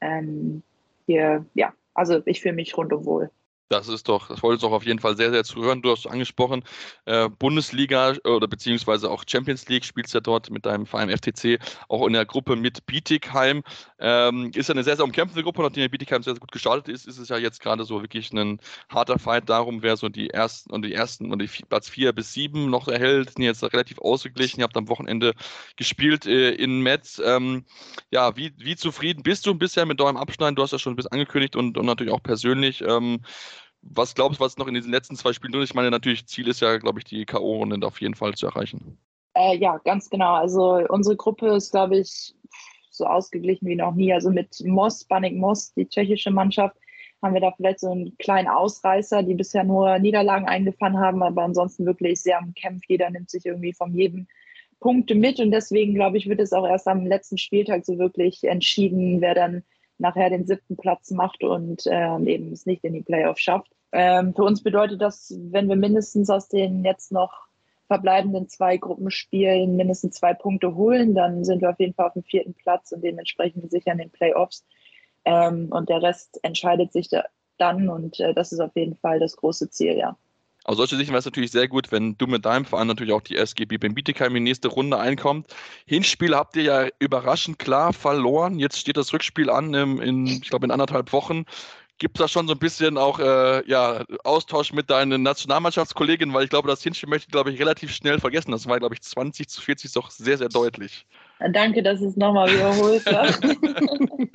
ähm, 0.00 0.64
hier, 1.06 1.46
ja, 1.54 1.72
also 1.94 2.22
ich 2.24 2.40
fühle 2.40 2.54
mich 2.54 2.76
rundum 2.76 3.04
wohl. 3.04 3.30
Das 3.68 3.88
ist 3.88 4.08
doch, 4.08 4.28
das 4.28 4.42
wollte 4.42 4.56
es 4.56 4.62
doch 4.62 4.72
auf 4.72 4.86
jeden 4.86 4.98
Fall 4.98 5.14
sehr, 5.16 5.30
sehr 5.30 5.44
zu 5.44 5.62
hören. 5.62 5.82
Du 5.82 5.90
hast 5.90 6.06
angesprochen, 6.06 6.64
äh, 7.04 7.28
Bundesliga 7.28 8.14
oder 8.24 8.48
beziehungsweise 8.48 9.10
auch 9.10 9.24
Champions 9.28 9.68
League 9.68 9.84
spielst 9.84 10.14
ja 10.14 10.20
dort 10.20 10.50
mit 10.50 10.64
deinem 10.64 10.86
Verein 10.86 11.10
FTC, 11.10 11.58
auch 11.88 12.06
in 12.06 12.14
der 12.14 12.24
Gruppe 12.24 12.56
mit 12.56 12.86
Bietigheim. 12.86 13.62
Ähm, 13.98 14.52
ist 14.54 14.68
ja 14.68 14.74
eine 14.74 14.84
sehr, 14.84 14.96
sehr 14.96 15.04
umkämpfte 15.04 15.42
Gruppe, 15.42 15.60
nachdem 15.60 15.82
der 15.82 15.90
Bietigheim 15.90 16.22
sehr, 16.22 16.32
sehr 16.32 16.40
gut 16.40 16.50
gestartet 16.50 16.88
ist, 16.88 17.06
ist 17.06 17.18
es 17.18 17.28
ja 17.28 17.36
jetzt 17.36 17.60
gerade 17.60 17.84
so 17.84 18.00
wirklich 18.00 18.32
ein 18.32 18.58
harter 18.88 19.18
Fight 19.18 19.50
darum, 19.50 19.82
wer 19.82 19.98
so 19.98 20.08
die 20.08 20.30
ersten 20.30 20.72
und 20.72 20.80
die 20.82 20.94
ersten 20.94 21.30
und 21.30 21.42
die 21.42 21.50
Platz 21.68 21.90
4 21.90 22.14
bis 22.14 22.32
7 22.32 22.70
noch 22.70 22.88
erhält. 22.88 23.34
Sind 23.34 23.42
jetzt 23.42 23.62
relativ 23.62 23.98
ausgeglichen. 23.98 24.60
Ihr 24.60 24.64
habt 24.64 24.78
am 24.78 24.88
Wochenende 24.88 25.34
gespielt 25.76 26.24
äh, 26.24 26.52
in 26.52 26.80
Metz. 26.80 27.20
Ähm, 27.22 27.66
ja, 28.10 28.34
wie, 28.34 28.54
wie 28.56 28.76
zufrieden 28.76 29.22
bist 29.22 29.44
du 29.44 29.54
bisher 29.54 29.84
mit 29.84 30.00
eurem 30.00 30.16
Abschneiden? 30.16 30.56
Du 30.56 30.62
hast 30.62 30.72
ja 30.72 30.78
schon 30.78 30.94
ein 30.94 30.96
bisschen 30.96 31.12
angekündigt 31.12 31.54
und, 31.54 31.76
und 31.76 31.84
natürlich 31.84 32.14
auch 32.14 32.22
persönlich. 32.22 32.80
Ähm, 32.80 33.20
was 33.82 34.14
glaubst 34.14 34.40
du, 34.40 34.44
was 34.44 34.56
noch 34.56 34.66
in 34.66 34.74
diesen 34.74 34.92
letzten 34.92 35.16
zwei 35.16 35.32
Spielen 35.32 35.52
drin 35.52 35.62
ist? 35.62 35.70
Ich 35.70 35.74
meine, 35.74 35.90
natürlich, 35.90 36.26
Ziel 36.26 36.48
ist 36.48 36.60
ja, 36.60 36.76
glaube 36.78 36.98
ich, 36.98 37.04
die 37.04 37.24
K.O.-Runde 37.24 37.84
auf 37.84 38.00
jeden 38.00 38.14
Fall 38.14 38.34
zu 38.34 38.46
erreichen. 38.46 38.98
Äh, 39.34 39.56
ja, 39.56 39.78
ganz 39.78 40.10
genau. 40.10 40.34
Also 40.34 40.84
unsere 40.88 41.16
Gruppe 41.16 41.48
ist, 41.54 41.70
glaube 41.70 41.98
ich, 41.98 42.34
so 42.90 43.04
ausgeglichen 43.06 43.68
wie 43.68 43.76
noch 43.76 43.94
nie. 43.94 44.12
Also 44.12 44.30
mit 44.30 44.60
Moss, 44.64 45.04
Banik 45.04 45.36
Moss, 45.36 45.72
die 45.74 45.88
tschechische 45.88 46.30
Mannschaft, 46.30 46.76
haben 47.22 47.34
wir 47.34 47.40
da 47.40 47.52
vielleicht 47.52 47.80
so 47.80 47.90
einen 47.90 48.16
kleinen 48.18 48.48
Ausreißer, 48.48 49.22
die 49.22 49.34
bisher 49.34 49.64
nur 49.64 49.98
Niederlagen 49.98 50.46
eingefahren 50.46 50.98
haben, 50.98 51.22
aber 51.22 51.42
ansonsten 51.42 51.84
wirklich 51.84 52.20
sehr 52.22 52.38
am 52.38 52.54
Kampf. 52.54 52.82
Jeder 52.88 53.10
nimmt 53.10 53.30
sich 53.30 53.44
irgendwie 53.44 53.72
von 53.72 53.92
jedem 53.94 54.28
Punkte 54.80 55.14
mit 55.16 55.40
und 55.40 55.50
deswegen, 55.50 55.94
glaube 55.94 56.18
ich, 56.18 56.28
wird 56.28 56.40
es 56.40 56.52
auch 56.52 56.66
erst 56.66 56.86
am 56.86 57.06
letzten 57.06 57.38
Spieltag 57.38 57.84
so 57.84 57.98
wirklich 57.98 58.44
entschieden, 58.44 59.20
wer 59.20 59.34
dann 59.34 59.64
nachher 59.98 60.30
den 60.30 60.46
siebten 60.46 60.76
Platz 60.76 61.10
macht 61.10 61.42
und 61.42 61.86
äh, 61.86 62.18
eben 62.24 62.52
es 62.52 62.66
nicht 62.66 62.84
in 62.84 62.94
die 62.94 63.02
Playoffs 63.02 63.42
schafft. 63.42 63.70
Ähm, 63.92 64.34
für 64.34 64.44
uns 64.44 64.62
bedeutet 64.62 65.00
das, 65.00 65.34
wenn 65.36 65.68
wir 65.68 65.76
mindestens 65.76 66.30
aus 66.30 66.48
den 66.48 66.84
jetzt 66.84 67.12
noch 67.12 67.48
verbleibenden 67.86 68.48
zwei 68.48 68.76
Gruppenspielen 68.76 69.76
mindestens 69.76 70.16
zwei 70.16 70.34
Punkte 70.34 70.74
holen, 70.74 71.14
dann 71.14 71.44
sind 71.44 71.62
wir 71.62 71.70
auf 71.70 71.80
jeden 71.80 71.94
Fall 71.94 72.06
auf 72.06 72.12
dem 72.12 72.22
vierten 72.22 72.54
Platz 72.54 72.92
und 72.92 73.02
dementsprechend 73.02 73.70
sicher 73.70 73.92
in 73.92 73.98
den 73.98 74.10
Playoffs. 74.10 74.64
Ähm, 75.24 75.68
und 75.70 75.88
der 75.88 76.02
Rest 76.02 76.38
entscheidet 76.42 76.92
sich 76.92 77.08
da 77.08 77.24
dann 77.56 77.88
und 77.88 78.20
äh, 78.20 78.34
das 78.34 78.52
ist 78.52 78.60
auf 78.60 78.76
jeden 78.76 78.96
Fall 78.96 79.18
das 79.18 79.36
große 79.36 79.70
Ziel, 79.70 79.96
ja. 79.96 80.16
Aus 80.68 80.76
solcher 80.76 80.98
Sicht 80.98 81.08
wäre 81.08 81.18
es 81.18 81.24
natürlich 81.24 81.50
sehr 81.50 81.66
gut, 81.66 81.90
wenn 81.92 82.18
du 82.18 82.26
mit 82.26 82.44
deinem 82.44 82.66
Verein 82.66 82.88
natürlich 82.88 83.14
auch 83.14 83.22
die 83.22 83.36
SGB 83.36 83.78
Bietigheim 83.78 84.36
in 84.36 84.44
die 84.44 84.50
nächste 84.50 84.68
Runde 84.68 84.98
einkommt. 84.98 85.46
Hinspiel 85.86 86.36
habt 86.36 86.56
ihr 86.56 86.62
ja 86.62 86.88
überraschend 86.98 87.58
klar 87.58 87.94
verloren. 87.94 88.58
Jetzt 88.58 88.78
steht 88.78 88.98
das 88.98 89.14
Rückspiel 89.14 89.48
an 89.48 89.72
in, 89.72 89.96
in 89.96 90.26
ich 90.26 90.50
glaube, 90.50 90.66
in 90.66 90.70
anderthalb 90.70 91.10
Wochen. 91.14 91.46
Gibt 91.96 92.18
es 92.18 92.20
da 92.20 92.28
schon 92.28 92.46
so 92.46 92.52
ein 92.52 92.58
bisschen 92.58 92.98
auch 92.98 93.18
äh, 93.18 93.66
ja, 93.66 94.04
Austausch 94.24 94.74
mit 94.74 94.90
deinen 94.90 95.22
Nationalmannschaftskolleginnen? 95.22 96.34
Weil 96.34 96.44
ich 96.44 96.50
glaube, 96.50 96.68
das 96.68 96.82
Hinspiel 96.82 97.08
möchte 97.08 97.28
ich, 97.28 97.32
glaube 97.32 97.50
ich, 97.50 97.58
relativ 97.58 97.90
schnell 97.90 98.20
vergessen. 98.20 98.50
Das 98.50 98.68
war, 98.68 98.78
glaube 98.78 98.94
ich, 98.94 99.00
20 99.00 99.48
zu 99.48 99.62
40 99.62 99.94
doch 99.94 100.10
sehr, 100.10 100.36
sehr 100.36 100.50
deutlich. 100.50 101.06
Danke, 101.50 101.82
dass 101.82 102.02
es 102.02 102.14
nochmal 102.14 102.52
wiederholt 102.52 103.06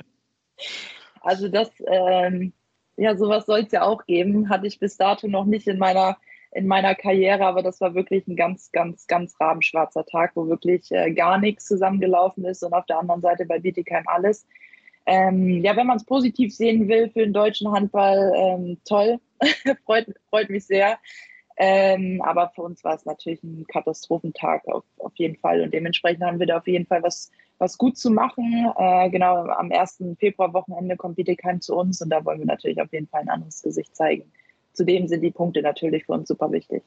also 1.20 1.48
das, 1.48 1.70
ähm, 1.86 2.52
ja, 2.96 3.16
sowas 3.16 3.46
soll 3.46 3.60
es 3.60 3.72
ja 3.72 3.82
auch 3.82 4.04
geben. 4.06 4.48
Hatte 4.48 4.66
ich 4.66 4.78
bis 4.78 4.96
dato 4.96 5.26
noch 5.28 5.44
nicht 5.44 5.66
in 5.66 5.78
meiner, 5.78 6.16
in 6.54 6.68
meiner 6.68 6.94
Karriere, 6.94 7.44
aber 7.44 7.62
das 7.62 7.80
war 7.80 7.94
wirklich 7.94 8.26
ein 8.28 8.36
ganz, 8.36 8.70
ganz, 8.70 9.06
ganz 9.08 9.34
rabenschwarzer 9.40 10.06
Tag, 10.06 10.32
wo 10.34 10.48
wirklich 10.48 10.90
äh, 10.92 11.12
gar 11.12 11.38
nichts 11.38 11.66
zusammengelaufen 11.66 12.44
ist 12.44 12.62
und 12.62 12.72
auf 12.72 12.86
der 12.86 12.98
anderen 12.98 13.20
Seite 13.20 13.44
bei 13.44 13.58
Bietigheim 13.58 14.04
alles. 14.06 14.46
Ähm, 15.04 15.62
ja, 15.62 15.76
wenn 15.76 15.88
man 15.88 15.96
es 15.96 16.04
positiv 16.04 16.54
sehen 16.54 16.88
will 16.88 17.10
für 17.10 17.20
den 17.20 17.32
deutschen 17.32 17.70
Handball, 17.72 18.32
ähm, 18.36 18.78
toll, 18.84 19.18
freut, 19.84 20.06
freut 20.30 20.48
mich 20.48 20.64
sehr. 20.66 20.98
Ähm, 21.56 22.22
aber 22.24 22.50
für 22.54 22.62
uns 22.62 22.82
war 22.84 22.94
es 22.94 23.04
natürlich 23.04 23.42
ein 23.42 23.66
Katastrophentag 23.66 24.66
auf, 24.66 24.84
auf 24.98 25.12
jeden 25.16 25.36
Fall 25.36 25.60
und 25.60 25.72
dementsprechend 25.72 26.24
haben 26.24 26.40
wir 26.40 26.46
da 26.46 26.58
auf 26.58 26.66
jeden 26.66 26.86
Fall 26.86 27.02
was, 27.02 27.30
was 27.58 27.78
gut 27.78 27.96
zu 27.96 28.10
machen. 28.10 28.72
Äh, 28.76 29.10
genau 29.10 29.46
am 29.46 29.70
1. 29.72 30.02
Februar-Wochenende 30.18 30.96
kommt 30.96 31.16
Bietigheim 31.16 31.60
zu 31.60 31.76
uns 31.76 32.00
und 32.00 32.10
da 32.10 32.24
wollen 32.24 32.38
wir 32.40 32.46
natürlich 32.46 32.80
auf 32.80 32.92
jeden 32.92 33.08
Fall 33.08 33.22
ein 33.22 33.28
anderes 33.28 33.62
Gesicht 33.62 33.94
zeigen. 33.94 34.32
Zudem 34.74 35.08
sind 35.08 35.22
die 35.22 35.30
Punkte 35.30 35.62
natürlich 35.62 36.04
für 36.04 36.12
uns 36.12 36.28
super 36.28 36.52
wichtig. 36.52 36.82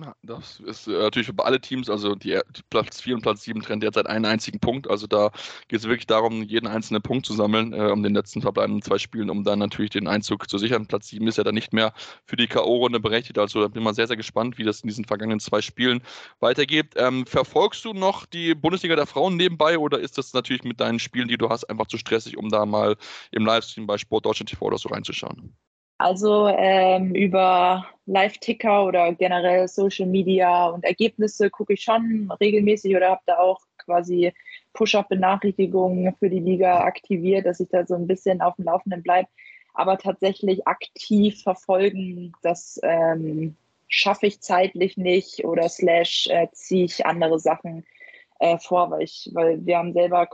Ja, 0.00 0.14
das 0.22 0.60
ist 0.60 0.86
äh, 0.86 0.92
natürlich 0.92 1.26
für 1.26 1.44
alle 1.44 1.60
Teams, 1.60 1.90
also 1.90 2.14
die, 2.14 2.38
die, 2.56 2.62
Platz 2.70 3.00
4 3.00 3.16
und 3.16 3.22
Platz 3.22 3.42
7 3.42 3.60
trennen 3.62 3.80
derzeit 3.80 4.06
einen 4.06 4.26
einzigen 4.26 4.60
Punkt. 4.60 4.88
Also 4.88 5.08
da 5.08 5.32
geht 5.66 5.80
es 5.80 5.86
wirklich 5.88 6.06
darum, 6.06 6.44
jeden 6.44 6.68
einzelnen 6.68 7.02
Punkt 7.02 7.26
zu 7.26 7.32
sammeln, 7.32 7.72
äh, 7.72 7.90
um 7.90 8.04
den 8.04 8.14
letzten 8.14 8.40
verbleibenden 8.40 8.80
zwei 8.80 8.98
Spielen, 8.98 9.28
um 9.28 9.42
dann 9.42 9.58
natürlich 9.58 9.90
den 9.90 10.06
Einzug 10.06 10.48
zu 10.48 10.56
sichern. 10.56 10.86
Platz 10.86 11.08
7 11.08 11.26
ist 11.26 11.36
ja 11.36 11.42
dann 11.42 11.56
nicht 11.56 11.72
mehr 11.72 11.92
für 12.26 12.36
die 12.36 12.46
K.O.-Runde 12.46 13.00
berechtigt. 13.00 13.38
Also 13.38 13.60
da 13.60 13.66
bin 13.66 13.82
ich 13.82 13.84
mal 13.84 13.94
sehr, 13.94 14.06
sehr 14.06 14.16
gespannt, 14.16 14.56
wie 14.56 14.62
das 14.62 14.82
in 14.82 14.88
diesen 14.88 15.04
vergangenen 15.04 15.40
zwei 15.40 15.62
Spielen 15.62 16.00
weitergeht. 16.38 16.94
Ähm, 16.94 17.26
verfolgst 17.26 17.84
du 17.84 17.92
noch 17.92 18.24
die 18.24 18.54
Bundesliga 18.54 18.94
der 18.94 19.06
Frauen 19.06 19.36
nebenbei 19.36 19.78
oder 19.78 19.98
ist 19.98 20.16
das 20.16 20.32
natürlich 20.32 20.62
mit 20.62 20.78
deinen 20.78 21.00
Spielen, 21.00 21.26
die 21.26 21.38
du 21.38 21.48
hast, 21.48 21.64
einfach 21.64 21.88
zu 21.88 21.98
stressig, 21.98 22.36
um 22.36 22.50
da 22.50 22.66
mal 22.66 22.96
im 23.32 23.44
Livestream 23.44 23.88
bei 23.88 23.98
Sport 23.98 24.26
Deutschland 24.26 24.50
TV 24.50 24.64
oder 24.64 24.78
so 24.78 24.90
reinzuschauen? 24.90 25.56
Also 25.98 26.46
ähm, 26.46 27.12
über 27.14 27.84
Live-Ticker 28.06 28.84
oder 28.84 29.12
generell 29.14 29.66
Social 29.66 30.06
Media 30.06 30.68
und 30.68 30.84
Ergebnisse 30.84 31.50
gucke 31.50 31.72
ich 31.72 31.82
schon 31.82 32.30
regelmäßig 32.40 32.94
oder 32.94 33.10
habe 33.10 33.22
da 33.26 33.38
auch 33.38 33.60
quasi 33.78 34.32
Push-Up-Benachrichtigungen 34.74 36.14
für 36.14 36.30
die 36.30 36.38
Liga 36.38 36.82
aktiviert, 36.84 37.46
dass 37.46 37.58
ich 37.58 37.68
da 37.68 37.84
so 37.84 37.96
ein 37.96 38.06
bisschen 38.06 38.40
auf 38.40 38.54
dem 38.54 38.66
Laufenden 38.66 39.02
bleibe. 39.02 39.28
Aber 39.74 39.98
tatsächlich 39.98 40.66
aktiv 40.68 41.42
verfolgen, 41.42 42.32
das 42.42 42.78
ähm, 42.84 43.56
schaffe 43.88 44.26
ich 44.26 44.40
zeitlich 44.40 44.96
nicht 44.96 45.44
oder 45.44 45.68
slash 45.68 46.28
äh, 46.28 46.46
ziehe 46.52 46.84
ich 46.84 47.06
andere 47.06 47.40
Sachen 47.40 47.84
äh, 48.38 48.58
vor, 48.58 48.90
weil 48.92 49.02
ich, 49.02 49.30
weil 49.32 49.64
wir 49.66 49.78
haben 49.78 49.92
selber 49.92 50.28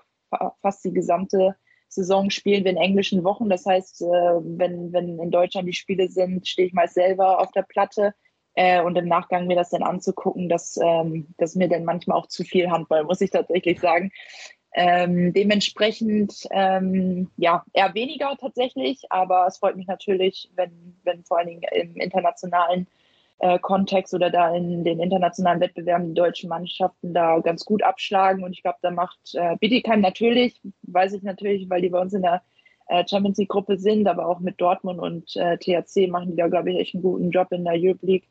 fast 0.61 0.85
die 0.85 0.93
gesamte 0.93 1.57
Saison 1.95 2.31
spielen 2.31 2.65
wir 2.65 2.73
in 2.73 2.77
englischen 2.77 3.25
Wochen. 3.25 3.49
Das 3.49 3.67
heißt, 3.67 4.03
äh, 4.03 4.05
wenn, 4.05 4.93
wenn 4.93 5.19
in 5.19 5.31
Deutschland 5.31 5.69
die 5.69 5.73
Spiele 5.73 6.09
sind, 6.09 6.47
stehe 6.47 6.69
ich 6.69 6.75
meist 6.75 6.95
selber 6.95 7.41
auf 7.41 7.53
der 7.53 7.63
Platte. 7.63 8.15
Äh, 8.57 8.83
und 8.83 8.97
im 8.97 9.09
Nachgang 9.09 9.47
mir 9.47 9.57
das 9.57 9.71
dann 9.71 9.83
anzugucken, 9.83 10.49
dass 10.49 10.79
ähm, 10.83 11.27
das 11.39 11.57
mir 11.57 11.69
dann 11.69 11.85
manchmal 11.85 12.19
auch 12.19 12.29
zu 12.29 12.45
viel 12.45 12.71
Handball, 12.71 13.05
muss 13.05 13.21
ich 13.21 13.31
tatsächlich 13.31 13.81
sagen. 13.81 14.13
Ähm, 14.77 15.33
dementsprechend, 15.33 16.49
ähm, 16.51 17.31
ja, 17.37 17.65
eher 17.73 17.95
weniger 17.95 18.37
tatsächlich, 18.41 19.03
aber 19.11 19.47
es 19.47 19.59
freut 19.59 19.77
mich 19.77 19.87
natürlich, 19.87 20.51
wenn, 20.57 20.97
wenn 21.05 21.25
vor 21.25 21.39
allen 21.39 21.49
Dingen 21.49 21.63
im 21.73 21.97
internationalen 21.97 22.89
äh, 23.39 23.59
Kontext 23.59 24.15
oder 24.15 24.31
da 24.31 24.55
in 24.55 24.85
den 24.85 25.01
internationalen 25.01 25.61
Wettbewerben 25.61 26.09
die 26.09 26.15
deutschen 26.15 26.49
Mannschaften 26.49 27.15
da 27.15 27.41
ganz 27.41 27.65
gut 27.65 27.83
abschlagen. 27.83 28.45
Und 28.45 28.53
ich 28.53 28.63
glaube, 28.63 28.79
da 28.83 28.91
macht 28.91 29.19
äh, 29.35 29.57
Bietigheim 29.57 30.01
natürlich, 30.01 30.61
weiß 30.83 31.15
ich 31.15 31.23
natürlich, 31.23 31.69
weil 31.69 31.83
die 31.83 31.91
bei 31.91 32.01
uns 32.01 32.15
in 32.15 32.23
der 32.23 32.43
äh, 32.89 33.05
Champions 33.09 33.39
League 33.39 33.49
Gruppe 33.49 33.79
sind, 33.79 34.07
aber 34.07 34.27
auch 34.27 34.41
mit 34.41 34.61
Dortmund 34.61 35.01
und 35.01 35.37
äh, 35.37 35.57
THC 35.59 36.09
machen 36.09 36.31
die 36.31 36.37
da, 36.37 36.49
glaube 36.49 36.71
ich, 36.71 36.79
echt 36.79 36.95
einen 36.95 37.03
guten 37.03 37.31
Job 37.31 37.51
in 37.53 37.65
der 37.65 37.75
Europe 37.77 38.05
League. 38.05 38.29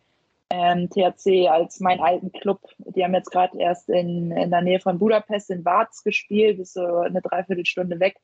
Ähm, 0.50 0.90
THC 0.90 1.48
als 1.48 1.80
mein 1.80 2.00
alten 2.00 2.32
Club, 2.32 2.60
die 2.78 3.04
haben 3.04 3.16
jetzt 3.16 3.32
gerade 3.32 3.58
erst 3.58 3.90
in, 3.90 4.32
in 4.32 4.52
der 4.52 4.62
Nähe 4.62 4.80
von 4.80 5.00
Budapest 5.00 5.50
in 5.50 5.66
Vaz 5.66 6.04
gespielt, 6.04 6.60
ist 6.60 6.74
so 6.74 6.86
eine 6.86 7.22
Dreiviertelstunde 7.22 8.00
weg. 8.00 8.18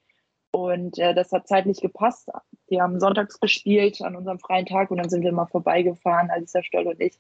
Und 0.52 0.98
äh, 0.98 1.14
das 1.14 1.32
hat 1.32 1.48
zeitlich 1.48 1.82
gepasst. 1.82 2.30
Die 2.70 2.82
haben 2.82 3.00
sonntags 3.00 3.40
gespielt 3.40 4.02
an 4.02 4.16
unserem 4.16 4.40
freien 4.40 4.66
Tag 4.66 4.92
und 4.92 4.98
dann 4.98 5.10
sind 5.10 5.24
wir 5.24 5.32
mal 5.32 5.46
vorbeigefahren, 5.46 6.30
Alisa 6.30 6.64
Stoll 6.64 6.88
und 6.88 7.00
ich, 7.00 7.20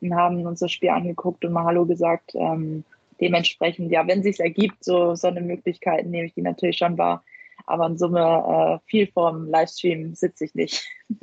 und 0.00 0.14
haben 0.14 0.46
uns 0.46 0.60
das 0.60 0.72
Spiel 0.72 0.90
angeguckt 0.90 1.44
und 1.44 1.52
mal 1.52 1.64
Hallo 1.64 1.84
gesagt. 1.84 2.34
Ähm, 2.34 2.84
dementsprechend, 3.20 3.92
ja, 3.92 4.06
wenn 4.06 4.22
sich 4.22 4.40
ergibt, 4.40 4.82
so, 4.82 5.14
so 5.14 5.28
eine 5.28 5.42
Möglichkeit 5.42 6.06
nehme 6.06 6.26
ich 6.26 6.34
die 6.34 6.42
natürlich 6.42 6.78
schon 6.78 6.96
wahr. 6.96 7.22
Aber 7.66 7.86
in 7.86 7.98
Summe 7.98 8.80
äh, 8.82 8.88
viel 8.88 9.06
vom 9.08 9.46
Livestream 9.48 10.14
sitze 10.14 10.46
ich 10.46 10.54
nicht. 10.54 10.84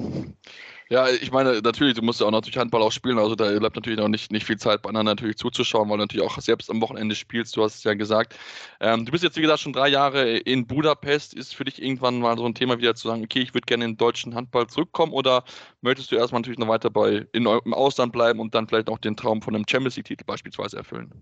Ja, 0.89 1.09
ich 1.09 1.31
meine, 1.31 1.59
natürlich, 1.61 1.95
du 1.95 2.01
musst 2.01 2.21
ja 2.21 2.27
auch 2.27 2.31
natürlich 2.31 2.57
Handball 2.57 2.81
auch 2.81 2.93
spielen, 2.93 3.19
also 3.19 3.35
da 3.35 3.59
bleibt 3.59 3.75
natürlich 3.75 3.99
noch 3.99 4.07
nicht, 4.07 4.31
nicht 4.31 4.45
viel 4.45 4.57
Zeit 4.57 4.81
bei 4.81 4.89
anderen 4.89 5.05
natürlich 5.05 5.35
zuzuschauen, 5.35 5.89
weil 5.89 5.97
du 5.97 6.03
natürlich 6.03 6.25
auch 6.25 6.39
selbst 6.39 6.69
am 6.69 6.79
Wochenende 6.81 7.13
spielst, 7.13 7.57
du 7.57 7.63
hast 7.63 7.75
es 7.75 7.83
ja 7.83 7.93
gesagt. 7.93 8.35
Ähm, 8.79 9.05
du 9.05 9.11
bist 9.11 9.21
jetzt, 9.21 9.35
wie 9.35 9.41
gesagt, 9.41 9.59
schon 9.59 9.73
drei 9.73 9.89
Jahre 9.89 10.37
in 10.37 10.65
Budapest. 10.65 11.33
Ist 11.33 11.55
für 11.55 11.65
dich 11.65 11.81
irgendwann 11.81 12.19
mal 12.19 12.37
so 12.37 12.45
ein 12.45 12.53
Thema 12.53 12.77
wieder 12.77 12.95
zu 12.95 13.09
sagen, 13.09 13.23
okay, 13.23 13.39
ich 13.39 13.53
würde 13.53 13.65
gerne 13.65 13.83
in 13.83 13.91
den 13.91 13.97
deutschen 13.97 14.33
Handball 14.33 14.67
zurückkommen 14.67 15.11
oder 15.11 15.43
möchtest 15.81 16.09
du 16.11 16.15
erstmal 16.15 16.39
natürlich 16.41 16.59
noch 16.59 16.69
weiter 16.69 16.89
bei, 16.89 17.27
in, 17.33 17.45
im 17.45 17.73
Ausland 17.73 18.13
bleiben 18.13 18.39
und 18.39 18.55
dann 18.55 18.67
vielleicht 18.67 18.89
auch 18.89 18.99
den 18.99 19.17
Traum 19.17 19.41
von 19.41 19.55
einem 19.55 19.65
Champions 19.69 19.97
League-Titel 19.97 20.23
beispielsweise 20.25 20.77
erfüllen? 20.77 21.21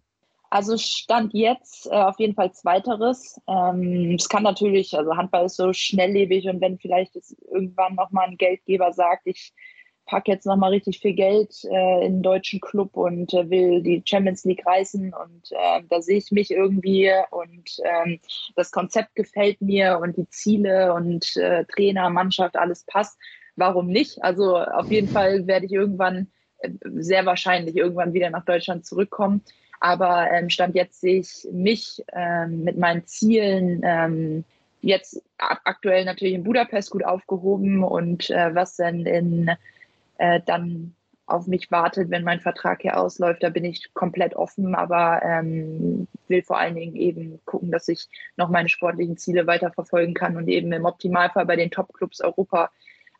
Also 0.56 0.78
Stand 0.78 1.34
jetzt 1.34 1.86
äh, 1.88 1.95
auf 1.95 2.18
jeden 2.18 2.34
Fall 2.34 2.53
Zweiteres. 2.53 3.38
Ähm, 3.45 4.16
es 4.18 4.30
kann 4.30 4.43
natürlich, 4.43 4.97
also 4.97 5.18
Handball 5.18 5.47
ist 5.47 5.58
so 5.58 5.74
schnelllebig 5.74 6.47
und 6.47 6.62
wenn 6.62 6.80
vielleicht 6.80 7.18
irgendwann 7.51 7.95
nochmal 7.95 8.30
ein 8.30 8.38
Geldgeber 8.38 8.93
sagt, 8.93 9.24
ich 9.26 9.51
packe 10.06 10.32
jetzt 10.32 10.45
nochmal 10.45 10.70
richtig 10.70 10.99
viel 10.99 11.14
Geld 11.14 11.53
äh, 11.66 12.06
in 12.06 12.14
einen 12.14 12.24
deutschen 12.24 12.62
Club 12.62 12.95
und 12.95 13.34
äh, 13.34 13.49
will 13.49 13.84
die 13.84 14.01
Champions 14.06 14.45
League 14.45 14.66
reißen 14.66 15.14
und 15.14 15.51
äh, 15.51 15.84
da 15.89 16.01
sehe 16.01 16.20
ich 16.20 16.32
mich 16.32 16.51
irgendwie 16.51 17.12
und 17.32 17.70
ähm, 17.84 18.22
das 18.56 18.72
Konzept 18.72 19.14
gefällt 19.16 19.60
mir 19.60 19.99
und 20.01 20.16
die 20.16 20.30
Ziele 20.30 20.93
und 20.93 21.36
äh, 21.36 21.66
Trainer, 21.66 22.10
Mannschaft, 22.10 22.56
alles 22.56 22.86
passt. 22.86 23.20
Warum 23.58 23.88
nicht? 23.88 24.24
Also 24.24 24.58
auf 24.58 24.89
jeden 24.89 25.10
Fall 25.10 25.47
werde 25.47 25.66
ich 25.66 25.74
irgendwann, 25.74 26.32
äh, 26.60 26.70
sehr 26.93 27.26
wahrscheinlich 27.26 27.76
irgendwann 27.76 28.14
wieder 28.14 28.30
nach 28.30 28.45
Deutschland 28.45 28.86
zurückkommen. 28.86 29.43
Aber 29.80 30.30
ähm, 30.32 30.49
Stand 30.49 30.76
jetzt 30.76 31.01
sehe 31.01 31.19
ich 31.19 31.47
mich 31.51 32.03
ähm, 32.13 32.63
mit 32.63 32.78
meinen 32.78 33.05
Zielen 33.05 33.82
ähm, 33.84 34.43
jetzt 34.82 35.21
aktuell 35.38 36.05
natürlich 36.05 36.36
in 36.36 36.43
Budapest 36.43 36.91
gut 36.91 37.03
aufgehoben 37.03 37.84
und 37.84 38.30
äh, 38.30 38.53
was 38.53 38.76
denn 38.78 39.05
in, 39.05 39.51
äh, 40.17 40.41
dann 40.45 40.95
auf 41.28 41.47
mich 41.47 41.71
wartet, 41.71 42.11
wenn 42.11 42.23
mein 42.23 42.39
Vertrag 42.39 42.84
hier 42.84 42.99
ausläuft, 42.99 43.41
da 43.41 43.49
bin 43.49 43.65
ich 43.65 43.93
komplett 43.93 44.36
offen, 44.36 44.76
aber 44.76 45.21
ähm, 45.23 46.07
will 46.28 46.43
vor 46.43 46.59
allen 46.59 46.76
Dingen 46.76 46.95
eben 46.95 47.39
gucken, 47.45 47.71
dass 47.71 47.88
ich 47.88 48.07
noch 48.38 48.49
meine 48.49 48.69
sportlichen 48.69 49.17
Ziele 49.17 49.47
weiter 49.47 49.71
verfolgen 49.71 50.13
kann 50.13 50.38
und 50.38 50.47
eben 50.47 50.71
im 50.71 50.86
Optimalfall 50.86 51.45
bei 51.47 51.55
den 51.55 51.71
Top-Clubs 51.71 52.21
Europa 52.21 52.69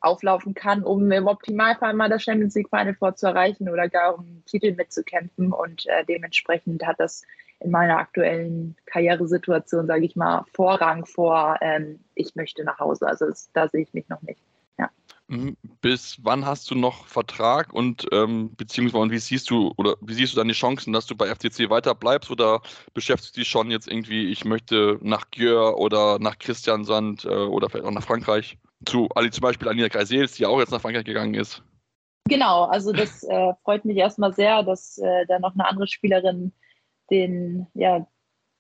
auflaufen 0.02 0.54
kann, 0.54 0.84
um 0.84 1.12
im 1.12 1.28
Optimalfall 1.28 1.94
mal 1.94 2.10
das 2.10 2.24
Champions 2.24 2.56
League 2.56 2.70
Final 2.70 2.96
Four 2.96 3.16
zu 3.16 3.28
erreichen 3.28 3.70
oder 3.70 3.90
gar 3.90 4.18
um 4.18 4.44
Titel 4.46 4.74
mitzukämpfen. 4.76 5.52
Und 5.52 5.86
äh, 5.88 6.06
dementsprechend 6.06 6.86
hat 6.86 7.00
das 7.00 7.24
in 7.60 7.72
meiner 7.72 7.98
aktuellen 7.98 8.76
Karrieresituation, 8.86 9.88
sage 9.88 10.06
ich 10.06 10.16
mal, 10.16 10.46
Vorrang 10.54 11.06
vor, 11.06 11.58
ähm, 11.62 12.00
ich 12.14 12.36
möchte 12.36 12.64
nach 12.64 12.80
Hause. 12.80 13.08
Also 13.08 13.26
das, 13.26 13.50
da 13.54 13.68
sehe 13.68 13.82
ich 13.82 13.94
mich 13.94 14.08
noch 14.10 14.22
nicht. 14.22 14.42
Ja. 14.78 14.90
Mhm. 15.28 15.56
Bis 15.82 16.18
wann 16.22 16.46
hast 16.46 16.70
du 16.70 16.76
noch 16.76 17.06
Vertrag 17.08 17.74
und 17.74 18.06
ähm, 18.12 18.52
beziehungsweise 18.56 19.10
wie 19.12 19.20
siehst 19.20 19.50
du 19.50 19.74
oder 19.78 19.96
wie 20.02 20.14
siehst 20.14 20.34
du 20.34 20.38
dann 20.38 20.48
die 20.48 20.54
Chancen, 20.54 20.94
dass 20.94 21.06
du 21.06 21.16
bei 21.16 21.34
FCC 21.34 21.70
weiter 21.70 21.96
bleibst 21.96 22.30
oder 22.30 22.62
beschäftigst 22.94 23.36
du 23.36 23.42
dich 23.42 23.50
schon 23.50 23.72
jetzt 23.72 23.88
irgendwie, 23.88 24.32
ich 24.32 24.46
möchte 24.46 25.00
nach 25.02 25.32
Gjör 25.32 25.78
oder 25.78 26.20
nach 26.20 26.38
Christiansand 26.38 27.26
äh, 27.26 27.30
oder 27.30 27.70
vielleicht 27.70 27.86
auch 27.86 27.92
nach 27.92 28.04
Frankreich? 28.04 28.58
Zu 28.86 29.08
Ali 29.16 29.32
zum 29.32 29.42
Beispiel 29.42 29.68
Anina 29.68 29.90
Kreisels, 29.90 30.34
die 30.34 30.46
auch 30.46 30.60
jetzt 30.60 30.72
nach 30.72 30.82
Frankreich 30.82 31.06
gegangen 31.06 31.34
ist. 31.34 31.64
Genau, 32.28 32.64
also 32.64 32.92
das 32.92 33.24
äh, 33.24 33.54
freut 33.64 33.86
mich 33.86 33.98
erstmal 33.98 34.34
sehr, 34.34 34.64
dass 34.64 34.98
äh, 34.98 35.26
da 35.28 35.40
noch 35.40 35.54
eine 35.54 35.68
andere 35.68 35.88
Spielerin 35.88 36.54
den, 37.12 37.68
ja, 37.76 38.08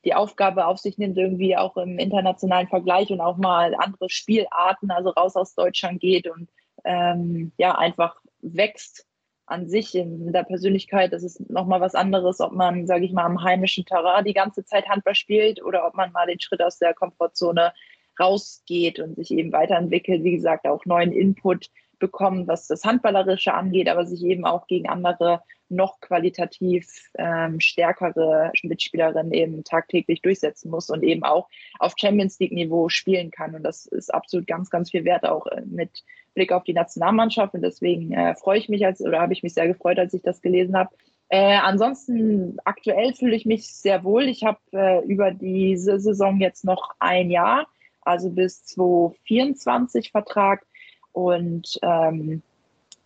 die 0.05 0.13
Aufgabe 0.13 0.67
auf 0.67 0.77
sich 0.77 0.99
nimmt, 0.99 1.17
irgendwie 1.17 1.57
auch 1.57 1.75
im 1.77 1.97
internationalen 1.97 2.67
Vergleich 2.67 3.09
und 3.09 3.21
auch 3.21 3.37
mal 3.37 3.73
andere 3.75 4.09
Spielarten, 4.09 4.91
also 4.91 5.09
raus 5.09 5.35
aus 5.35 5.55
Deutschland 5.55 5.99
geht 5.99 6.27
und 6.27 6.47
ähm, 6.83 7.51
ja, 7.57 7.75
einfach 7.75 8.15
wächst 8.41 9.07
an 9.47 9.67
sich 9.67 9.95
in 9.95 10.31
der 10.31 10.43
Persönlichkeit. 10.43 11.11
Das 11.11 11.23
ist 11.23 11.49
nochmal 11.49 11.81
was 11.81 11.95
anderes, 11.95 12.39
ob 12.39 12.51
man, 12.51 12.85
sage 12.85 13.05
ich 13.05 13.13
mal, 13.13 13.25
am 13.25 13.43
heimischen 13.43 13.85
Terrain 13.85 14.25
die 14.25 14.33
ganze 14.33 14.63
Zeit 14.63 14.87
Handball 14.87 15.15
spielt 15.15 15.63
oder 15.63 15.87
ob 15.87 15.95
man 15.95 16.11
mal 16.11 16.27
den 16.27 16.39
Schritt 16.39 16.61
aus 16.61 16.77
der 16.77 16.93
Komfortzone 16.93 17.73
rausgeht 18.19 18.99
und 18.99 19.15
sich 19.15 19.31
eben 19.31 19.51
weiterentwickelt, 19.51 20.23
wie 20.23 20.35
gesagt, 20.35 20.67
auch 20.67 20.85
neuen 20.85 21.11
Input 21.11 21.69
bekommen, 21.99 22.47
was 22.47 22.67
das 22.67 22.83
Handballerische 22.83 23.53
angeht, 23.53 23.89
aber 23.89 24.05
sich 24.05 24.23
eben 24.23 24.45
auch 24.45 24.67
gegen 24.67 24.87
andere 24.87 25.41
noch 25.69 25.99
qualitativ 25.99 26.87
ähm, 27.17 27.59
stärkere 27.59 28.51
Mitspielerinnen 28.63 29.33
eben 29.33 29.63
tagtäglich 29.63 30.21
durchsetzen 30.21 30.69
muss 30.69 30.89
und 30.89 31.03
eben 31.03 31.23
auch 31.23 31.49
auf 31.79 31.95
Champions 31.97 32.39
League 32.39 32.51
Niveau 32.51 32.89
spielen 32.89 33.31
kann. 33.31 33.55
Und 33.55 33.63
das 33.63 33.85
ist 33.87 34.13
absolut 34.13 34.47
ganz, 34.47 34.69
ganz 34.69 34.91
viel 34.91 35.05
wert, 35.05 35.25
auch 35.25 35.47
äh, 35.47 35.61
mit 35.65 36.03
Blick 36.35 36.51
auf 36.51 36.63
die 36.63 36.73
Nationalmannschaft. 36.73 37.53
Und 37.55 37.63
deswegen 37.63 38.11
äh, 38.11 38.35
freue 38.35 38.59
ich 38.59 38.69
mich 38.69 38.85
als 38.85 39.01
oder 39.01 39.19
habe 39.21 39.33
ich 39.33 39.41
mich 39.41 39.53
sehr 39.53 39.67
gefreut, 39.67 39.97
als 39.97 40.13
ich 40.13 40.21
das 40.21 40.41
gelesen 40.41 40.77
habe. 40.77 40.91
Äh, 41.29 41.57
ansonsten 41.57 42.57
aktuell 42.65 43.13
fühle 43.15 43.35
ich 43.35 43.45
mich 43.45 43.73
sehr 43.73 44.03
wohl. 44.03 44.27
Ich 44.27 44.43
habe 44.43 44.59
äh, 44.73 45.03
über 45.05 45.31
diese 45.31 45.99
Saison 45.99 46.39
jetzt 46.39 46.63
noch 46.63 46.91
ein 46.99 47.31
Jahr 47.31 47.65
also 48.05 48.29
bis 48.29 48.63
2024 48.65 50.11
Vertrag. 50.11 50.65
Und 51.11 51.79
ähm, 51.81 52.41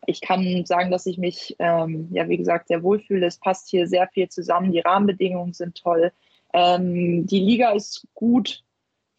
ich 0.05 0.21
kann 0.21 0.65
sagen, 0.65 0.91
dass 0.91 1.05
ich 1.05 1.17
mich, 1.17 1.55
ähm, 1.59 2.09
ja, 2.11 2.27
wie 2.29 2.37
gesagt, 2.37 2.67
sehr 2.67 2.83
wohlfühle. 2.83 3.25
Es 3.25 3.37
passt 3.37 3.69
hier 3.69 3.87
sehr 3.87 4.07
viel 4.07 4.29
zusammen. 4.29 4.71
Die 4.71 4.79
Rahmenbedingungen 4.79 5.53
sind 5.53 5.75
toll. 5.81 6.11
Ähm, 6.53 7.25
die 7.27 7.39
Liga 7.39 7.71
ist 7.71 8.07
gut. 8.13 8.63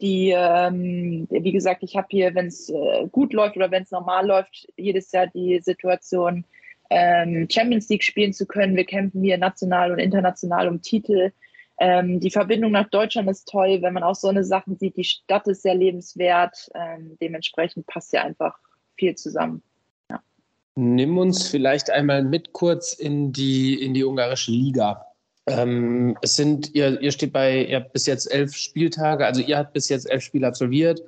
Die, 0.01 0.33
ähm, 0.35 1.29
wie 1.31 1.53
gesagt, 1.53 1.83
ich 1.83 1.97
habe 1.97 2.07
hier, 2.11 2.35
wenn 2.35 2.47
es 2.47 2.71
äh, 2.71 3.07
gut 3.13 3.35
läuft 3.35 3.57
oder 3.57 3.71
wenn 3.71 3.83
es 3.83 3.91
normal 3.91 4.27
läuft, 4.27 4.67
jedes 4.77 5.13
Jahr 5.13 5.27
die 5.27 5.61
Situation, 5.61 6.45
ähm, 6.89 7.47
Champions 7.51 7.89
League 7.89 8.03
spielen 8.03 8.33
zu 8.33 8.47
können. 8.47 8.77
Wir 8.77 8.87
kämpfen 8.87 9.23
hier 9.23 9.37
national 9.37 9.93
und 9.93 9.99
international 9.99 10.69
um 10.69 10.81
Titel. 10.81 11.33
Ähm, 11.83 12.21
die 12.21 12.31
Verbindung 12.31 12.73
nach 12.73 12.91
Deutschland 12.91 13.29
ist 13.31 13.49
toll, 13.49 13.79
wenn 13.81 13.95
man 13.95 14.03
auch 14.03 14.15
so 14.15 14.29
eine 14.29 14.45
Sachen 14.45 14.77
sieht. 14.77 14.99
Die 14.99 15.05
Stadt 15.05 15.49
ist 15.49 15.63
sehr 15.63 15.75
lebenswert. 15.75 16.71
Ähm, 16.75 17.17
dementsprechend 17.23 17.87
passt 17.87 18.13
ja 18.13 18.23
einfach 18.23 18.55
viel 18.97 19.15
zusammen. 19.15 19.63
Ja. 20.11 20.21
Nimm 20.77 21.17
uns 21.17 21.49
vielleicht 21.49 21.91
einmal 21.91 22.23
mit 22.23 22.53
kurz 22.53 22.93
in 22.93 23.33
die, 23.33 23.83
in 23.83 23.95
die 23.95 24.05
ungarische 24.05 24.53
Liga. 24.53 25.07
Ähm, 25.47 26.19
es 26.21 26.37
sind, 26.37 26.75
ihr, 26.75 27.01
ihr 27.01 27.13
steht 27.13 27.33
bei, 27.33 27.65
ihr 27.65 27.77
habt 27.77 27.95
bis 27.95 28.05
jetzt 28.05 28.31
elf 28.31 28.55
Spieltage, 28.55 29.25
also 29.25 29.41
ihr 29.41 29.57
habt 29.57 29.73
bis 29.73 29.89
jetzt 29.89 30.09
elf 30.11 30.23
Spiele 30.23 30.47
absolviert, 30.47 31.03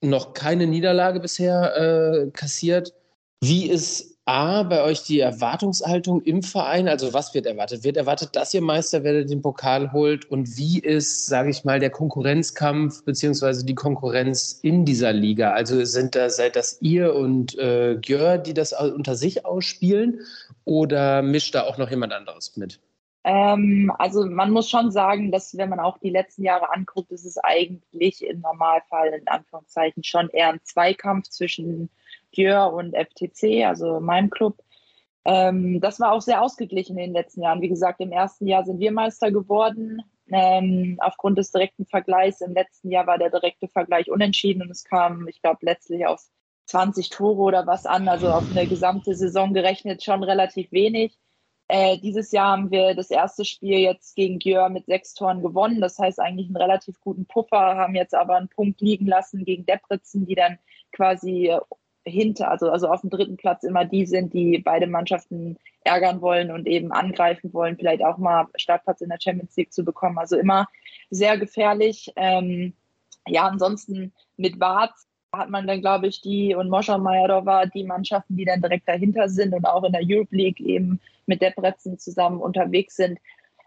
noch 0.00 0.32
keine 0.32 0.66
Niederlage 0.66 1.20
bisher 1.20 1.76
äh, 1.76 2.30
kassiert. 2.30 2.94
Wie 3.40 3.68
ist 3.68 4.16
A, 4.28 4.64
bei 4.64 4.82
euch 4.82 5.04
die 5.04 5.20
Erwartungshaltung 5.20 6.20
im 6.22 6.42
Verein? 6.42 6.88
Also 6.88 7.14
was 7.14 7.32
wird 7.32 7.46
erwartet? 7.46 7.84
Wird 7.84 7.96
erwartet, 7.96 8.34
dass 8.34 8.52
ihr 8.52 8.60
Meister 8.60 9.04
werdet, 9.04 9.30
den 9.30 9.40
Pokal 9.40 9.92
holt? 9.92 10.24
Und 10.24 10.56
wie 10.56 10.80
ist, 10.80 11.26
sage 11.26 11.50
ich 11.50 11.64
mal, 11.64 11.78
der 11.78 11.90
Konkurrenzkampf 11.90 13.04
beziehungsweise 13.04 13.64
die 13.64 13.76
Konkurrenz 13.76 14.58
in 14.62 14.84
dieser 14.84 15.12
Liga? 15.12 15.52
Also 15.52 15.84
sind 15.84 16.16
da, 16.16 16.28
seid 16.28 16.56
das 16.56 16.82
ihr 16.82 17.14
und 17.14 17.56
äh, 17.56 17.98
Gjör, 18.00 18.38
die 18.38 18.52
das 18.52 18.72
unter 18.72 19.14
sich 19.14 19.46
ausspielen? 19.46 20.22
Oder 20.64 21.22
mischt 21.22 21.54
da 21.54 21.62
auch 21.62 21.78
noch 21.78 21.90
jemand 21.90 22.12
anderes 22.12 22.56
mit? 22.56 22.80
Ähm, 23.22 23.92
also 23.98 24.26
man 24.26 24.50
muss 24.50 24.68
schon 24.68 24.90
sagen, 24.90 25.30
dass 25.30 25.56
wenn 25.56 25.68
man 25.68 25.78
auch 25.78 25.98
die 25.98 26.10
letzten 26.10 26.42
Jahre 26.42 26.72
anguckt, 26.72 27.12
ist 27.12 27.24
es 27.24 27.38
eigentlich 27.38 28.24
im 28.24 28.40
Normalfall 28.40 29.08
in 29.08 29.28
Anführungszeichen 29.28 30.02
schon 30.02 30.30
eher 30.30 30.48
ein 30.48 30.60
Zweikampf 30.64 31.28
zwischen 31.28 31.90
Dior 32.36 32.72
und 32.72 32.94
FTC, 32.94 33.64
also 33.66 34.00
meinem 34.00 34.30
Club. 34.30 34.62
Ähm, 35.24 35.80
das 35.80 35.98
war 36.00 36.12
auch 36.12 36.22
sehr 36.22 36.42
ausgeglichen 36.42 36.96
in 36.98 37.06
den 37.06 37.12
letzten 37.12 37.42
Jahren. 37.42 37.60
Wie 37.60 37.68
gesagt, 37.68 38.00
im 38.00 38.12
ersten 38.12 38.46
Jahr 38.46 38.64
sind 38.64 38.78
wir 38.78 38.92
Meister 38.92 39.30
geworden. 39.30 40.02
Ähm, 40.32 40.96
aufgrund 41.00 41.38
des 41.38 41.52
direkten 41.52 41.86
Vergleichs. 41.86 42.40
Im 42.40 42.52
letzten 42.52 42.90
Jahr 42.90 43.06
war 43.06 43.18
der 43.18 43.30
direkte 43.30 43.68
Vergleich 43.68 44.10
unentschieden 44.10 44.62
und 44.62 44.70
es 44.70 44.82
kam, 44.84 45.28
ich 45.28 45.40
glaube, 45.40 45.58
letztlich 45.62 46.06
auf 46.06 46.20
20 46.66 47.10
Tore 47.10 47.40
oder 47.42 47.66
was 47.66 47.86
an, 47.86 48.08
also 48.08 48.28
auf 48.30 48.44
eine 48.50 48.66
gesamte 48.66 49.14
Saison 49.14 49.54
gerechnet 49.54 50.02
schon 50.02 50.24
relativ 50.24 50.72
wenig. 50.72 51.16
Äh, 51.68 51.98
dieses 51.98 52.30
Jahr 52.32 52.52
haben 52.52 52.70
wir 52.70 52.94
das 52.94 53.10
erste 53.10 53.44
Spiel 53.44 53.78
jetzt 53.78 54.14
gegen 54.14 54.38
Gjör 54.38 54.68
mit 54.68 54.86
sechs 54.86 55.14
Toren 55.14 55.42
gewonnen. 55.42 55.80
Das 55.80 55.98
heißt 55.98 56.20
eigentlich 56.20 56.46
einen 56.46 56.56
relativ 56.56 57.00
guten 57.00 57.26
Puffer, 57.26 57.76
haben 57.76 57.94
jetzt 57.94 58.14
aber 58.14 58.36
einen 58.36 58.48
Punkt 58.48 58.80
liegen 58.80 59.06
lassen 59.06 59.44
gegen 59.44 59.66
Depritzen, 59.66 60.26
die 60.26 60.36
dann 60.36 60.58
quasi 60.92 61.56
hinter, 62.06 62.50
also, 62.50 62.70
also 62.70 62.88
auf 62.88 63.00
dem 63.00 63.10
dritten 63.10 63.36
Platz 63.36 63.64
immer 63.64 63.84
die 63.84 64.06
sind, 64.06 64.32
die 64.32 64.58
beide 64.58 64.86
Mannschaften 64.86 65.56
ärgern 65.84 66.20
wollen 66.20 66.50
und 66.50 66.66
eben 66.66 66.92
angreifen 66.92 67.52
wollen, 67.52 67.76
vielleicht 67.76 68.04
auch 68.04 68.18
mal 68.18 68.46
Startplatz 68.56 69.00
in 69.00 69.08
der 69.08 69.20
Champions 69.20 69.56
League 69.56 69.72
zu 69.72 69.84
bekommen. 69.84 70.18
Also 70.18 70.36
immer 70.36 70.66
sehr 71.10 71.38
gefährlich. 71.38 72.12
Ähm, 72.16 72.74
ja, 73.26 73.46
ansonsten 73.46 74.12
mit 74.36 74.60
Warz 74.60 75.06
hat 75.32 75.50
man 75.50 75.66
dann, 75.66 75.80
glaube 75.80 76.06
ich, 76.06 76.20
die 76.20 76.54
und 76.54 76.70
Moscha 76.70 76.98
Majadova, 76.98 77.66
die 77.66 77.84
Mannschaften, 77.84 78.36
die 78.36 78.44
dann 78.44 78.62
direkt 78.62 78.88
dahinter 78.88 79.28
sind 79.28 79.52
und 79.52 79.64
auch 79.64 79.84
in 79.84 79.92
der 79.92 80.02
Europe 80.04 80.34
League 80.34 80.60
eben 80.60 81.00
mit 81.26 81.42
Debrecen 81.42 81.98
zusammen 81.98 82.40
unterwegs 82.40 82.96
sind. 82.96 83.18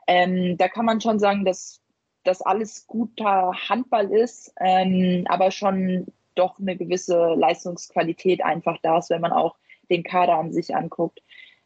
Ähm, 0.07 0.57
da 0.57 0.67
kann 0.67 0.85
man 0.85 1.01
schon 1.01 1.19
sagen, 1.19 1.45
dass 1.45 1.81
das 2.23 2.41
alles 2.41 2.87
guter 2.87 3.53
Handball 3.69 4.11
ist, 4.11 4.53
ähm, 4.59 5.25
aber 5.29 5.51
schon 5.51 6.07
doch 6.39 6.59
eine 6.59 6.75
gewisse 6.75 7.35
Leistungsqualität 7.35 8.43
einfach 8.43 8.77
da 8.81 8.97
ist, 8.97 9.09
wenn 9.09 9.21
man 9.21 9.33
auch 9.33 9.55
den 9.89 10.03
Kader 10.03 10.35
an 10.35 10.51
sich 10.51 10.75
anguckt. 10.75 11.19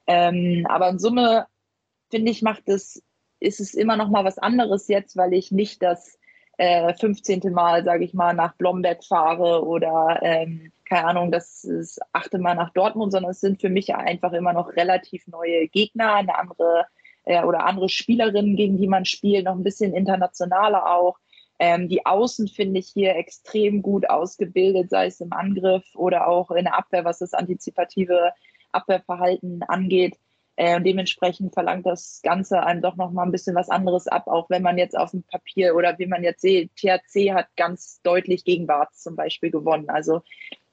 Ähm, 0.08 0.66
aber 0.70 0.90
in 0.90 1.00
Summe, 1.00 1.48
finde 2.10 2.32
ich, 2.32 2.42
macht 2.42 2.68
es, 2.68 3.04
ist 3.40 3.60
es 3.60 3.74
immer 3.74 3.98
noch 3.98 4.10
mal 4.10 4.26
was 4.26 4.38
anderes 4.38 4.88
jetzt, 4.88 5.16
weil 5.16 5.34
ich 5.34 5.52
nicht 5.52 5.82
das 5.82 6.18
äh, 6.58 6.94
15. 6.94 7.42
Mal, 7.52 7.84
sage 7.84 8.04
ich 8.04 8.14
mal, 8.14 8.34
nach 8.34 8.56
Blomberg 8.56 9.04
fahre 9.04 9.66
oder 9.66 10.20
ähm, 10.22 10.72
keine 10.86 11.08
Ahnung, 11.08 11.32
das 11.32 11.64
ist 11.64 12.00
achte 12.12 12.38
Mal 12.38 12.56
nach 12.56 12.72
Dortmund, 12.72 13.12
sondern 13.12 13.32
es 13.32 13.42
sind 13.42 13.62
für 13.62 13.70
mich 13.70 13.96
einfach 13.96 14.34
immer 14.34 14.54
noch 14.54 14.76
relativ 14.76 15.28
neue 15.28 15.68
Gegner, 15.68 16.16
eine 16.16 16.38
andere 16.38 16.86
äh, 17.24 17.44
oder 17.44 17.66
andere 17.66 17.90
Spielerinnen, 17.90 18.56
gegen 18.56 18.78
die 18.78 18.88
man 18.88 19.06
spielt, 19.06 19.46
noch 19.46 19.56
ein 19.56 19.64
bisschen 19.64 19.94
internationaler 19.94 20.92
auch. 20.92 21.18
Ähm, 21.66 21.88
die 21.88 22.06
Außen 22.06 22.50
finde 22.50 22.82
ich 22.82 22.90
hier 22.90 23.16
extrem 23.16 23.82
gut 23.82 24.10
ausgebildet, 24.10 24.90
sei 24.90 25.06
es 25.06 25.22
im 25.22 25.32
Angriff 25.32 25.86
oder 25.96 26.28
auch 26.28 26.52
in 26.52 26.66
der 26.66 26.78
Abwehr, 26.78 27.06
was 27.06 27.20
das 27.20 27.34
antizipative 27.34 28.34
Abwehrverhalten 28.74 29.64
angeht. 29.64 30.20
Äh, 30.58 30.76
und 30.76 30.84
dementsprechend 30.84 31.54
verlangt 31.54 31.86
das 31.86 32.20
Ganze 32.22 32.64
einem 32.64 32.82
doch 32.82 32.98
noch 32.98 33.12
mal 33.12 33.24
ein 33.24 33.32
bisschen 33.32 33.56
was 33.56 33.70
anderes 33.70 34.10
ab, 34.10 34.28
auch 34.28 34.50
wenn 34.50 34.62
man 34.62 34.78
jetzt 34.78 34.98
auf 34.98 35.12
dem 35.12 35.24
Papier 35.24 35.74
oder 35.78 35.98
wie 36.00 36.06
man 36.06 36.22
jetzt 36.22 36.42
sieht, 36.42 36.76
THC 36.76 37.34
hat 37.34 37.48
ganz 37.56 38.02
deutlich 38.04 38.44
gegen 38.44 38.68
Barz 38.68 39.02
zum 39.02 39.16
Beispiel 39.16 39.50
gewonnen. 39.50 39.90
Also 39.90 40.22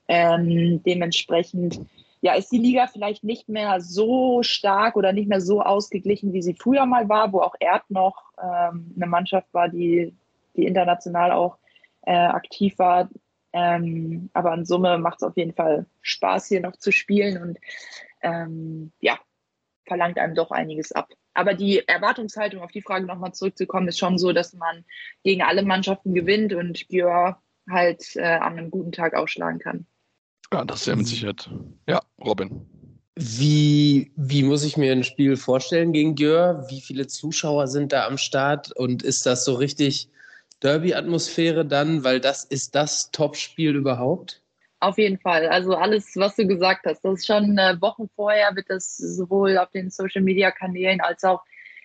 ähm, 0.09 0.83
dementsprechend 0.83 1.83
ja, 2.21 2.35
ist 2.35 2.51
die 2.51 2.59
Liga 2.59 2.89
vielleicht 2.89 3.23
nicht 3.23 3.49
mehr 3.49 3.81
so 3.81 4.43
stark 4.43 4.97
oder 4.97 5.13
nicht 5.13 5.29
mehr 5.29 5.41
so 5.41 5.63
ausgeglichen, 5.63 6.33
wie 6.33 6.43
sie 6.43 6.55
früher 6.55 6.85
mal 6.85 7.09
war, 7.09 7.33
wo 7.33 7.43
auch 7.43 7.55
Erd 7.61 7.89
noch 7.91 8.25
ähm, 8.43 8.93
eine 8.97 9.07
Mannschaft 9.07 9.55
war, 9.55 9.69
die, 9.69 10.17
die 10.57 10.67
international 10.67 11.33
auch 11.33 11.59
äh, 12.03 12.13
aktiv 12.13 12.79
war. 12.79 13.09
Ähm, 13.53 14.31
aber 14.33 14.55
in 14.55 14.65
Summe 14.65 14.99
macht 14.99 15.19
es 15.19 15.23
auf 15.23 15.37
jeden 15.37 15.55
Fall 15.55 15.87
Spaß, 16.03 16.47
hier 16.47 16.61
noch 16.61 16.77
zu 16.77 16.93
spielen 16.93 17.43
und 17.43 17.59
ähm, 18.23 18.93
ja, 19.01 19.19
verlangt 19.87 20.19
einem 20.19 20.35
doch 20.35 20.51
einiges 20.51 20.93
ab. 20.93 21.09
Aber 21.35 21.55
die 21.55 21.87
Erwartungshaltung, 21.87 22.63
auf 22.63 22.71
die 22.71 22.83
Frage 22.83 23.07
nochmal 23.07 23.33
zurückzukommen, 23.33 23.89
ist 23.89 23.99
schon 23.99 24.19
so, 24.19 24.33
dass 24.33 24.53
man 24.53 24.85
gegen 25.25 25.43
alle 25.43 25.63
Mannschaften 25.63 26.15
gewinnt 26.15 26.53
und 26.53 26.87
Björn 26.89 27.37
halt 27.69 28.17
äh, 28.17 28.23
an 28.23 28.59
einem 28.59 28.71
guten 28.71 28.93
Tag 28.93 29.15
ausschlagen 29.15 29.59
kann. 29.59 29.87
Ja, 30.53 30.65
das 30.65 30.81
ist 30.81 30.87
ja 30.87 30.97
mit 30.97 31.07
Sicherheit. 31.07 31.49
Ja, 31.89 32.01
Robin. 32.25 32.67
Wie, 33.17 34.13
wie 34.17 34.43
muss 34.43 34.65
ich 34.65 34.77
mir 34.77 34.93
ein 34.93 35.05
Spiel 35.05 35.37
vorstellen 35.37 35.93
gegen 35.93 36.15
Gjör? 36.15 36.67
Wie 36.69 36.81
viele 36.81 37.07
Zuschauer 37.07 37.69
sind 37.69 37.93
da 37.93 38.07
am 38.07 38.19
Start? 38.19 38.73
Und 38.77 39.03
ist 39.03 39.27
das 39.27 39.45
so 39.45 39.55
richtig 39.55 40.09
Derby-Atmosphäre 40.63 41.65
dann? 41.65 42.05
Weil 42.05 42.21
das 42.21 42.45
ist 42.45 42.75
das 42.75 43.11
Top-Spiel 43.11 43.75
überhaupt? 43.77 44.43
Auf 44.81 44.97
jeden 44.97 45.19
Fall. 45.19 45.47
Also 45.49 45.75
alles, 45.75 46.17
was 46.17 46.37
du 46.37 46.47
gesagt 46.47 46.87
hast, 46.87 47.05
das 47.05 47.21
ist 47.21 47.27
schon 47.27 47.59
äh, 47.59 47.77
Wochen 47.81 48.09
vorher, 48.17 48.57
wird 48.57 48.71
das 48.71 48.97
sowohl 48.97 49.59
auf 49.59 49.71
den 49.71 49.91
Social-Media-Kanälen 49.91 51.03
als 51.03 51.23
auch 51.23 51.43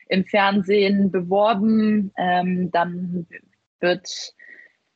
im 0.07 0.23
Fernsehen 0.25 1.11
beworben. 1.11 2.13
Ähm, 2.17 2.71
dann 2.71 3.27
wird, 3.81 4.33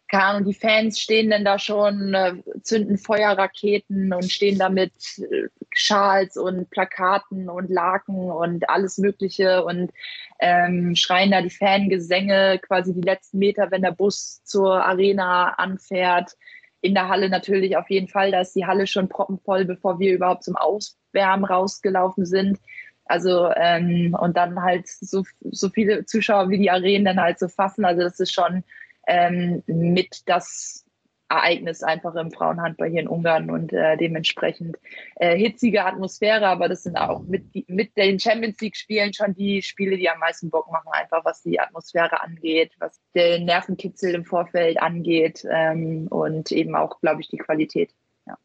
keine 0.09 0.23
Ahnung, 0.23 0.45
die 0.45 0.53
Fans 0.53 0.99
stehen 0.99 1.29
dann 1.29 1.45
da 1.45 1.59
schon, 1.59 2.13
äh, 2.13 2.33
zünden 2.63 2.97
Feuerraketen 2.97 4.11
und 4.11 4.31
stehen 4.31 4.57
da 4.57 4.69
mit 4.69 4.93
äh, 5.19 5.47
Schals 5.71 6.35
und 6.35 6.69
Plakaten 6.71 7.47
und 7.47 7.69
Laken 7.69 8.31
und 8.31 8.69
alles 8.69 8.97
Mögliche 8.97 9.63
und 9.63 9.91
ähm, 10.39 10.95
schreien 10.95 11.31
da 11.31 11.41
die 11.41 11.49
Fangesänge 11.49 12.59
quasi 12.59 12.93
die 12.93 13.01
letzten 13.01 13.37
Meter, 13.37 13.69
wenn 13.71 13.83
der 13.83 13.91
Bus 13.91 14.43
zur 14.43 14.83
Arena 14.83 15.53
anfährt 15.57 16.35
in 16.81 16.93
der 16.93 17.09
Halle 17.09 17.29
natürlich 17.29 17.77
auf 17.77 17.89
jeden 17.89 18.07
Fall. 18.07 18.31
Da 18.31 18.41
ist 18.41 18.55
die 18.55 18.65
Halle 18.65 18.87
schon 18.87 19.09
proppenvoll, 19.09 19.65
bevor 19.65 19.99
wir 19.99 20.13
überhaupt 20.13 20.43
zum 20.43 20.55
Auswärmen 20.55 21.45
rausgelaufen 21.45 22.25
sind. 22.25 22.57
Also 23.05 23.51
ähm, 23.55 24.15
und 24.19 24.37
dann 24.37 24.61
halt 24.61 24.87
so, 24.87 25.23
so 25.51 25.69
viele 25.69 26.05
Zuschauer 26.05 26.49
wie 26.49 26.59
die 26.59 26.71
Arenen 26.71 27.05
dann 27.05 27.19
halt 27.19 27.39
so 27.39 27.47
fassen. 27.47 27.83
Also 27.83 28.01
das 28.01 28.19
ist 28.19 28.33
schon 28.33 28.63
ähm, 29.09 29.63
mit 29.67 30.21
das 30.27 30.85
Ereignis 31.29 31.83
einfach 31.83 32.15
im 32.15 32.31
Frauenhandball 32.31 32.89
hier 32.89 33.01
in 33.01 33.07
Ungarn 33.07 33.51
und 33.51 33.71
äh, 33.71 33.97
dementsprechend 33.97 34.77
äh, 35.17 35.37
hitzige 35.37 35.85
Atmosphäre, 35.85 36.47
aber 36.47 36.67
das 36.67 36.83
sind 36.83 36.97
auch 36.97 37.21
mit, 37.21 37.43
mit 37.69 37.95
den 37.95 38.19
Champions 38.19 38.59
League-Spielen 38.59 39.13
schon 39.13 39.35
die 39.35 39.61
Spiele, 39.61 39.97
die 39.97 40.09
am 40.09 40.19
meisten 40.19 40.49
Bock 40.49 40.71
machen, 40.71 40.89
einfach 40.91 41.23
was 41.23 41.43
die 41.43 41.59
Atmosphäre 41.59 42.21
angeht, 42.21 42.71
was 42.79 42.99
den 43.13 43.45
Nervenkitzel 43.45 44.15
im 44.15 44.25
Vorfeld 44.25 44.81
angeht 44.81 45.45
ähm, 45.51 46.07
und 46.07 46.51
eben 46.51 46.75
auch, 46.75 46.99
glaube 46.99 47.21
ich, 47.21 47.27
die 47.27 47.37
Qualität. 47.37 47.91
Ja. 48.25 48.35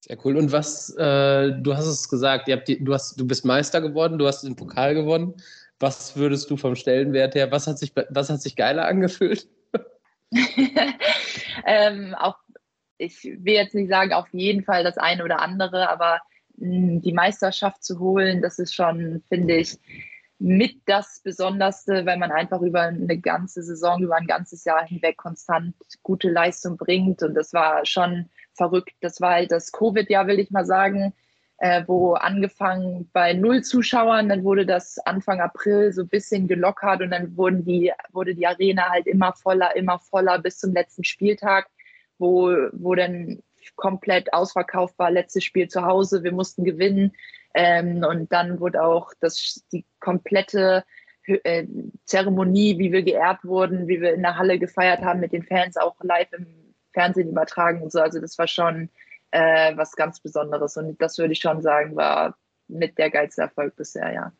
Sehr 0.00 0.16
cool. 0.24 0.38
Und 0.38 0.50
was, 0.50 0.96
äh, 0.96 1.52
du 1.60 1.74
hast 1.74 1.86
es 1.86 2.08
gesagt, 2.08 2.48
die, 2.48 2.82
du, 2.82 2.94
hast, 2.94 3.20
du 3.20 3.26
bist 3.26 3.44
Meister 3.44 3.82
geworden, 3.82 4.18
du 4.18 4.26
hast 4.26 4.42
den 4.42 4.56
Pokal 4.56 4.94
gewonnen. 4.94 5.34
Was 5.78 6.16
würdest 6.16 6.50
du 6.50 6.56
vom 6.56 6.74
Stellenwert 6.74 7.34
her, 7.34 7.50
was 7.50 7.66
hat 7.66 7.78
sich, 7.78 7.92
was 8.08 8.30
hat 8.30 8.40
sich 8.40 8.56
geiler 8.56 8.86
angefühlt? 8.86 9.46
ähm, 11.66 12.14
auch, 12.14 12.36
ich 12.98 13.24
will 13.24 13.54
jetzt 13.54 13.74
nicht 13.74 13.88
sagen, 13.88 14.12
auf 14.12 14.28
jeden 14.32 14.64
Fall 14.64 14.84
das 14.84 14.98
eine 14.98 15.24
oder 15.24 15.40
andere, 15.40 15.88
aber 15.88 16.20
mh, 16.56 16.76
hm, 16.76 17.02
die 17.02 17.12
Meisterschaft 17.12 17.82
zu 17.82 17.98
holen, 17.98 18.42
das 18.42 18.58
ist 18.58 18.74
schon, 18.74 19.22
finde 19.28 19.56
ich, 19.56 19.78
mit 20.38 20.80
das 20.86 21.20
Besonderste, 21.22 22.06
weil 22.06 22.16
man 22.16 22.32
einfach 22.32 22.62
über 22.62 22.82
eine 22.82 23.18
ganze 23.18 23.62
Saison, 23.62 24.02
über 24.02 24.16
ein 24.16 24.26
ganzes 24.26 24.64
Jahr 24.64 24.86
hinweg 24.86 25.18
konstant 25.18 25.74
gute 26.02 26.30
Leistung 26.30 26.78
bringt. 26.78 27.22
Und 27.22 27.34
das 27.34 27.52
war 27.52 27.84
schon 27.84 28.30
verrückt. 28.54 28.94
Das 29.02 29.20
war 29.20 29.32
halt 29.32 29.52
das 29.52 29.70
Covid-Jahr, 29.70 30.26
will 30.28 30.38
ich 30.38 30.50
mal 30.50 30.64
sagen 30.64 31.12
äh, 31.60 31.84
wo 31.86 32.14
angefangen 32.14 33.10
bei 33.12 33.34
null 33.34 33.62
Zuschauern, 33.62 34.30
dann 34.30 34.44
wurde 34.44 34.64
das 34.64 34.98
Anfang 35.00 35.40
April 35.40 35.92
so 35.92 36.02
ein 36.02 36.08
bisschen 36.08 36.48
gelockert 36.48 37.02
und 37.02 37.10
dann 37.10 37.36
wurden 37.36 37.64
die, 37.66 37.92
wurde 38.12 38.34
die 38.34 38.46
Arena 38.46 38.88
halt 38.88 39.06
immer 39.06 39.34
voller, 39.34 39.76
immer 39.76 39.98
voller 39.98 40.38
bis 40.38 40.58
zum 40.58 40.72
letzten 40.72 41.04
Spieltag, 41.04 41.68
wo, 42.18 42.50
wo 42.72 42.94
dann 42.94 43.42
komplett 43.76 44.32
ausverkauft 44.32 44.98
war, 44.98 45.10
letztes 45.10 45.44
Spiel 45.44 45.68
zu 45.68 45.82
Hause, 45.82 46.24
wir 46.24 46.32
mussten 46.32 46.64
gewinnen. 46.64 47.12
Ähm, 47.52 48.04
und 48.08 48.32
dann 48.32 48.58
wurde 48.58 48.82
auch 48.82 49.12
das, 49.20 49.62
die 49.70 49.84
komplette 50.00 50.82
äh, 51.26 51.66
Zeremonie, 52.06 52.78
wie 52.78 52.90
wir 52.90 53.02
geehrt 53.02 53.44
wurden, 53.44 53.86
wie 53.86 54.00
wir 54.00 54.14
in 54.14 54.22
der 54.22 54.38
Halle 54.38 54.58
gefeiert 54.58 55.02
haben 55.02 55.20
mit 55.20 55.32
den 55.32 55.42
Fans, 55.42 55.76
auch 55.76 55.96
live 56.00 56.32
im 56.32 56.46
Fernsehen 56.94 57.28
übertragen 57.28 57.82
und 57.82 57.92
so. 57.92 58.00
Also 58.00 58.18
das 58.18 58.38
war 58.38 58.46
schon 58.46 58.88
äh, 59.30 59.76
was 59.76 59.96
ganz 59.96 60.20
Besonderes. 60.20 60.76
Und 60.76 61.00
das 61.00 61.18
würde 61.18 61.32
ich 61.32 61.40
schon 61.40 61.62
sagen, 61.62 61.96
war 61.96 62.36
mit 62.68 62.98
der 62.98 63.10
geilste 63.10 63.42
Erfolg 63.42 63.76
bisher, 63.76 64.12
ja. 64.12 64.32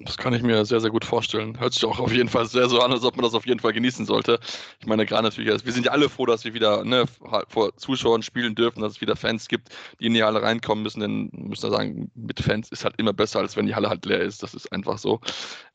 Das 0.00 0.16
kann 0.16 0.34
ich 0.34 0.42
mir 0.42 0.64
sehr, 0.64 0.80
sehr 0.80 0.90
gut 0.90 1.04
vorstellen. 1.04 1.58
Hört 1.60 1.72
sich 1.72 1.84
auch 1.84 2.00
auf 2.00 2.12
jeden 2.12 2.28
Fall 2.28 2.46
sehr 2.46 2.68
so 2.68 2.80
an, 2.80 2.90
als 2.90 3.04
ob 3.04 3.14
man 3.16 3.22
das 3.22 3.34
auf 3.34 3.46
jeden 3.46 3.60
Fall 3.60 3.72
genießen 3.72 4.04
sollte. 4.06 4.40
Ich 4.80 4.86
meine, 4.86 5.06
gerade 5.06 5.22
natürlich, 5.22 5.50
also 5.52 5.64
wir 5.64 5.72
sind 5.72 5.86
ja 5.86 5.92
alle 5.92 6.08
froh, 6.08 6.26
dass 6.26 6.44
wir 6.44 6.52
wieder 6.52 6.84
ne, 6.84 7.04
vor 7.48 7.76
Zuschauern 7.76 8.22
spielen 8.22 8.56
dürfen, 8.56 8.80
dass 8.80 8.94
es 8.94 9.00
wieder 9.00 9.14
Fans 9.14 9.46
gibt, 9.46 9.68
die 10.00 10.06
in 10.06 10.14
die 10.14 10.24
Halle 10.24 10.42
reinkommen 10.42 10.82
müssen. 10.82 10.98
Denn 10.98 11.30
müssen 11.32 11.62
wir 11.62 11.70
sagen, 11.70 12.10
mit 12.16 12.40
Fans 12.40 12.70
ist 12.70 12.84
halt 12.84 12.94
immer 12.98 13.12
besser, 13.12 13.38
als 13.38 13.56
wenn 13.56 13.66
die 13.66 13.74
Halle 13.76 13.88
halt 13.88 14.04
leer 14.04 14.20
ist. 14.20 14.42
Das 14.42 14.52
ist 14.52 14.72
einfach 14.72 14.98
so. 14.98 15.20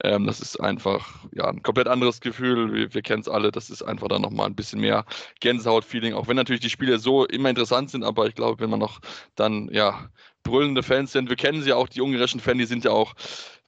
Ähm, 0.03 0.27
das 0.27 0.41
ist 0.41 0.59
einfach 0.59 1.25
ja, 1.31 1.45
ein 1.45 1.63
komplett 1.63 1.87
anderes 1.87 2.19
Gefühl. 2.19 2.73
Wir, 2.73 2.93
wir 2.93 3.01
kennen 3.01 3.21
es 3.21 3.29
alle. 3.29 3.51
Das 3.51 3.69
ist 3.69 3.83
einfach 3.83 4.09
dann 4.09 4.21
nochmal 4.21 4.47
ein 4.47 4.55
bisschen 4.55 4.81
mehr 4.81 5.05
Gänsehaut-Feeling. 5.39 6.13
Auch 6.13 6.27
wenn 6.27 6.35
natürlich 6.35 6.61
die 6.61 6.69
Spiele 6.69 6.99
so 6.99 7.25
immer 7.25 7.49
interessant 7.49 7.89
sind, 7.89 8.03
aber 8.03 8.27
ich 8.27 8.35
glaube, 8.35 8.59
wenn 8.59 8.69
man 8.69 8.79
noch 8.79 8.99
dann 9.35 9.69
ja 9.71 10.09
brüllende 10.43 10.83
Fans 10.83 11.11
sind, 11.11 11.29
wir 11.29 11.35
kennen 11.35 11.61
sie 11.61 11.73
auch, 11.73 11.87
die 11.87 12.01
ungarischen 12.01 12.39
Fans, 12.39 12.57
die 12.57 12.65
sind 12.65 12.83
ja 12.83 12.91
auch 12.91 13.13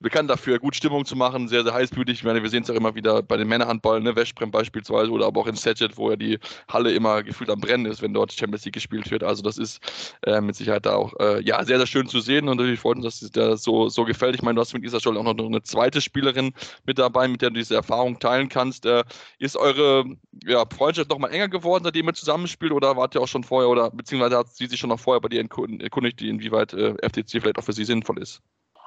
bekannt 0.01 0.29
dafür, 0.29 0.59
gut 0.59 0.75
Stimmung 0.75 1.05
zu 1.05 1.15
machen, 1.15 1.47
sehr, 1.47 1.63
sehr 1.63 1.73
heißblütig. 1.73 2.19
Ich 2.19 2.23
meine, 2.23 2.41
wir 2.41 2.49
sehen 2.49 2.63
es 2.63 2.69
auch 2.69 2.75
immer 2.75 2.95
wieder 2.95 3.21
bei 3.21 3.37
den 3.37 3.47
Männerhandballen, 3.47 4.03
ne, 4.03 4.15
Westbrem 4.15 4.51
beispielsweise 4.51 5.11
oder 5.11 5.27
aber 5.27 5.41
auch 5.41 5.47
in 5.47 5.55
Sedget, 5.55 5.97
wo 5.97 6.09
ja 6.09 6.15
die 6.15 6.39
Halle 6.67 6.91
immer 6.91 7.23
gefühlt 7.23 7.49
am 7.49 7.59
Brennen 7.59 7.85
ist, 7.85 8.01
wenn 8.01 8.13
dort 8.13 8.33
Champions 8.33 8.65
League 8.65 8.73
gespielt 8.73 9.09
wird. 9.11 9.23
Also 9.23 9.43
das 9.43 9.57
ist 9.57 9.79
äh, 10.25 10.41
mit 10.41 10.55
Sicherheit 10.55 10.85
da 10.85 10.95
auch 10.95 11.13
äh, 11.19 11.41
ja, 11.43 11.63
sehr, 11.63 11.77
sehr 11.77 11.87
schön 11.87 12.07
zu 12.07 12.19
sehen 12.19 12.47
und 12.49 12.57
natürlich 12.57 12.79
freut 12.79 12.97
uns, 12.97 13.05
dass 13.05 13.21
es 13.21 13.31
dir 13.31 13.57
so, 13.57 13.89
so 13.89 14.03
gefällt. 14.03 14.35
Ich 14.35 14.41
meine, 14.41 14.55
du 14.55 14.61
hast 14.61 14.73
mit 14.73 14.83
Isa 14.83 14.99
Scholl 14.99 15.17
auch 15.17 15.23
noch 15.23 15.37
eine 15.37 15.61
zweite 15.61 16.01
Spielerin 16.01 16.53
mit 16.85 16.97
dabei, 16.97 17.27
mit 17.27 17.41
der 17.41 17.49
du 17.49 17.55
diese 17.55 17.75
Erfahrung 17.75 18.19
teilen 18.19 18.49
kannst. 18.49 18.85
Äh, 18.85 19.03
ist 19.39 19.55
eure 19.57 20.05
ja, 20.43 20.65
Freundschaft 20.75 21.09
noch 21.09 21.19
mal 21.19 21.29
enger 21.29 21.47
geworden, 21.47 21.83
seitdem 21.83 22.07
ihr 22.07 22.13
zusammenspielt 22.13 22.71
oder 22.71 22.97
wart 22.97 23.15
ihr 23.15 23.21
auch 23.21 23.27
schon 23.27 23.43
vorher 23.43 23.69
oder 23.69 23.91
beziehungsweise 23.91 24.37
hat 24.37 24.47
sie 24.49 24.65
sich 24.65 24.79
schon 24.79 24.89
noch 24.89 24.99
vorher 24.99 25.21
bei 25.21 25.29
dir 25.29 25.39
erkundigt, 25.39 26.21
inwieweit 26.21 26.73
äh, 26.73 26.95
FTC 27.01 27.41
vielleicht 27.41 27.59
auch 27.59 27.63
für 27.63 27.73
sie 27.73 27.85
sinnvoll 27.85 28.19
ist? 28.19 28.41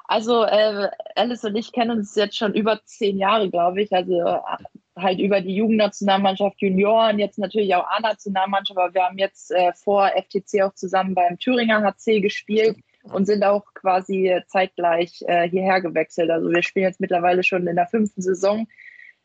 Also 0.05 0.45
äh, 0.45 0.91
Alice 1.17 1.45
und 1.45 1.57
ich 1.57 1.73
kennen 1.73 1.99
uns 1.99 2.15
jetzt 2.15 2.37
schon 2.37 2.55
über 2.55 2.81
zehn 2.85 3.17
Jahre, 3.17 3.51
glaube 3.51 3.83
ich. 3.83 3.93
Also 3.93 4.21
äh, 4.21 4.39
halt 4.97 5.19
über 5.19 5.41
die 5.41 5.57
Jugendnationalmannschaft 5.57 6.61
Junioren, 6.61 7.19
jetzt 7.19 7.39
natürlich 7.39 7.75
auch 7.75 7.87
A-Nationalmannschaft, 7.89 8.79
aber 8.79 8.95
wir 8.95 9.03
haben 9.03 9.19
jetzt 9.19 9.51
äh, 9.51 9.73
vor 9.73 10.09
FTC 10.09 10.63
auch 10.63 10.75
zusammen 10.75 11.15
beim 11.15 11.39
Thüringer 11.39 11.83
HC 11.83 12.21
gespielt 12.21 12.77
und 13.03 13.27
sind 13.27 13.45
auch 13.45 13.65
quasi 13.75 14.41
zeitgleich 14.47 15.23
äh, 15.27 15.49
hierher 15.49 15.81
gewechselt. 15.81 16.31
Also 16.31 16.51
wir 16.51 16.63
spielen 16.63 16.87
jetzt 16.87 17.01
mittlerweile 17.01 17.43
schon 17.43 17.67
in 17.67 17.77
der 17.77 17.87
fünften 17.87 18.23
Saison 18.23 18.69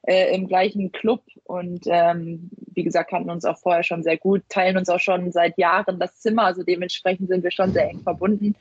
äh, 0.03 0.33
im 0.33 0.47
gleichen 0.47 0.91
Club 0.91 1.23
und 1.43 1.85
ähm, 1.87 2.49
wie 2.73 2.83
gesagt, 2.83 3.09
kannten 3.09 3.29
uns 3.29 3.45
auch 3.45 3.57
vorher 3.57 3.83
schon 3.83 4.01
sehr 4.01 4.17
gut, 4.17 4.43
teilen 4.47 4.77
uns 4.77 4.89
auch 4.89 4.99
schon 4.99 5.31
seit 5.31 5.57
Jahren 5.57 5.99
das 5.99 6.19
Zimmer, 6.19 6.45
also 6.45 6.63
dementsprechend 6.63 7.27
sind 7.27 7.43
wir 7.43 7.51
schon 7.51 7.73
sehr 7.73 7.89
eng 7.89 7.99
verbunden 7.99 8.55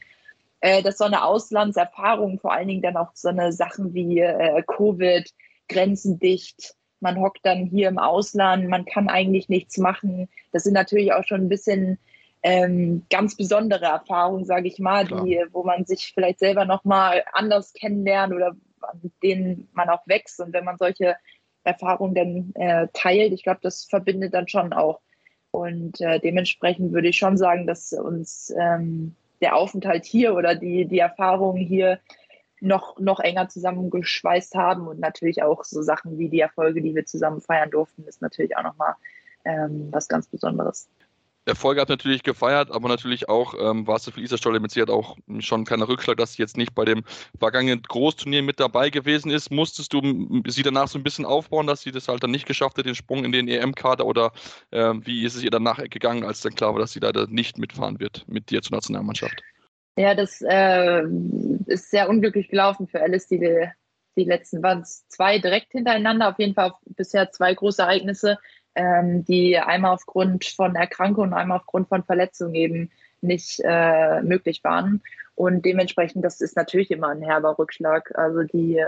äh, 0.61 0.83
dass 0.83 0.99
so 0.99 1.05
eine 1.05 1.25
Auslandserfahrung, 1.25 2.39
vor 2.41 2.53
allen 2.53 2.69
Dingen 2.69 2.83
dann 2.83 2.97
auch 2.97 3.11
so 3.15 3.29
eine 3.29 3.53
Sachen 3.53 3.95
wie 3.95 4.21
äh, 4.21 4.63
Covid, 4.67 5.33
Grenzen 5.69 6.19
dicht, 6.19 6.75
man 7.01 7.21
hockt 7.21 7.41
dann 7.45 7.67
hier 7.67 7.89
im 7.89 7.99
Ausland, 7.99 8.69
man 8.69 8.85
kann 8.85 9.09
eigentlich 9.09 9.49
nichts 9.49 9.79
machen. 9.79 10.29
Das 10.53 10.65
sind 10.65 10.75
natürlich 10.75 11.13
auch 11.13 11.25
schon 11.25 11.43
ein 11.43 11.49
bisschen 11.49 11.99
ähm, 12.43 13.05
ganz 13.11 13.37
besondere 13.37 13.87
Erfahrungen, 13.87 14.45
sage 14.45 14.69
ich 14.69 14.79
mal, 14.79 15.07
die, 15.07 15.45
wo 15.53 15.65
man 15.65 15.85
sich 15.85 16.13
vielleicht 16.15 16.39
selber 16.39 16.65
nochmal 16.65 17.25
anders 17.33 17.73
kennenlernt 17.73 18.35
oder 18.35 18.57
mit 19.03 19.13
denen 19.23 19.69
man 19.73 19.89
auch 19.89 20.07
wächst. 20.07 20.41
Und 20.41 20.53
wenn 20.53 20.65
man 20.65 20.79
solche 20.79 21.17
Erfahrungen 21.65 22.15
dann 22.15 22.53
äh, 22.55 22.89
teilt, 22.93 23.33
ich 23.33 23.43
glaube, 23.43 23.61
das 23.63 23.85
verbindet 23.85 24.35
dann 24.35 24.49
schon 24.49 24.73
auch. 24.73 25.01
Und 25.51 26.01
äh, 26.01 26.21
dementsprechend 26.21 26.93
würde 26.93 27.09
ich 27.09 27.19
schon 27.19 27.37
sagen, 27.37 27.67
dass 27.67 27.93
uns 27.93 28.53
ähm, 28.59 29.17
der 29.41 29.57
Aufenthalt 29.57 30.05
hier 30.05 30.35
oder 30.35 30.55
die, 30.55 30.87
die 30.87 30.99
Erfahrungen 30.99 31.59
hier 31.59 32.01
noch, 32.61 32.99
noch 32.99 33.21
enger 33.21 33.49
zusammengeschweißt 33.49 34.55
haben 34.55 34.87
und 34.89 34.99
natürlich 34.99 35.43
auch 35.43 35.65
so 35.65 35.83
Sachen 35.83 36.19
wie 36.19 36.29
die 36.29 36.41
Erfolge, 36.41 36.83
die 36.83 36.95
wir 36.95 37.07
zusammen 37.07 37.41
feiern 37.41 37.71
durften, 37.71 38.05
ist 38.07 38.21
natürlich 38.21 38.57
auch 38.57 38.65
nochmal 38.65 38.95
ähm, 39.45 39.89
was 39.91 40.09
ganz 40.09 40.27
Besonderes. 40.27 40.89
Erfolge 41.49 41.81
hat 41.81 41.89
natürlich 41.89 42.23
gefeiert, 42.23 42.71
aber 42.71 42.89
natürlich 42.89 43.29
auch 43.29 43.55
ähm, 43.59 43.87
war 43.87 43.97
es 43.97 44.09
für 44.09 44.21
Isa 44.21 44.37
Stolle 44.37 44.61
mit 44.61 44.71
Sicherheit 44.71 44.91
auch 44.91 45.17
schon 45.41 45.65
keiner 45.65 45.89
Rückschlag, 45.89 46.17
dass 46.17 46.35
sie 46.35 46.43
jetzt 46.43 46.57
nicht 46.57 46.75
bei 46.75 46.85
dem 46.85 47.05
vergangenen 47.39 47.83
Großturnier 47.83 48.43
mit 48.43 48.61
dabei 48.61 48.91
gewesen 48.91 49.31
ist. 49.31 49.51
Musstest 49.51 49.93
du 49.93 50.01
sie 50.47 50.63
danach 50.63 50.89
so 50.89 50.99
ein 50.99 51.03
bisschen 51.03 51.25
aufbauen, 51.25 51.67
dass 51.67 51.83
sie 51.83 51.91
das 51.91 52.09
halt 52.09 52.23
dann 52.23 52.31
nicht 52.31 52.47
geschafft 52.47 52.79
hat, 52.79 52.87
den 52.87 52.95
Sprung 52.95 53.25
in 53.25 53.33
den 53.33 53.49
EM-Kader 53.49 54.07
oder 54.07 54.33
äh, 54.71 54.95
wie 55.01 55.25
ist 55.25 55.35
es 55.35 55.43
ihr 55.43 55.51
danach 55.51 55.79
gegangen, 55.79 56.25
als 56.25 56.41
dann 56.41 56.55
klar 56.55 56.75
war, 56.75 56.81
dass 56.81 56.93
sie 56.93 57.01
leider 57.01 57.27
nicht 57.27 57.59
mitfahren 57.59 57.99
wird 57.99 58.25
mit 58.29 58.51
dir 58.51 58.63
zur 58.63 58.77
Nationalmannschaft? 58.77 59.43
Ja, 59.97 60.15
das 60.15 60.43
äh, 60.43 61.03
ist 61.67 61.91
sehr 61.91 62.09
unglücklich 62.09 62.49
gelaufen 62.49 62.87
für 62.87 63.01
Alice, 63.01 63.27
die, 63.27 63.41
die 64.17 64.25
letzten 64.25 64.63
waren 64.63 64.83
es 64.83 65.09
zwei 65.09 65.39
direkt 65.39 65.73
hintereinander, 65.73 66.29
auf 66.29 66.39
jeden 66.39 66.55
Fall 66.55 66.73
bisher 66.87 67.31
zwei 67.33 67.53
große 67.53 67.83
Ereignisse 67.83 68.39
ähm, 68.79 69.25
die 69.25 69.59
einmal 69.59 69.93
aufgrund 69.95 70.45
von 70.45 70.77
Erkrankung 70.77 71.25
und 71.25 71.35
einmal 71.35 71.59
aufgrund 71.59 71.89
von 71.89 72.05
Verletzung 72.05 72.55
eben 72.55 72.91
nicht 73.21 73.61
äh, 73.65 74.23
möglich 74.23 74.63
waren. 74.63 75.03
Und 75.35 75.65
dementsprechend, 75.65 76.25
das 76.25 76.41
ist 76.41 76.57
natürlich 76.57 76.91
immer 76.91 77.09
ein 77.09 77.23
herber 77.23 77.59
Rückschlag. 77.59 78.17
Also 78.17 78.45
die, 78.45 78.83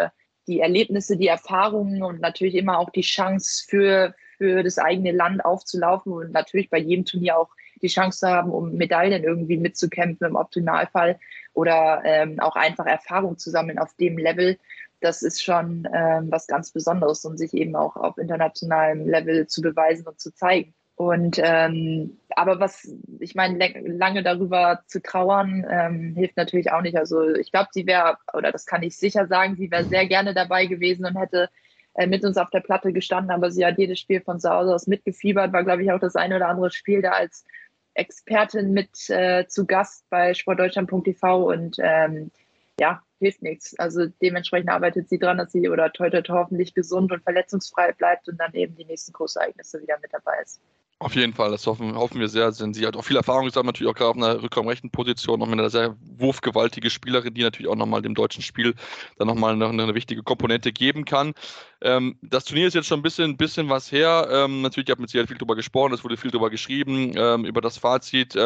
die 0.47 0.61
Erlebnisse, 0.61 1.17
die 1.17 1.27
Erfahrungen 1.27 2.03
und 2.03 2.21
natürlich 2.21 2.55
immer 2.55 2.79
auch 2.79 2.91
die 2.91 3.03
Chance 3.03 3.65
für, 3.69 4.15
für 4.39 4.63
das 4.63 4.79
eigene 4.79 5.13
Land 5.13 5.45
aufzulaufen 5.45 6.13
und 6.13 6.33
natürlich 6.33 6.71
bei 6.71 6.79
jedem 6.79 7.05
Turnier 7.05 7.37
auch 7.37 7.51
die 7.83 7.89
Chance 7.89 8.21
zu 8.21 8.29
haben, 8.29 8.51
um 8.51 8.75
Medaillen 8.75 9.25
irgendwie 9.25 9.57
mitzukämpfen 9.57 10.29
im 10.29 10.37
Optimalfall 10.37 11.19
oder 11.55 12.03
ähm, 12.05 12.39
auch 12.39 12.55
einfach 12.55 12.87
Erfahrung 12.87 13.39
zu 13.39 13.51
sammeln 13.51 13.79
auf 13.79 13.95
dem 13.95 14.19
Level 14.19 14.57
das 15.01 15.23
ist 15.23 15.43
schon 15.43 15.89
ähm, 15.93 16.31
was 16.31 16.47
ganz 16.47 16.73
Besonderes 16.73 17.25
und 17.25 17.39
sich 17.39 17.55
eben 17.55 17.77
auch 17.77 17.97
auf 17.97 18.19
internationalem 18.19 19.09
Level 19.09 19.47
zu 19.47 19.63
beweisen 19.63 20.07
und 20.07 20.21
zu 20.21 20.33
zeigen. 20.35 20.75
Und 21.01 21.41
ähm, 21.43 22.19
aber 22.37 22.61
was, 22.61 22.87
ich 23.21 23.35
meine, 23.35 23.57
lange 23.87 24.23
darüber 24.23 24.83
zu 24.87 25.01
trauern, 25.01 25.67
ähm, 25.71 26.15
hilft 26.15 26.37
natürlich 26.37 26.73
auch 26.73 26.83
nicht. 26.83 26.99
Also 26.99 27.35
ich 27.35 27.51
glaube, 27.53 27.71
sie 27.73 27.87
wäre, 27.87 28.19
oder 28.35 28.53
das 28.53 28.67
kann 28.67 28.83
ich 28.83 28.99
sicher 28.99 29.27
sagen, 29.27 29.57
sie 29.57 29.71
wäre 29.71 29.85
sehr 29.85 30.07
gerne 30.07 30.35
dabei 30.35 30.67
gewesen 30.67 31.07
und 31.07 31.19
hätte 31.19 31.49
äh, 31.95 32.07
mit 32.07 32.23
uns 32.23 32.37
auf 32.37 32.51
der 32.51 32.61
Platte 32.61 32.93
gestanden, 32.93 33.31
aber 33.31 33.51
sie 33.51 33.65
hat 33.65 33.79
jedes 33.79 33.99
Spiel 33.99 34.21
von 34.21 34.41
zu 34.41 34.51
Hause 34.51 34.75
aus 34.75 34.87
mitgefiebert, 34.87 35.55
war, 35.55 35.65
glaube 35.65 35.83
ich, 35.83 35.91
auch 35.91 36.01
das 36.01 36.17
eine 36.17 36.37
oder 36.37 36.49
andere 36.49 36.71
Spiel 36.71 37.01
da 37.01 37.13
als 37.13 37.47
Expertin 37.95 38.73
mit 38.73 39.09
äh, 39.09 39.47
zu 39.49 39.67
Gast 39.67 40.05
bei 40.11 40.35
sportdeutschland.tv 40.35 41.51
und 41.51 41.79
ähm, 41.81 42.31
ja, 42.79 43.03
hilft 43.21 43.43
nichts. 43.43 43.79
Also 43.79 44.07
dementsprechend 44.21 44.71
arbeitet 44.71 45.09
sie 45.09 45.19
dran, 45.19 45.39
dass 45.39 45.53
sie 45.53 45.69
oder 45.69 45.93
toi, 45.93 46.11
toi, 46.11 46.23
toi 46.23 46.39
hoffentlich 46.39 46.75
gesund 46.75 47.13
und 47.13 47.23
verletzungsfrei 47.23 47.93
bleibt 47.93 48.29
und 48.29 48.39
dann 48.39 48.53
eben 48.55 48.75
die 48.75 48.85
nächsten 48.85 49.13
Großereignisse 49.13 49.81
wieder 49.81 49.99
mit 50.01 50.13
dabei 50.13 50.41
ist. 50.43 50.61
Auf 51.03 51.15
jeden 51.15 51.33
Fall, 51.33 51.51
das 51.51 51.67
hoffen, 51.67 51.97
hoffen 51.97 52.21
wir 52.21 52.29
sehr, 52.29 52.53
denn 52.53 52.75
sie 52.75 52.87
hat 52.87 52.95
auch 52.95 53.05
viel 53.05 53.17
Erfahrung 53.17 53.47
gesammelt, 53.47 53.75
natürlich 53.75 53.91
auch 53.91 53.97
gerade 53.97 54.11
auf 54.11 54.17
einer 54.17 54.43
rückraumrechten 54.43 54.91
Position, 54.91 55.41
noch 55.41 55.47
mit 55.47 55.59
einer 55.59 55.71
sehr 55.71 55.97
wurfgewaltige 56.19 56.91
Spielerin, 56.91 57.33
die 57.33 57.43
natürlich 57.43 57.71
auch 57.71 57.77
nochmal 57.77 58.03
dem 58.03 58.15
deutschen 58.15 58.43
Spiel 58.43 58.75
dann 59.17 59.27
nochmal 59.27 59.55
eine, 59.55 59.67
eine 59.67 59.95
wichtige 59.95 60.23
Komponente 60.23 60.73
geben 60.73 61.07
kann. 61.07 61.33
Ähm, 61.81 62.19
das 62.21 62.45
Turnier 62.45 62.67
ist 62.67 62.75
jetzt 62.75 62.87
schon 62.87 62.99
ein 62.99 63.03
bisschen, 63.03 63.39
bisschen 63.39 63.71
was 63.71 63.91
her. 63.91 64.29
Ähm, 64.31 64.61
natürlich, 64.61 64.89
ich 64.89 64.91
habe 64.91 65.01
mit 65.01 65.09
Sicherheit 65.09 65.29
viel 65.29 65.39
drüber 65.39 65.57
gesprochen, 65.57 65.95
es 65.95 66.05
wurde 66.05 66.19
viel 66.19 66.31
drüber 66.31 66.51
geschrieben, 66.51 67.15
ähm, 67.17 67.47
über 67.47 67.63
das 67.63 67.79
Fazit. 67.79 68.37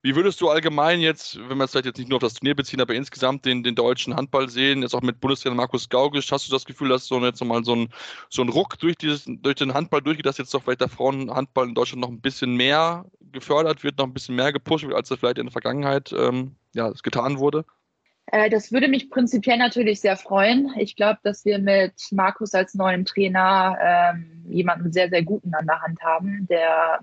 Wie 0.00 0.14
würdest 0.14 0.40
du 0.40 0.48
allgemein 0.48 1.00
jetzt, 1.00 1.36
wenn 1.48 1.58
wir 1.58 1.64
es 1.64 1.72
vielleicht 1.72 1.86
jetzt 1.86 1.98
nicht 1.98 2.08
nur 2.08 2.16
auf 2.16 2.22
das 2.22 2.34
Turnier 2.34 2.54
beziehen, 2.54 2.80
aber 2.80 2.94
insgesamt 2.94 3.44
den, 3.44 3.64
den 3.64 3.74
deutschen 3.74 4.14
Handball 4.14 4.48
sehen, 4.48 4.82
jetzt 4.82 4.94
auch 4.94 5.02
mit 5.02 5.18
Bundestrainer 5.20 5.56
Markus 5.56 5.88
Gaugisch, 5.88 6.30
hast 6.30 6.46
du 6.46 6.52
das 6.52 6.64
Gefühl, 6.64 6.88
dass 6.90 7.06
so 7.06 7.18
jetzt 7.24 7.40
nochmal 7.40 7.64
so 7.64 7.74
ein, 7.74 7.88
so 8.28 8.42
ein 8.42 8.48
Ruck 8.48 8.78
durch, 8.78 8.96
dieses, 8.96 9.24
durch 9.26 9.56
den 9.56 9.74
Handball 9.74 10.00
durchgeht, 10.00 10.26
dass 10.26 10.38
jetzt 10.38 10.54
doch 10.54 10.62
vielleicht 10.62 10.82
der 10.82 10.88
Frauenhandball 10.88 11.68
in 11.68 11.74
Deutschland 11.74 12.00
noch 12.00 12.10
ein 12.10 12.20
bisschen 12.20 12.54
mehr 12.54 13.06
gefördert 13.32 13.82
wird, 13.82 13.98
noch 13.98 14.06
ein 14.06 14.14
bisschen 14.14 14.36
mehr 14.36 14.52
gepusht 14.52 14.86
wird, 14.86 14.94
als 14.94 15.08
das 15.08 15.18
vielleicht 15.18 15.38
in 15.38 15.46
der 15.46 15.52
Vergangenheit 15.52 16.12
ähm, 16.12 16.54
ja, 16.74 16.92
getan 17.02 17.38
wurde? 17.38 17.64
Äh, 18.26 18.50
das 18.50 18.70
würde 18.70 18.86
mich 18.86 19.10
prinzipiell 19.10 19.58
natürlich 19.58 20.00
sehr 20.00 20.16
freuen. 20.16 20.72
Ich 20.78 20.94
glaube, 20.94 21.18
dass 21.24 21.44
wir 21.44 21.58
mit 21.58 21.94
Markus 22.12 22.54
als 22.54 22.74
neuem 22.74 23.04
Trainer 23.04 23.76
ähm, 23.82 24.44
jemanden 24.48 24.92
sehr, 24.92 25.08
sehr 25.08 25.24
guten 25.24 25.54
an 25.54 25.66
der 25.66 25.80
Hand 25.80 26.00
haben, 26.02 26.46
der 26.48 27.00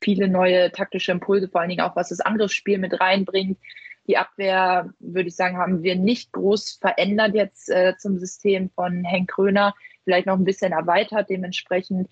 viele 0.00 0.28
neue 0.28 0.72
taktische 0.72 1.12
Impulse, 1.12 1.48
vor 1.48 1.60
allen 1.60 1.70
Dingen 1.70 1.82
auch 1.82 1.96
was 1.96 2.08
das 2.08 2.20
Angriffsspiel 2.20 2.78
mit 2.78 3.00
reinbringt. 3.00 3.58
Die 4.06 4.16
Abwehr, 4.16 4.92
würde 4.98 5.28
ich 5.28 5.36
sagen, 5.36 5.58
haben 5.58 5.82
wir 5.82 5.94
nicht 5.94 6.32
groß 6.32 6.78
verändert 6.80 7.34
jetzt 7.34 7.70
äh, 7.70 7.94
zum 7.98 8.18
System 8.18 8.70
von 8.70 9.04
Henk 9.04 9.30
Kröner, 9.30 9.74
vielleicht 10.04 10.26
noch 10.26 10.36
ein 10.36 10.44
bisschen 10.44 10.72
erweitert. 10.72 11.28
Dementsprechend, 11.28 12.08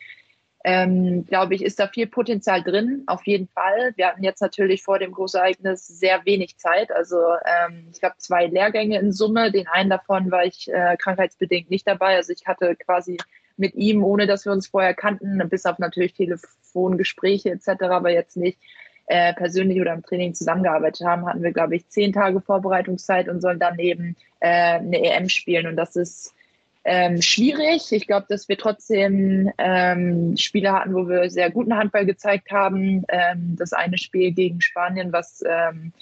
ähm, 0.64 1.24
glaube 1.26 1.54
ich, 1.54 1.64
ist 1.64 1.80
da 1.80 1.88
viel 1.88 2.06
Potenzial 2.06 2.62
drin, 2.62 3.04
auf 3.06 3.26
jeden 3.26 3.48
Fall. 3.48 3.94
Wir 3.96 4.08
hatten 4.08 4.22
jetzt 4.22 4.42
natürlich 4.42 4.82
vor 4.82 4.98
dem 4.98 5.12
Großereignis 5.12 5.86
sehr 5.86 6.24
wenig 6.24 6.58
Zeit. 6.58 6.92
Also 6.92 7.16
ähm, 7.44 7.88
ich 7.92 8.00
glaube, 8.00 8.16
zwei 8.18 8.46
Lehrgänge 8.46 8.98
in 8.98 9.12
Summe. 9.12 9.50
Den 9.50 9.66
einen 9.66 9.90
davon 9.90 10.30
war 10.30 10.44
ich 10.44 10.70
äh, 10.72 10.96
krankheitsbedingt 10.96 11.70
nicht 11.70 11.86
dabei. 11.86 12.16
Also 12.16 12.32
ich 12.32 12.46
hatte 12.46 12.76
quasi 12.76 13.16
mit 13.58 13.74
ihm, 13.74 14.04
ohne 14.04 14.26
dass 14.26 14.44
wir 14.44 14.52
uns 14.52 14.68
vorher 14.68 14.94
kannten, 14.94 15.46
bis 15.48 15.66
auf 15.66 15.78
natürlich 15.78 16.14
Telefongespräche 16.14 17.50
etc., 17.50 17.82
aber 17.82 18.10
jetzt 18.10 18.36
nicht 18.36 18.58
äh, 19.06 19.32
persönlich 19.34 19.80
oder 19.80 19.94
im 19.94 20.02
Training 20.02 20.34
zusammengearbeitet 20.34 21.06
haben, 21.06 21.26
hatten 21.26 21.42
wir, 21.42 21.52
glaube 21.52 21.76
ich, 21.76 21.88
zehn 21.88 22.12
Tage 22.12 22.40
Vorbereitungszeit 22.40 23.28
und 23.28 23.40
sollen 23.40 23.58
dann 23.58 23.78
eben 23.78 24.16
äh, 24.40 24.78
eine 24.78 25.02
EM 25.02 25.28
spielen. 25.28 25.66
Und 25.66 25.76
das 25.76 25.96
ist 25.96 26.34
ähm, 26.84 27.20
schwierig. 27.20 27.90
Ich 27.90 28.06
glaube, 28.06 28.26
dass 28.28 28.48
wir 28.48 28.56
trotzdem 28.56 29.50
ähm, 29.58 30.36
Spiele 30.36 30.72
hatten, 30.72 30.94
wo 30.94 31.08
wir 31.08 31.30
sehr 31.30 31.50
guten 31.50 31.76
Handball 31.76 32.06
gezeigt 32.06 32.50
haben. 32.50 33.04
Ähm, 33.08 33.56
das 33.58 33.72
eine 33.72 33.98
Spiel 33.98 34.32
gegen 34.32 34.60
Spanien, 34.60 35.12
was 35.12 35.42
ähm, 35.46 35.92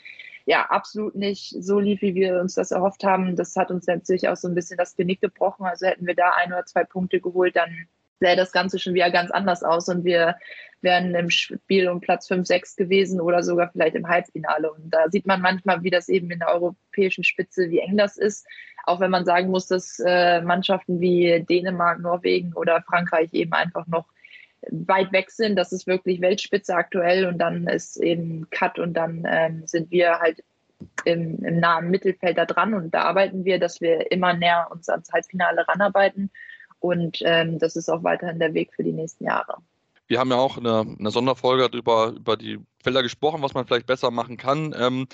ja 0.47 0.67
absolut 0.67 1.15
nicht 1.17 1.55
so 1.61 1.79
lief, 1.81 2.01
wie 2.03 2.15
wir 2.15 2.41
uns 2.41 2.55
das 2.55 2.71
erhofft 2.71 3.05
haben. 3.05 3.37
Das 3.37 3.55
hat 3.57 3.71
uns 3.71 3.87
natürlich 3.87 4.29
auch 4.29 4.37
so 4.37 4.49
ein 4.49 4.55
bisschen 4.55 4.79
das 4.79 4.97
Genick 4.97 5.21
gebrochen. 5.21 5.67
Also 5.67 5.87
hätten 5.87 6.07
wir 6.07 6.15
da 6.15 6.31
ein 6.31 6.53
oder 6.53 6.65
zwei 6.65 6.85
Punkte 6.85 7.21
geholt, 7.21 7.57
dann 7.57 7.89
sähe 8.21 8.37
das 8.37 8.53
Ganze 8.53 8.79
schon 8.79 8.95
wieder 8.95 9.11
ganz 9.11 9.31
anders 9.31 9.63
aus 9.63 9.89
und 9.89 10.05
wir 10.05 10.37
wären 10.81 11.15
im 11.15 11.31
Spiel 11.31 11.89
um 11.89 12.01
Platz 12.01 12.29
5, 12.29 12.47
6 12.47 12.77
gewesen 12.77 13.21
oder 13.21 13.43
sogar 13.43 13.71
vielleicht 13.71 13.97
im 13.97 14.09
Halbfinale. 14.09 14.73
Und 14.73 14.91
da 14.91 15.11
sieht 15.11 15.27
man 15.27 15.43
manchmal, 15.43 15.83
wie 15.83 15.91
das 15.91 16.09
eben 16.09 16.31
in 16.31 16.39
der 16.39 16.49
europäischen 16.49 17.25
Spitze, 17.25 17.69
wie 17.71 17.81
eng 17.81 17.97
das 17.97 18.17
ist. 18.17 18.47
Auch 18.85 19.01
wenn 19.01 19.11
man 19.11 19.25
sagen 19.25 19.51
muss, 19.51 19.67
dass 19.67 19.99
äh, 19.99 20.41
Mannschaften 20.43 21.01
wie 21.01 21.45
Dänemark, 21.49 21.99
Norwegen 21.99 22.53
oder 22.55 22.83
Frankreich 22.83 23.35
eben 23.35 23.53
einfach 23.53 23.87
noch 23.89 24.07
weit 24.71 25.13
weg 25.13 25.31
sind. 25.31 25.57
Das 25.57 25.73
ist 25.73 25.87
wirklich 25.87 26.21
Weltspitze 26.21 26.75
aktuell 26.75 27.27
und 27.27 27.39
dann 27.39 27.67
ist 27.67 27.97
eben 27.97 28.49
Cut 28.51 28.79
und 28.79 28.95
dann 28.95 29.27
ähm, 29.29 29.67
sind 29.67 29.91
wir 29.91 30.19
halt 30.19 30.43
im, 31.05 31.45
im, 31.45 31.59
nahen 31.59 31.91
Mittelfeld 31.91 32.37
da 32.37 32.45
dran 32.45 32.75
und 32.75 32.93
da 32.93 33.03
arbeiten 33.03 33.45
wir, 33.45 33.59
dass 33.59 33.81
wir 33.81 34.11
immer 34.11 34.35
näher 34.35 34.69
uns 34.71 34.89
ans 34.89 35.13
Halbfinale 35.13 35.67
ranarbeiten 35.67 36.31
und 36.81 37.19
ähm, 37.23 37.59
das 37.59 37.77
ist 37.77 37.89
auch 37.89 38.03
weiterhin 38.03 38.39
der 38.39 38.55
Weg 38.55 38.75
für 38.75 38.85
die 38.85 38.93
nächsten 38.93 39.25
Jahre. 39.25 39.57
Wir 40.07 40.19
haben 40.19 40.31
ja 40.31 40.37
auch 40.37 40.57
eine, 40.57 40.97
eine 40.99 41.11
Sonderfolge 41.11 41.69
darüber, 41.69 42.13
über 42.17 42.37
die 42.37 42.59
Felder 42.83 43.03
gesprochen, 43.03 43.43
was 43.43 43.55
man 43.55 43.67
vielleicht 43.67 43.87
besser 43.87 44.11
machen 44.11 44.37
kann. 44.37 44.75
Ähm, 44.79 45.07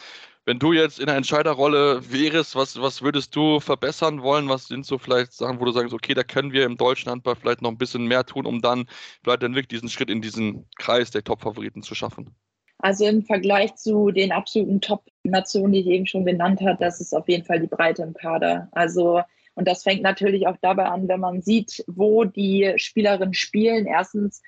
wenn 0.44 0.58
du 0.58 0.72
jetzt 0.72 0.98
in 0.98 1.06
der 1.06 1.16
Entscheiderrolle 1.16 2.02
wärst, 2.10 2.56
was, 2.56 2.80
was 2.80 3.00
würdest 3.00 3.34
du 3.36 3.60
verbessern 3.60 4.22
wollen? 4.22 4.48
Was 4.48 4.66
sind 4.66 4.84
so 4.84 4.98
vielleicht 4.98 5.32
Sachen, 5.32 5.60
wo 5.60 5.64
du 5.64 5.70
sagst, 5.70 5.94
okay, 5.94 6.14
da 6.14 6.24
können 6.24 6.52
wir 6.52 6.64
im 6.64 6.76
deutschen 6.76 7.10
Handball 7.10 7.36
vielleicht 7.36 7.62
noch 7.62 7.70
ein 7.70 7.78
bisschen 7.78 8.06
mehr 8.06 8.26
tun, 8.26 8.44
um 8.44 8.60
dann 8.60 8.86
vielleicht 9.22 9.42
dann 9.42 9.54
wirklich 9.54 9.68
diesen 9.68 9.88
Schritt 9.88 10.10
in 10.10 10.20
diesen 10.20 10.66
Kreis 10.76 11.10
der 11.10 11.22
Top-Favoriten 11.22 11.82
zu 11.82 11.94
schaffen? 11.94 12.34
Also 12.78 13.06
im 13.06 13.22
Vergleich 13.22 13.76
zu 13.76 14.10
den 14.10 14.32
absoluten 14.32 14.80
Top-Nationen, 14.80 15.72
die 15.72 15.80
ich 15.80 15.86
eben 15.86 16.06
schon 16.06 16.24
genannt 16.24 16.60
habe, 16.60 16.76
das 16.80 17.00
ist 17.00 17.14
auf 17.14 17.28
jeden 17.28 17.44
Fall 17.44 17.60
die 17.60 17.68
Breite 17.68 18.02
im 18.02 18.12
Kader. 18.12 18.68
Also 18.72 19.22
und 19.54 19.68
das 19.68 19.82
fängt 19.82 20.02
natürlich 20.02 20.46
auch 20.46 20.56
dabei 20.60 20.86
an, 20.86 21.08
wenn 21.08 21.20
man 21.20 21.42
sieht, 21.42 21.84
wo 21.86 22.24
die 22.24 22.72
Spielerinnen 22.76 23.34
spielen. 23.34 23.86
Erstens, 23.86 24.42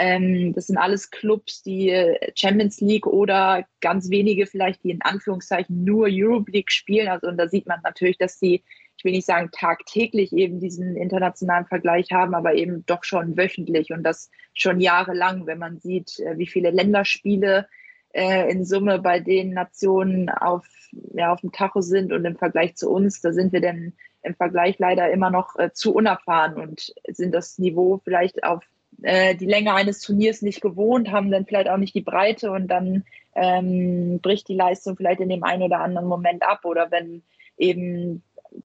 ähm, 0.00 0.52
das 0.54 0.68
sind 0.68 0.78
alles 0.78 1.10
Clubs, 1.10 1.60
die 1.64 1.92
Champions 2.36 2.80
League 2.80 3.06
oder 3.06 3.66
ganz 3.80 4.10
wenige 4.10 4.46
vielleicht, 4.46 4.84
die 4.84 4.92
in 4.92 5.02
Anführungszeichen 5.02 5.82
nur 5.82 6.06
Europe 6.08 6.52
League 6.52 6.70
spielen. 6.70 7.08
Also 7.08 7.26
und 7.26 7.36
da 7.36 7.48
sieht 7.48 7.66
man 7.66 7.80
natürlich, 7.82 8.16
dass 8.16 8.38
die, 8.38 8.62
ich 8.96 9.04
will 9.04 9.10
nicht 9.10 9.26
sagen 9.26 9.50
tagtäglich 9.50 10.32
eben 10.32 10.60
diesen 10.60 10.96
internationalen 10.96 11.66
Vergleich 11.66 12.12
haben, 12.12 12.36
aber 12.36 12.54
eben 12.54 12.86
doch 12.86 13.02
schon 13.02 13.36
wöchentlich 13.36 13.90
und 13.90 14.04
das 14.04 14.30
schon 14.54 14.80
jahrelang, 14.80 15.46
wenn 15.46 15.58
man 15.58 15.80
sieht, 15.80 16.20
äh, 16.20 16.38
wie 16.38 16.46
viele 16.46 16.70
Länderspiele 16.70 17.66
äh, 18.12 18.48
in 18.52 18.64
Summe 18.64 19.00
bei 19.00 19.18
den 19.18 19.52
Nationen 19.52 20.28
auf, 20.28 20.64
ja, 21.12 21.32
auf 21.32 21.40
dem 21.40 21.50
Tacho 21.50 21.80
sind 21.80 22.12
und 22.12 22.24
im 22.24 22.36
Vergleich 22.36 22.76
zu 22.76 22.88
uns, 22.88 23.20
da 23.20 23.32
sind 23.32 23.52
wir 23.52 23.60
dann 23.60 23.94
im 24.22 24.36
Vergleich 24.36 24.78
leider 24.78 25.10
immer 25.10 25.30
noch 25.30 25.58
äh, 25.58 25.72
zu 25.72 25.92
unerfahren 25.92 26.54
und 26.54 26.94
sind 27.08 27.34
das 27.34 27.58
Niveau 27.58 28.00
vielleicht 28.04 28.44
auf 28.44 28.62
äh, 29.02 29.34
die 29.34 29.46
Länge 29.46 29.74
eines 29.74 30.00
Turniers 30.00 30.42
nicht 30.42 30.60
gewohnt, 30.60 31.10
haben 31.10 31.30
dann 31.30 31.46
vielleicht 31.46 31.68
auch 31.68 31.76
nicht 31.76 31.94
die 31.94 32.00
Breite 32.00 32.50
und 32.50 32.68
dann 32.68 33.04
ähm, 33.34 34.20
bricht 34.20 34.48
die 34.48 34.54
Leistung 34.54 34.96
vielleicht 34.96 35.20
in 35.20 35.28
dem 35.28 35.44
einen 35.44 35.62
oder 35.62 35.80
anderen 35.80 36.08
Moment 36.08 36.42
ab 36.42 36.64
oder 36.64 36.90
wenn 36.90 37.22
eben 37.56 38.22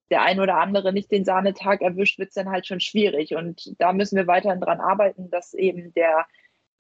der 0.10 0.24
ein 0.24 0.40
oder 0.40 0.58
andere 0.58 0.94
nicht 0.94 1.12
den 1.12 1.26
Sahnetag 1.26 1.82
erwischt, 1.82 2.18
wird 2.18 2.30
es 2.30 2.36
dann 2.36 2.50
halt 2.50 2.66
schon 2.66 2.80
schwierig. 2.80 3.36
Und 3.36 3.76
da 3.80 3.94
müssen 3.94 4.16
wir 4.16 4.28
weiterhin 4.28 4.62
dran 4.62 4.80
arbeiten, 4.80 5.30
dass 5.30 5.54
eben 5.54 5.94
der, 5.94 6.26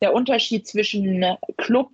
der 0.01 0.13
Unterschied 0.13 0.67
zwischen 0.67 1.25
Club 1.57 1.91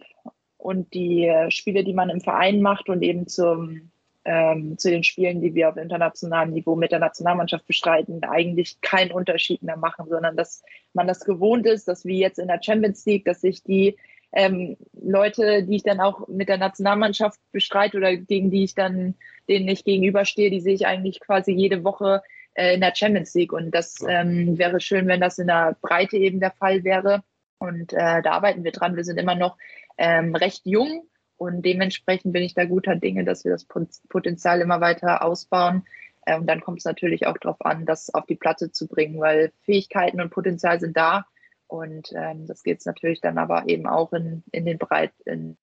und 0.58 0.94
die 0.94 1.34
Spiele, 1.50 1.84
die 1.84 1.94
man 1.94 2.10
im 2.10 2.22
Verein 2.22 2.62
macht 2.62 2.90
und 2.90 3.02
eben 3.02 3.28
zum 3.28 3.92
ähm, 4.26 4.78
zu 4.78 4.90
den 4.90 5.04
Spielen, 5.04 5.42
die 5.42 5.56
wir 5.56 5.70
auf 5.70 5.78
internationalem 5.78 6.52
Niveau 6.52 6.76
mit 6.76 6.92
der 6.92 7.00
Nationalmannschaft 7.00 7.66
bestreiten, 7.66 8.24
eigentlich 8.24 8.82
keinen 8.82 9.12
Unterschied 9.12 9.64
mehr 9.64 9.78
machen, 9.78 10.06
sondern 10.10 10.36
dass 10.36 10.64
man 10.94 11.08
das 11.08 11.24
gewohnt 11.24 11.66
ist, 11.66 11.88
dass 11.88 12.06
wie 12.06 12.20
jetzt 12.20 12.40
in 12.40 12.48
der 12.48 12.62
Champions 12.62 13.06
League, 13.06 13.26
dass 13.26 13.42
sich 13.42 13.64
die 13.64 13.98
ähm, 14.32 14.78
Leute, 14.94 15.64
die 15.64 15.78
ich 15.78 15.84
dann 15.84 16.00
auch 16.00 16.28
mit 16.28 16.50
der 16.50 16.58
Nationalmannschaft 16.58 17.40
bestreite 17.52 17.98
oder 17.98 18.16
gegen 18.16 18.52
die 18.52 18.66
ich 18.66 18.76
dann, 18.76 19.16
denen 19.48 19.68
ich 19.68 19.84
gegenüberstehe, 19.84 20.52
die 20.52 20.62
sehe 20.62 20.76
ich 20.76 20.86
eigentlich 20.86 21.20
quasi 21.20 21.52
jede 21.52 21.84
Woche 21.84 22.22
äh, 22.54 22.76
in 22.76 22.82
der 22.82 22.94
Champions 22.96 23.34
League. 23.34 23.54
Und 23.54 23.72
das 23.72 23.96
ähm, 24.08 24.58
wäre 24.58 24.80
schön, 24.80 25.08
wenn 25.08 25.22
das 25.22 25.40
in 25.40 25.48
der 25.48 25.78
Breite 25.82 26.18
eben 26.18 26.40
der 26.40 26.52
Fall 26.52 26.84
wäre. 26.84 27.24
Und 27.58 27.94
äh, 27.94 28.22
da 28.22 28.32
arbeiten 28.32 28.64
wir 28.64 28.72
dran. 28.72 28.96
Wir 28.96 29.04
sind 29.04 29.20
immer 29.20 29.36
noch 29.36 29.58
ähm, 29.98 30.36
recht 30.36 30.62
jung 30.66 31.10
und 31.40 31.62
dementsprechend 31.64 32.34
bin 32.34 32.44
ich 32.44 32.54
da 32.54 32.66
guter 32.66 32.98
Dinge, 32.98 33.24
dass 33.24 33.46
wir 33.46 33.54
das 33.54 33.66
Potenzial 33.66 34.60
immer 34.60 34.82
weiter 34.82 35.24
ausbauen. 35.24 35.78
Und 36.26 36.34
ähm, 36.34 36.46
dann 36.46 36.60
kommt 36.60 36.80
es 36.80 36.86
natürlich 36.86 37.28
auch 37.28 37.38
darauf 37.38 37.66
an, 37.66 37.86
das 37.86 38.14
auf 38.14 38.26
die 38.26 38.36
Platte 38.36 38.74
zu 38.74 38.88
bringen, 38.88 39.22
weil 39.22 39.54
Fähigkeiten 39.62 40.20
und 40.20 40.32
Potenzial 40.32 40.82
sind 40.82 40.98
da. 40.98 41.26
Und 41.68 42.12
ähm, 42.14 42.46
das 42.46 42.62
geht 42.62 42.80
es 42.80 42.86
natürlich 42.86 43.22
dann 43.22 43.38
aber 43.38 43.70
eben 43.70 43.88
auch 43.88 44.12
in, 44.12 44.44
in 44.52 44.66
den 44.66 44.78
Breit, 44.78 45.14
in, 45.24 45.58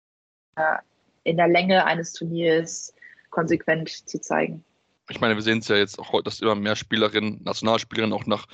äh, 0.56 0.78
in 1.24 1.36
der 1.36 1.48
Länge 1.48 1.84
eines 1.84 2.14
Turniers 2.14 2.94
konsequent 3.28 3.90
zu 3.90 4.18
zeigen 4.18 4.64
ich 5.08 5.20
meine, 5.20 5.36
wir 5.36 5.42
sehen 5.42 5.58
es 5.58 5.68
ja 5.68 5.76
jetzt 5.76 5.98
auch 5.98 6.12
heute, 6.12 6.24
dass 6.24 6.40
immer 6.40 6.54
mehr 6.56 6.74
Spielerinnen, 6.74 7.40
Nationalspielerinnen 7.44 8.12
auch 8.12 8.26
nach 8.26 8.46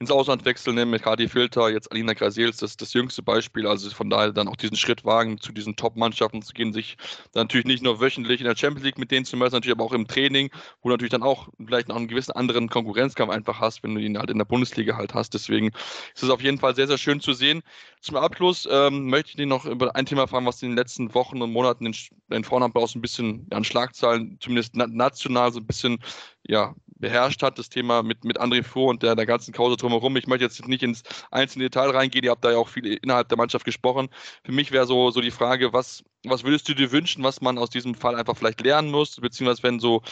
ins 0.00 0.10
Ausland 0.10 0.44
wechseln, 0.44 0.76
ne? 0.76 0.86
mit 0.86 1.02
Kadi 1.02 1.28
Filter, 1.28 1.68
jetzt 1.68 1.92
Alina 1.92 2.14
Grasels, 2.14 2.56
das 2.56 2.70
ist 2.70 2.82
das 2.82 2.94
jüngste 2.94 3.22
Beispiel. 3.22 3.66
Also 3.66 3.90
von 3.90 4.08
daher 4.10 4.32
dann 4.32 4.48
auch 4.48 4.56
diesen 4.56 4.76
Schritt 4.76 5.04
wagen, 5.04 5.38
zu 5.38 5.52
diesen 5.52 5.76
Top-Mannschaften 5.76 6.42
zu 6.42 6.52
gehen, 6.54 6.72
sich 6.72 6.96
dann 7.32 7.42
natürlich 7.44 7.66
nicht 7.66 7.82
nur 7.82 8.00
wöchentlich 8.00 8.40
in 8.40 8.46
der 8.46 8.56
Champions 8.56 8.84
League 8.84 8.98
mit 8.98 9.10
denen 9.10 9.26
zu 9.26 9.36
messen, 9.36 9.54
natürlich 9.54 9.76
aber 9.76 9.84
auch 9.84 9.92
im 9.92 10.08
Training, 10.08 10.50
wo 10.82 10.88
du 10.88 10.94
natürlich 10.94 11.12
dann 11.12 11.22
auch 11.22 11.48
vielleicht 11.64 11.88
noch 11.88 11.96
einen 11.96 12.08
gewissen 12.08 12.32
anderen 12.32 12.68
Konkurrenzkampf 12.68 13.30
einfach 13.30 13.60
hast, 13.60 13.82
wenn 13.82 13.94
du 13.94 14.00
ihn 14.00 14.18
halt 14.18 14.30
in 14.30 14.38
der 14.38 14.46
Bundesliga 14.46 14.96
halt 14.96 15.14
hast. 15.14 15.34
Deswegen 15.34 15.68
ist 16.14 16.22
es 16.22 16.30
auf 16.30 16.42
jeden 16.42 16.58
Fall 16.58 16.74
sehr, 16.74 16.86
sehr 16.86 16.98
schön 16.98 17.20
zu 17.20 17.34
sehen. 17.34 17.62
Zum 18.00 18.16
Abschluss 18.16 18.66
ähm, 18.70 19.10
möchte 19.10 19.30
ich 19.30 19.36
dich 19.36 19.46
noch 19.46 19.66
über 19.66 19.94
ein 19.94 20.06
Thema 20.06 20.26
fragen, 20.26 20.46
was 20.46 20.62
in 20.62 20.70
den 20.70 20.78
letzten 20.78 21.12
Wochen 21.14 21.42
und 21.42 21.52
Monaten 21.52 21.84
den, 21.84 21.94
den 22.30 22.44
Frauenhandball 22.44 22.86
so 22.86 22.98
ein 22.98 23.02
bisschen 23.02 23.46
an 23.50 23.64
Schlagzahlen, 23.64 24.38
zumindest 24.40 24.74
national, 24.74 25.52
so 25.52 25.60
ein 25.60 25.66
bisschen 25.66 25.99
ja, 26.42 26.74
beherrscht 27.00 27.42
hat, 27.42 27.58
das 27.58 27.68
Thema 27.68 28.02
mit, 28.02 28.24
mit 28.24 28.40
André 28.40 28.62
Fuhr 28.62 28.88
und 28.88 29.02
der, 29.02 29.16
der 29.16 29.26
ganzen 29.26 29.52
Kause 29.52 29.76
drumherum. 29.76 30.16
Ich 30.16 30.26
möchte 30.26 30.44
jetzt 30.44 30.66
nicht 30.68 30.82
ins 30.82 31.02
einzelne 31.30 31.64
Detail 31.64 31.90
reingehen, 31.90 32.24
ihr 32.24 32.30
habt 32.30 32.44
da 32.44 32.52
ja 32.52 32.58
auch 32.58 32.68
viel 32.68 32.86
innerhalb 32.86 33.28
der 33.28 33.38
Mannschaft 33.38 33.64
gesprochen. 33.64 34.08
Für 34.44 34.52
mich 34.52 34.70
wäre 34.70 34.86
so, 34.86 35.10
so 35.10 35.20
die 35.20 35.30
Frage, 35.30 35.72
was, 35.72 36.04
was 36.24 36.44
würdest 36.44 36.68
du 36.68 36.74
dir 36.74 36.92
wünschen, 36.92 37.24
was 37.24 37.40
man 37.40 37.58
aus 37.58 37.70
diesem 37.70 37.94
Fall 37.94 38.14
einfach 38.16 38.36
vielleicht 38.36 38.60
lernen 38.60 38.90
muss, 38.90 39.16
beziehungsweise 39.16 39.62
wenn 39.62 39.80
so 39.80 40.02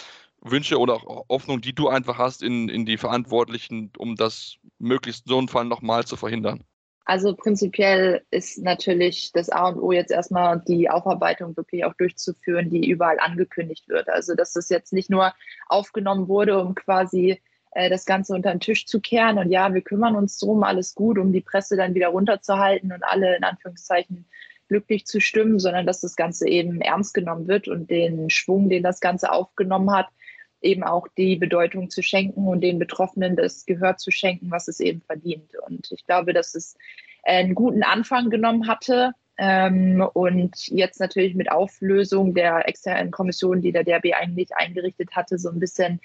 Wünsche 0.40 0.78
oder 0.78 0.94
auch 0.94 1.28
Hoffnung, 1.28 1.60
die 1.60 1.74
du 1.74 1.88
einfach 1.88 2.18
hast 2.18 2.42
in, 2.42 2.68
in 2.68 2.86
die 2.86 2.96
Verantwortlichen, 2.96 3.92
um 3.98 4.16
das 4.16 4.56
möglichst 4.78 5.26
so 5.26 5.38
einen 5.38 5.48
Fall 5.48 5.64
nochmal 5.64 6.06
zu 6.06 6.16
verhindern? 6.16 6.64
Also 7.08 7.34
prinzipiell 7.34 8.20
ist 8.30 8.58
natürlich 8.58 9.32
das 9.32 9.48
A 9.48 9.68
und 9.68 9.80
O 9.80 9.92
jetzt 9.92 10.10
erstmal 10.10 10.62
die 10.68 10.90
Aufarbeitung 10.90 11.56
wirklich 11.56 11.86
auch 11.86 11.94
durchzuführen, 11.94 12.68
die 12.68 12.86
überall 12.86 13.18
angekündigt 13.18 13.88
wird. 13.88 14.10
Also 14.10 14.34
dass 14.34 14.52
das 14.52 14.68
jetzt 14.68 14.92
nicht 14.92 15.08
nur 15.08 15.32
aufgenommen 15.68 16.28
wurde, 16.28 16.60
um 16.60 16.74
quasi 16.74 17.40
äh, 17.70 17.88
das 17.88 18.04
Ganze 18.04 18.34
unter 18.34 18.50
den 18.50 18.60
Tisch 18.60 18.84
zu 18.84 19.00
kehren 19.00 19.38
und 19.38 19.50
ja, 19.50 19.72
wir 19.72 19.80
kümmern 19.80 20.16
uns 20.16 20.36
drum, 20.36 20.62
alles 20.64 20.94
gut, 20.94 21.16
um 21.18 21.32
die 21.32 21.40
Presse 21.40 21.78
dann 21.78 21.94
wieder 21.94 22.08
runterzuhalten 22.08 22.92
und 22.92 23.02
alle 23.02 23.38
in 23.38 23.44
Anführungszeichen 23.44 24.26
glücklich 24.68 25.06
zu 25.06 25.18
stimmen, 25.18 25.58
sondern 25.58 25.86
dass 25.86 26.02
das 26.02 26.14
Ganze 26.14 26.46
eben 26.46 26.82
ernst 26.82 27.14
genommen 27.14 27.48
wird 27.48 27.68
und 27.68 27.90
den 27.90 28.28
Schwung, 28.28 28.68
den 28.68 28.82
das 28.82 29.00
Ganze 29.00 29.32
aufgenommen 29.32 29.92
hat, 29.92 30.08
eben 30.60 30.82
auch 30.82 31.08
die 31.16 31.36
Bedeutung 31.36 31.90
zu 31.90 32.02
schenken 32.02 32.46
und 32.48 32.60
den 32.60 32.78
Betroffenen 32.78 33.36
das 33.36 33.66
Gehör 33.66 33.96
zu 33.96 34.10
schenken, 34.10 34.50
was 34.50 34.68
es 34.68 34.80
eben 34.80 35.00
verdient. 35.02 35.52
Und 35.66 35.90
ich 35.92 36.04
glaube, 36.06 36.32
dass 36.32 36.54
es 36.54 36.76
einen 37.24 37.54
guten 37.54 37.82
Anfang 37.82 38.30
genommen 38.30 38.66
hatte. 38.66 39.12
Ähm, 39.36 40.04
und 40.14 40.66
jetzt 40.68 40.98
natürlich 40.98 41.34
mit 41.34 41.50
Auflösung 41.50 42.34
der 42.34 42.68
externen 42.68 43.12
Kommission, 43.12 43.60
die 43.60 43.70
der 43.70 43.84
DRB 43.84 44.14
eigentlich 44.18 44.54
eingerichtet 44.56 45.14
hatte, 45.14 45.38
so 45.38 45.48
ein 45.48 45.60
bisschen 45.60 46.00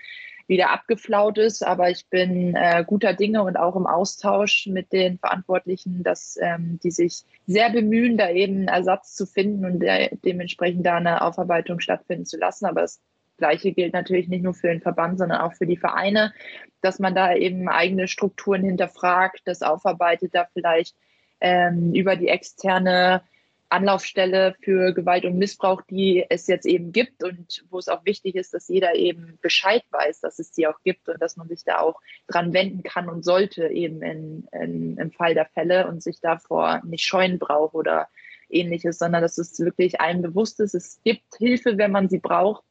wieder 0.47 0.72
abgeflaut 0.72 1.38
ist. 1.38 1.66
Aber 1.66 1.89
ich 1.89 2.06
bin 2.10 2.56
äh, 2.56 2.84
guter 2.86 3.14
Dinge 3.14 3.43
und 3.43 3.58
auch 3.58 3.76
im 3.76 3.88
Austausch 3.88 4.68
mit 4.68 4.91
den 4.91 5.18
Verantwortlichen, 5.18 6.04
dass 6.04 6.38
ähm, 6.41 6.80
die 6.84 6.91
sich 6.91 7.24
sehr 7.47 7.72
bemühen, 7.72 8.18
da 8.18 8.30
eben 8.30 8.68
Ersatz 8.68 9.16
zu 9.16 9.26
finden 9.26 9.66
und 9.66 9.80
de 9.80 10.16
dementsprechend 10.24 10.86
da 10.86 10.97
eine 10.97 11.22
Aufarbeitung 11.22 11.80
stattfinden 11.80 12.26
zu 12.26 12.38
lassen. 12.38 12.66
Aber 12.66 12.84
es 12.84 13.01
Gleiche 13.44 13.74
gilt 13.74 13.91
natürlich 13.91 14.30
nicht 14.30 14.41
nur 14.41 14.54
für 14.54 14.70
den 14.70 14.80
Verband, 14.80 15.20
sondern 15.20 15.41
auch 15.41 15.54
für 15.54 15.68
die 15.68 15.76
Vereine, 15.76 16.34
dass 16.80 16.98
man 17.00 17.14
da 17.14 17.36
eben 17.36 17.68
eigene 17.68 18.08
Strukturen 18.08 18.64
hinterfragt, 18.64 19.41
das 19.44 19.62
aufarbeitet, 19.62 20.34
da 20.34 20.48
vielleicht 20.54 20.96
ähm, 21.41 21.94
über 21.94 22.16
die 22.16 22.30
externe 22.30 23.22
Anlaufstelle 23.68 24.56
für 24.62 24.94
Gewalt 24.94 25.26
und 25.26 25.38
Missbrauch, 25.38 25.82
die 25.82 26.26
es 26.30 26.48
jetzt 26.48 26.66
eben 26.66 26.94
gibt 26.94 27.22
und 27.22 27.66
wo 27.70 27.80
es 27.80 27.89
auch 27.89 28.06
wichtig 28.06 28.36
ist, 28.36 28.54
dass 28.54 28.70
jeder 28.70 28.96
eben 28.96 29.38
Bescheid 29.41 29.84
weiß, 29.91 30.22
dass 30.22 30.39
es 30.39 30.56
sie 30.56 30.66
auch 30.68 30.82
gibt 30.86 31.10
und 31.10 31.22
dass 31.22 31.36
man 31.36 31.50
sich 31.50 31.66
da 31.66 31.80
auch 31.80 32.00
dran 32.28 32.54
wenden 32.54 32.82
kann 32.84 33.10
und 33.10 33.26
sollte 33.26 33.68
eben 33.68 34.02
in, 34.04 34.48
in, 34.54 34.98
im 34.98 35.12
Fall 35.12 35.34
der 35.34 35.48
Fälle 35.48 35.88
und 35.89 36.02
sich 36.02 36.22
davor 36.22 36.82
nicht 36.86 37.04
scheuen 37.04 37.39
braucht 37.39 37.74
oder 37.74 38.08
ähnliches, 38.48 39.00
sondern 39.00 39.22
dass 39.22 39.38
es 39.38 39.60
wirklich 39.60 40.00
allen 40.00 40.22
bewusst 40.22 40.62
ist, 40.62 40.76
es 40.76 41.02
gibt 41.04 41.36
Hilfe, 41.38 41.78
wenn 41.78 41.91
man 41.91 42.08
sie 42.08 42.20
braucht 42.20 42.64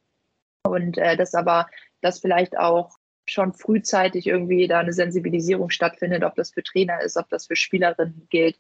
und 0.65 0.99
äh, 0.99 1.17
dass 1.17 1.35
aber 1.35 1.69
das 2.01 2.21
vielleicht 2.21 2.59
auch 2.59 2.97
schon 3.27 3.53
frühzeitig 3.53 4.27
irgendwie 4.27 4.67
da 4.67 4.81
eine 4.81 4.93
Sensibilisierung 4.93 5.71
stattfindet, 5.71 6.25
ob 6.25 6.35
das 6.35 6.51
für 6.51 6.63
Trainer 6.63 7.01
ist, 7.01 7.17
ob 7.17 7.29
das 7.29 7.47
für 7.47 7.57
Spielerinnen 7.57 8.27
gilt, 8.31 8.59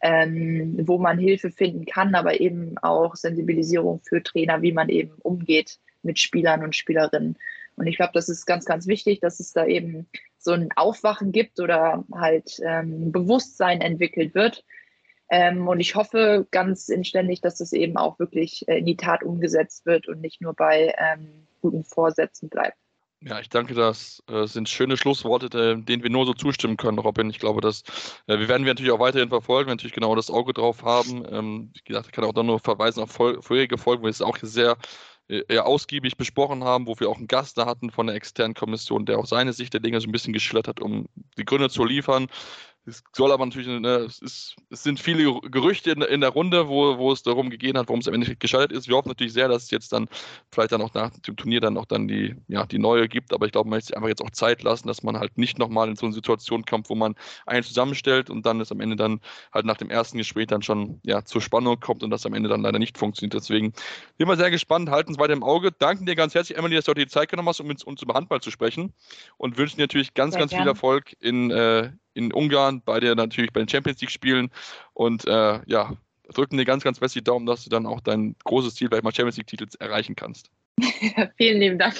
ähm, 0.00 0.76
wo 0.86 0.98
man 0.98 1.18
Hilfe 1.18 1.50
finden 1.50 1.84
kann, 1.84 2.14
aber 2.14 2.40
eben 2.40 2.78
auch 2.78 3.16
Sensibilisierung 3.16 4.00
für 4.04 4.22
Trainer, 4.22 4.62
wie 4.62 4.72
man 4.72 4.88
eben 4.88 5.14
umgeht 5.22 5.78
mit 6.02 6.18
Spielern 6.18 6.62
und 6.62 6.76
Spielerinnen. 6.76 7.36
Und 7.76 7.86
ich 7.86 7.96
glaube, 7.96 8.12
das 8.14 8.28
ist 8.28 8.46
ganz, 8.46 8.66
ganz 8.66 8.86
wichtig, 8.86 9.20
dass 9.20 9.40
es 9.40 9.52
da 9.52 9.66
eben 9.66 10.06
so 10.38 10.52
ein 10.52 10.68
Aufwachen 10.76 11.32
gibt 11.32 11.58
oder 11.58 12.04
halt 12.12 12.60
ähm, 12.64 13.10
Bewusstsein 13.10 13.80
entwickelt 13.80 14.34
wird. 14.34 14.64
Ähm, 15.34 15.66
und 15.66 15.80
ich 15.80 15.96
hoffe 15.96 16.46
ganz 16.52 16.88
inständig, 16.88 17.40
dass 17.40 17.56
das 17.56 17.72
eben 17.72 17.96
auch 17.96 18.20
wirklich 18.20 18.68
äh, 18.68 18.78
in 18.78 18.86
die 18.86 18.96
Tat 18.96 19.24
umgesetzt 19.24 19.84
wird 19.84 20.06
und 20.06 20.20
nicht 20.20 20.40
nur 20.40 20.54
bei 20.54 20.94
ähm, 20.96 21.48
guten 21.60 21.82
Vorsätzen 21.82 22.48
bleibt. 22.48 22.76
Ja, 23.20 23.40
ich 23.40 23.48
danke, 23.48 23.74
das 23.74 24.22
äh, 24.28 24.46
sind 24.46 24.68
schöne 24.68 24.96
Schlussworte, 24.96 25.48
denen 25.48 26.02
wir 26.04 26.10
nur 26.10 26.24
so 26.24 26.34
zustimmen 26.34 26.76
können, 26.76 27.00
Robin. 27.00 27.30
Ich 27.30 27.40
glaube, 27.40 27.60
dass 27.60 27.82
äh, 28.28 28.38
wir 28.38 28.46
werden 28.46 28.64
wir 28.64 28.74
natürlich 28.74 28.92
auch 28.92 29.00
weiterhin 29.00 29.28
verfolgen, 29.28 29.70
natürlich 29.70 29.94
genau 29.94 30.14
das 30.14 30.30
Auge 30.30 30.52
drauf 30.52 30.84
haben. 30.84 31.26
Ähm, 31.28 31.72
wie 31.74 31.82
gesagt, 31.82 32.06
ich 32.06 32.12
kann 32.12 32.22
auch 32.22 32.32
dann 32.32 32.46
nur 32.46 32.60
verweisen 32.60 33.02
auf 33.02 33.10
vorherige 33.10 33.76
Folgen, 33.76 34.04
wo 34.04 34.08
es 34.08 34.22
auch 34.22 34.36
sehr 34.40 34.76
äh, 35.26 35.58
ausgiebig 35.58 36.16
besprochen 36.16 36.62
haben, 36.62 36.86
wo 36.86 36.94
wir 37.00 37.08
auch 37.08 37.16
einen 37.16 37.26
Gast 37.26 37.58
da 37.58 37.66
hatten 37.66 37.90
von 37.90 38.06
der 38.06 38.14
externen 38.14 38.54
Kommission, 38.54 39.04
der 39.04 39.18
auch 39.18 39.26
seine 39.26 39.52
Sicht 39.52 39.72
der 39.72 39.80
Dinge 39.80 40.00
so 40.00 40.06
ein 40.06 40.12
bisschen 40.12 40.32
geschildert 40.32 40.68
hat, 40.68 40.80
um 40.80 41.08
die 41.38 41.44
Gründe 41.44 41.70
zu 41.70 41.84
liefern. 41.84 42.28
Es 42.86 43.02
soll 43.16 43.32
aber 43.32 43.46
natürlich, 43.46 43.66
ne, 43.66 43.88
es, 43.96 44.18
ist, 44.18 44.56
es 44.68 44.82
sind 44.82 45.00
viele 45.00 45.40
Gerüchte 45.50 45.92
in, 45.92 46.02
in, 46.02 46.20
der 46.20 46.30
Runde, 46.30 46.68
wo, 46.68 46.98
wo 46.98 47.12
es 47.12 47.22
darum 47.22 47.48
gegeben 47.48 47.78
hat, 47.78 47.88
warum 47.88 48.00
es 48.00 48.08
am 48.08 48.14
Ende 48.14 48.36
gescheitert 48.36 48.72
ist. 48.72 48.88
Wir 48.88 48.96
hoffen 48.96 49.08
natürlich 49.08 49.32
sehr, 49.32 49.48
dass 49.48 49.64
es 49.64 49.70
jetzt 49.70 49.90
dann 49.92 50.06
vielleicht 50.50 50.72
dann 50.72 50.82
auch 50.82 50.92
nach 50.92 51.10
dem 51.10 51.36
Turnier 51.36 51.60
dann 51.60 51.78
auch 51.78 51.86
dann 51.86 52.08
die, 52.08 52.36
ja, 52.46 52.66
die 52.66 52.78
neue 52.78 53.08
gibt. 53.08 53.32
Aber 53.32 53.46
ich 53.46 53.52
glaube, 53.52 53.70
man 53.70 53.78
möchte 53.78 53.96
einfach 53.96 54.08
jetzt 54.08 54.20
auch 54.20 54.30
Zeit 54.30 54.62
lassen, 54.62 54.86
dass 54.86 55.02
man 55.02 55.18
halt 55.18 55.38
nicht 55.38 55.58
nochmal 55.58 55.88
in 55.88 55.96
so 55.96 56.04
eine 56.04 56.14
Situation 56.14 56.66
kommt, 56.66 56.90
wo 56.90 56.94
man 56.94 57.14
einen 57.46 57.62
zusammenstellt 57.62 58.28
und 58.28 58.44
dann 58.44 58.60
ist 58.60 58.70
am 58.70 58.80
Ende 58.80 58.96
dann 58.96 59.20
halt 59.52 59.64
nach 59.64 59.78
dem 59.78 59.88
ersten 59.88 60.18
Gespräch 60.18 60.48
dann 60.48 60.60
schon 60.60 61.00
ja, 61.04 61.24
zur 61.24 61.40
Spannung 61.40 61.80
kommt 61.80 62.02
und 62.02 62.10
das 62.10 62.26
am 62.26 62.34
Ende 62.34 62.50
dann 62.50 62.60
leider 62.60 62.78
nicht 62.78 62.98
funktioniert. 62.98 63.32
Deswegen 63.32 63.72
sind 64.18 64.28
wir 64.28 64.36
sehr 64.36 64.50
gespannt, 64.50 64.90
halten 64.90 65.12
es 65.12 65.18
weiter 65.18 65.32
im 65.32 65.42
Auge. 65.42 65.72
Danken 65.72 66.04
dir 66.04 66.16
ganz 66.16 66.34
herzlich, 66.34 66.58
Emily, 66.58 66.76
dass 66.76 66.84
du 66.84 66.90
heute 66.90 67.00
die 67.00 67.08
Zeit 67.08 67.30
genommen 67.30 67.48
hast, 67.48 67.60
um 67.60 67.66
mit 67.66 67.82
uns 67.82 68.02
über 68.02 68.12
Handball 68.12 68.42
zu 68.42 68.50
sprechen 68.50 68.92
und 69.38 69.56
wünschen 69.56 69.78
dir 69.78 69.84
natürlich 69.84 70.12
ganz, 70.12 70.34
sehr 70.34 70.40
ganz 70.40 70.50
gern. 70.50 70.62
viel 70.62 70.68
Erfolg 70.68 71.16
in, 71.20 71.50
äh, 71.50 71.92
in 72.14 72.32
Ungarn, 72.32 72.82
bei 72.82 73.00
der 73.00 73.14
natürlich 73.14 73.52
bei 73.52 73.60
den 73.60 73.68
Champions 73.68 74.00
League 74.00 74.10
spielen 74.10 74.50
und 74.92 75.26
äh, 75.26 75.60
ja, 75.66 75.96
drücken 76.32 76.56
dir 76.56 76.64
ganz, 76.64 76.84
ganz 76.84 76.98
fest 76.98 77.14
die 77.14 77.24
Daumen, 77.24 77.46
dass 77.46 77.64
du 77.64 77.70
dann 77.70 77.86
auch 77.86 78.00
dein 78.00 78.36
großes 78.44 78.74
Ziel, 78.74 78.88
vielleicht 78.88 79.04
mal 79.04 79.14
Champions 79.14 79.36
League-Titel 79.36 79.66
erreichen 79.78 80.16
kannst. 80.16 80.50
Vielen 81.36 81.60
lieben 81.60 81.78
Dank. 81.78 81.94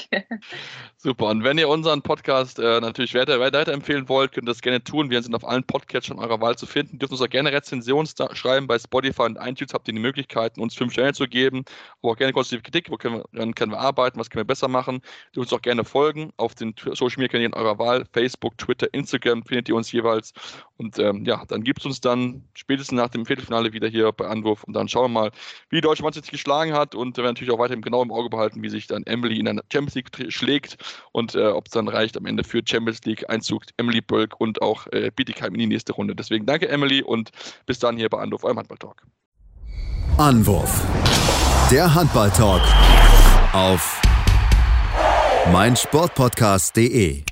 Super. 0.97 1.27
Und 1.27 1.45
wenn 1.45 1.59
ihr 1.59 1.69
unseren 1.69 2.03
Podcast 2.03 2.59
äh, 2.59 2.81
natürlich 2.81 3.15
weiter, 3.15 3.39
weiterempfehlen 3.39 4.09
wollt, 4.09 4.33
könnt 4.33 4.49
ihr 4.49 4.51
das 4.51 4.63
gerne 4.63 4.83
tun. 4.83 5.11
Wir 5.11 5.23
sind 5.23 5.35
auf 5.35 5.47
allen 5.47 5.63
Podcatchern 5.65 6.19
eurer 6.19 6.41
Wahl 6.41 6.57
zu 6.57 6.67
finden. 6.67 6.99
Dürft 6.99 7.13
uns 7.13 7.23
auch 7.23 7.29
gerne 7.29 7.53
Rezensionen 7.53 8.11
schreiben 8.33 8.67
bei 8.67 8.79
Spotify 8.79 9.23
und 9.23 9.37
iTunes. 9.37 9.75
Habt 9.75 9.87
ihr 9.87 9.95
die 9.95 10.01
Möglichkeit, 10.01 10.59
uns 10.59 10.75
fünf 10.75 10.93
Sterne 10.93 11.13
zu 11.13 11.29
geben. 11.29 11.65
Aber 12.03 12.13
auch 12.13 12.17
gerne 12.17 12.33
konstruktive 12.33 12.63
Kritik. 12.63 12.91
Wo 12.91 12.97
können 12.97 13.23
wir, 13.33 13.53
können 13.53 13.73
wir 13.73 13.79
arbeiten? 13.79 14.19
Was 14.19 14.29
können 14.29 14.41
wir 14.41 14.47
besser 14.47 14.69
machen? 14.69 15.03
Dürft 15.37 15.53
uns 15.53 15.53
auch 15.53 15.63
gerne 15.63 15.85
folgen 15.85 16.33
auf 16.37 16.57
den 16.57 16.75
Social 16.77 17.19
Media 17.19 17.29
Kanälen 17.29 17.55
eurer 17.55 17.79
Wahl. 17.79 18.05
Facebook, 18.13 18.59
Twitter, 18.59 18.93
Instagram 18.93 19.45
findet 19.45 19.69
ihr 19.69 19.77
uns 19.77 19.93
jeweils. 19.93 20.33
Und 20.79 20.99
ähm, 20.99 21.25
ja, 21.25 21.45
dann 21.47 21.63
gibt 21.63 21.79
es 21.81 21.87
uns 21.87 22.01
dann 22.01 22.43
spätestens 22.55 22.97
nach 22.97 23.09
dem 23.09 23.25
Viertelfinale 23.25 23.73
wieder 23.73 23.87
hier 23.87 24.11
bei 24.11 24.27
Anwurf. 24.27 24.65
Und 24.65 24.73
dann 24.73 24.89
schauen 24.89 25.13
wir 25.13 25.21
mal, 25.21 25.31
wie 25.69 25.77
die 25.77 25.83
deutsche 25.83 26.03
Mannschaft 26.03 26.25
sich 26.25 26.33
geschlagen 26.33 26.73
hat. 26.73 26.97
Und 26.97 27.17
wir 27.17 27.23
werden 27.23 27.35
natürlich 27.35 27.53
auch 27.53 27.59
weiterhin 27.61 27.83
genau 27.83 28.03
im 28.03 28.11
Auge 28.11 28.31
behalten, 28.31 28.64
wie 28.65 28.71
sich 28.71 28.89
dann 28.89 29.05
Emily 29.05 29.39
in 29.39 29.45
der 29.45 29.63
Champions 29.73 29.95
League 29.95 30.33
schlägt 30.33 30.79
und 31.13 31.35
äh, 31.35 31.47
ob 31.47 31.67
es 31.67 31.73
dann 31.73 31.87
reicht 31.87 32.17
am 32.17 32.27
Ende 32.27 32.43
für 32.43 32.63
Champions 32.65 33.05
League 33.05 33.31
Einzug 33.31 33.65
Emily 33.77 34.01
Bölk 34.01 34.41
und 34.41 34.63
auch 34.63 34.87
äh, 34.89 35.13
Bietigheim 35.15 35.53
in 35.55 35.61
die 35.61 35.67
nächste 35.67 35.93
Runde. 35.93 36.17
Deswegen 36.17 36.47
danke 36.47 36.69
Emily 36.69 37.03
und 37.03 37.31
bis 37.67 37.79
dann 37.79 37.97
hier 37.97 38.09
bei 38.09 38.19
Anwurf, 38.19 38.43
eurem 38.43 38.59
Handball-Talk. 38.59 39.07
Anwurf. 40.17 40.83
Der 41.71 41.95
Handball-Talk 41.95 42.63
auf 43.53 44.01
meinsportpodcast.de. 45.53 47.23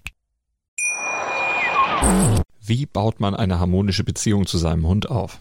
Wie 2.64 2.86
baut 2.86 3.20
man 3.20 3.34
eine 3.34 3.58
harmonische 3.58 4.04
Beziehung 4.04 4.46
zu 4.46 4.58
seinem 4.58 4.86
Hund 4.86 5.10
auf? 5.10 5.40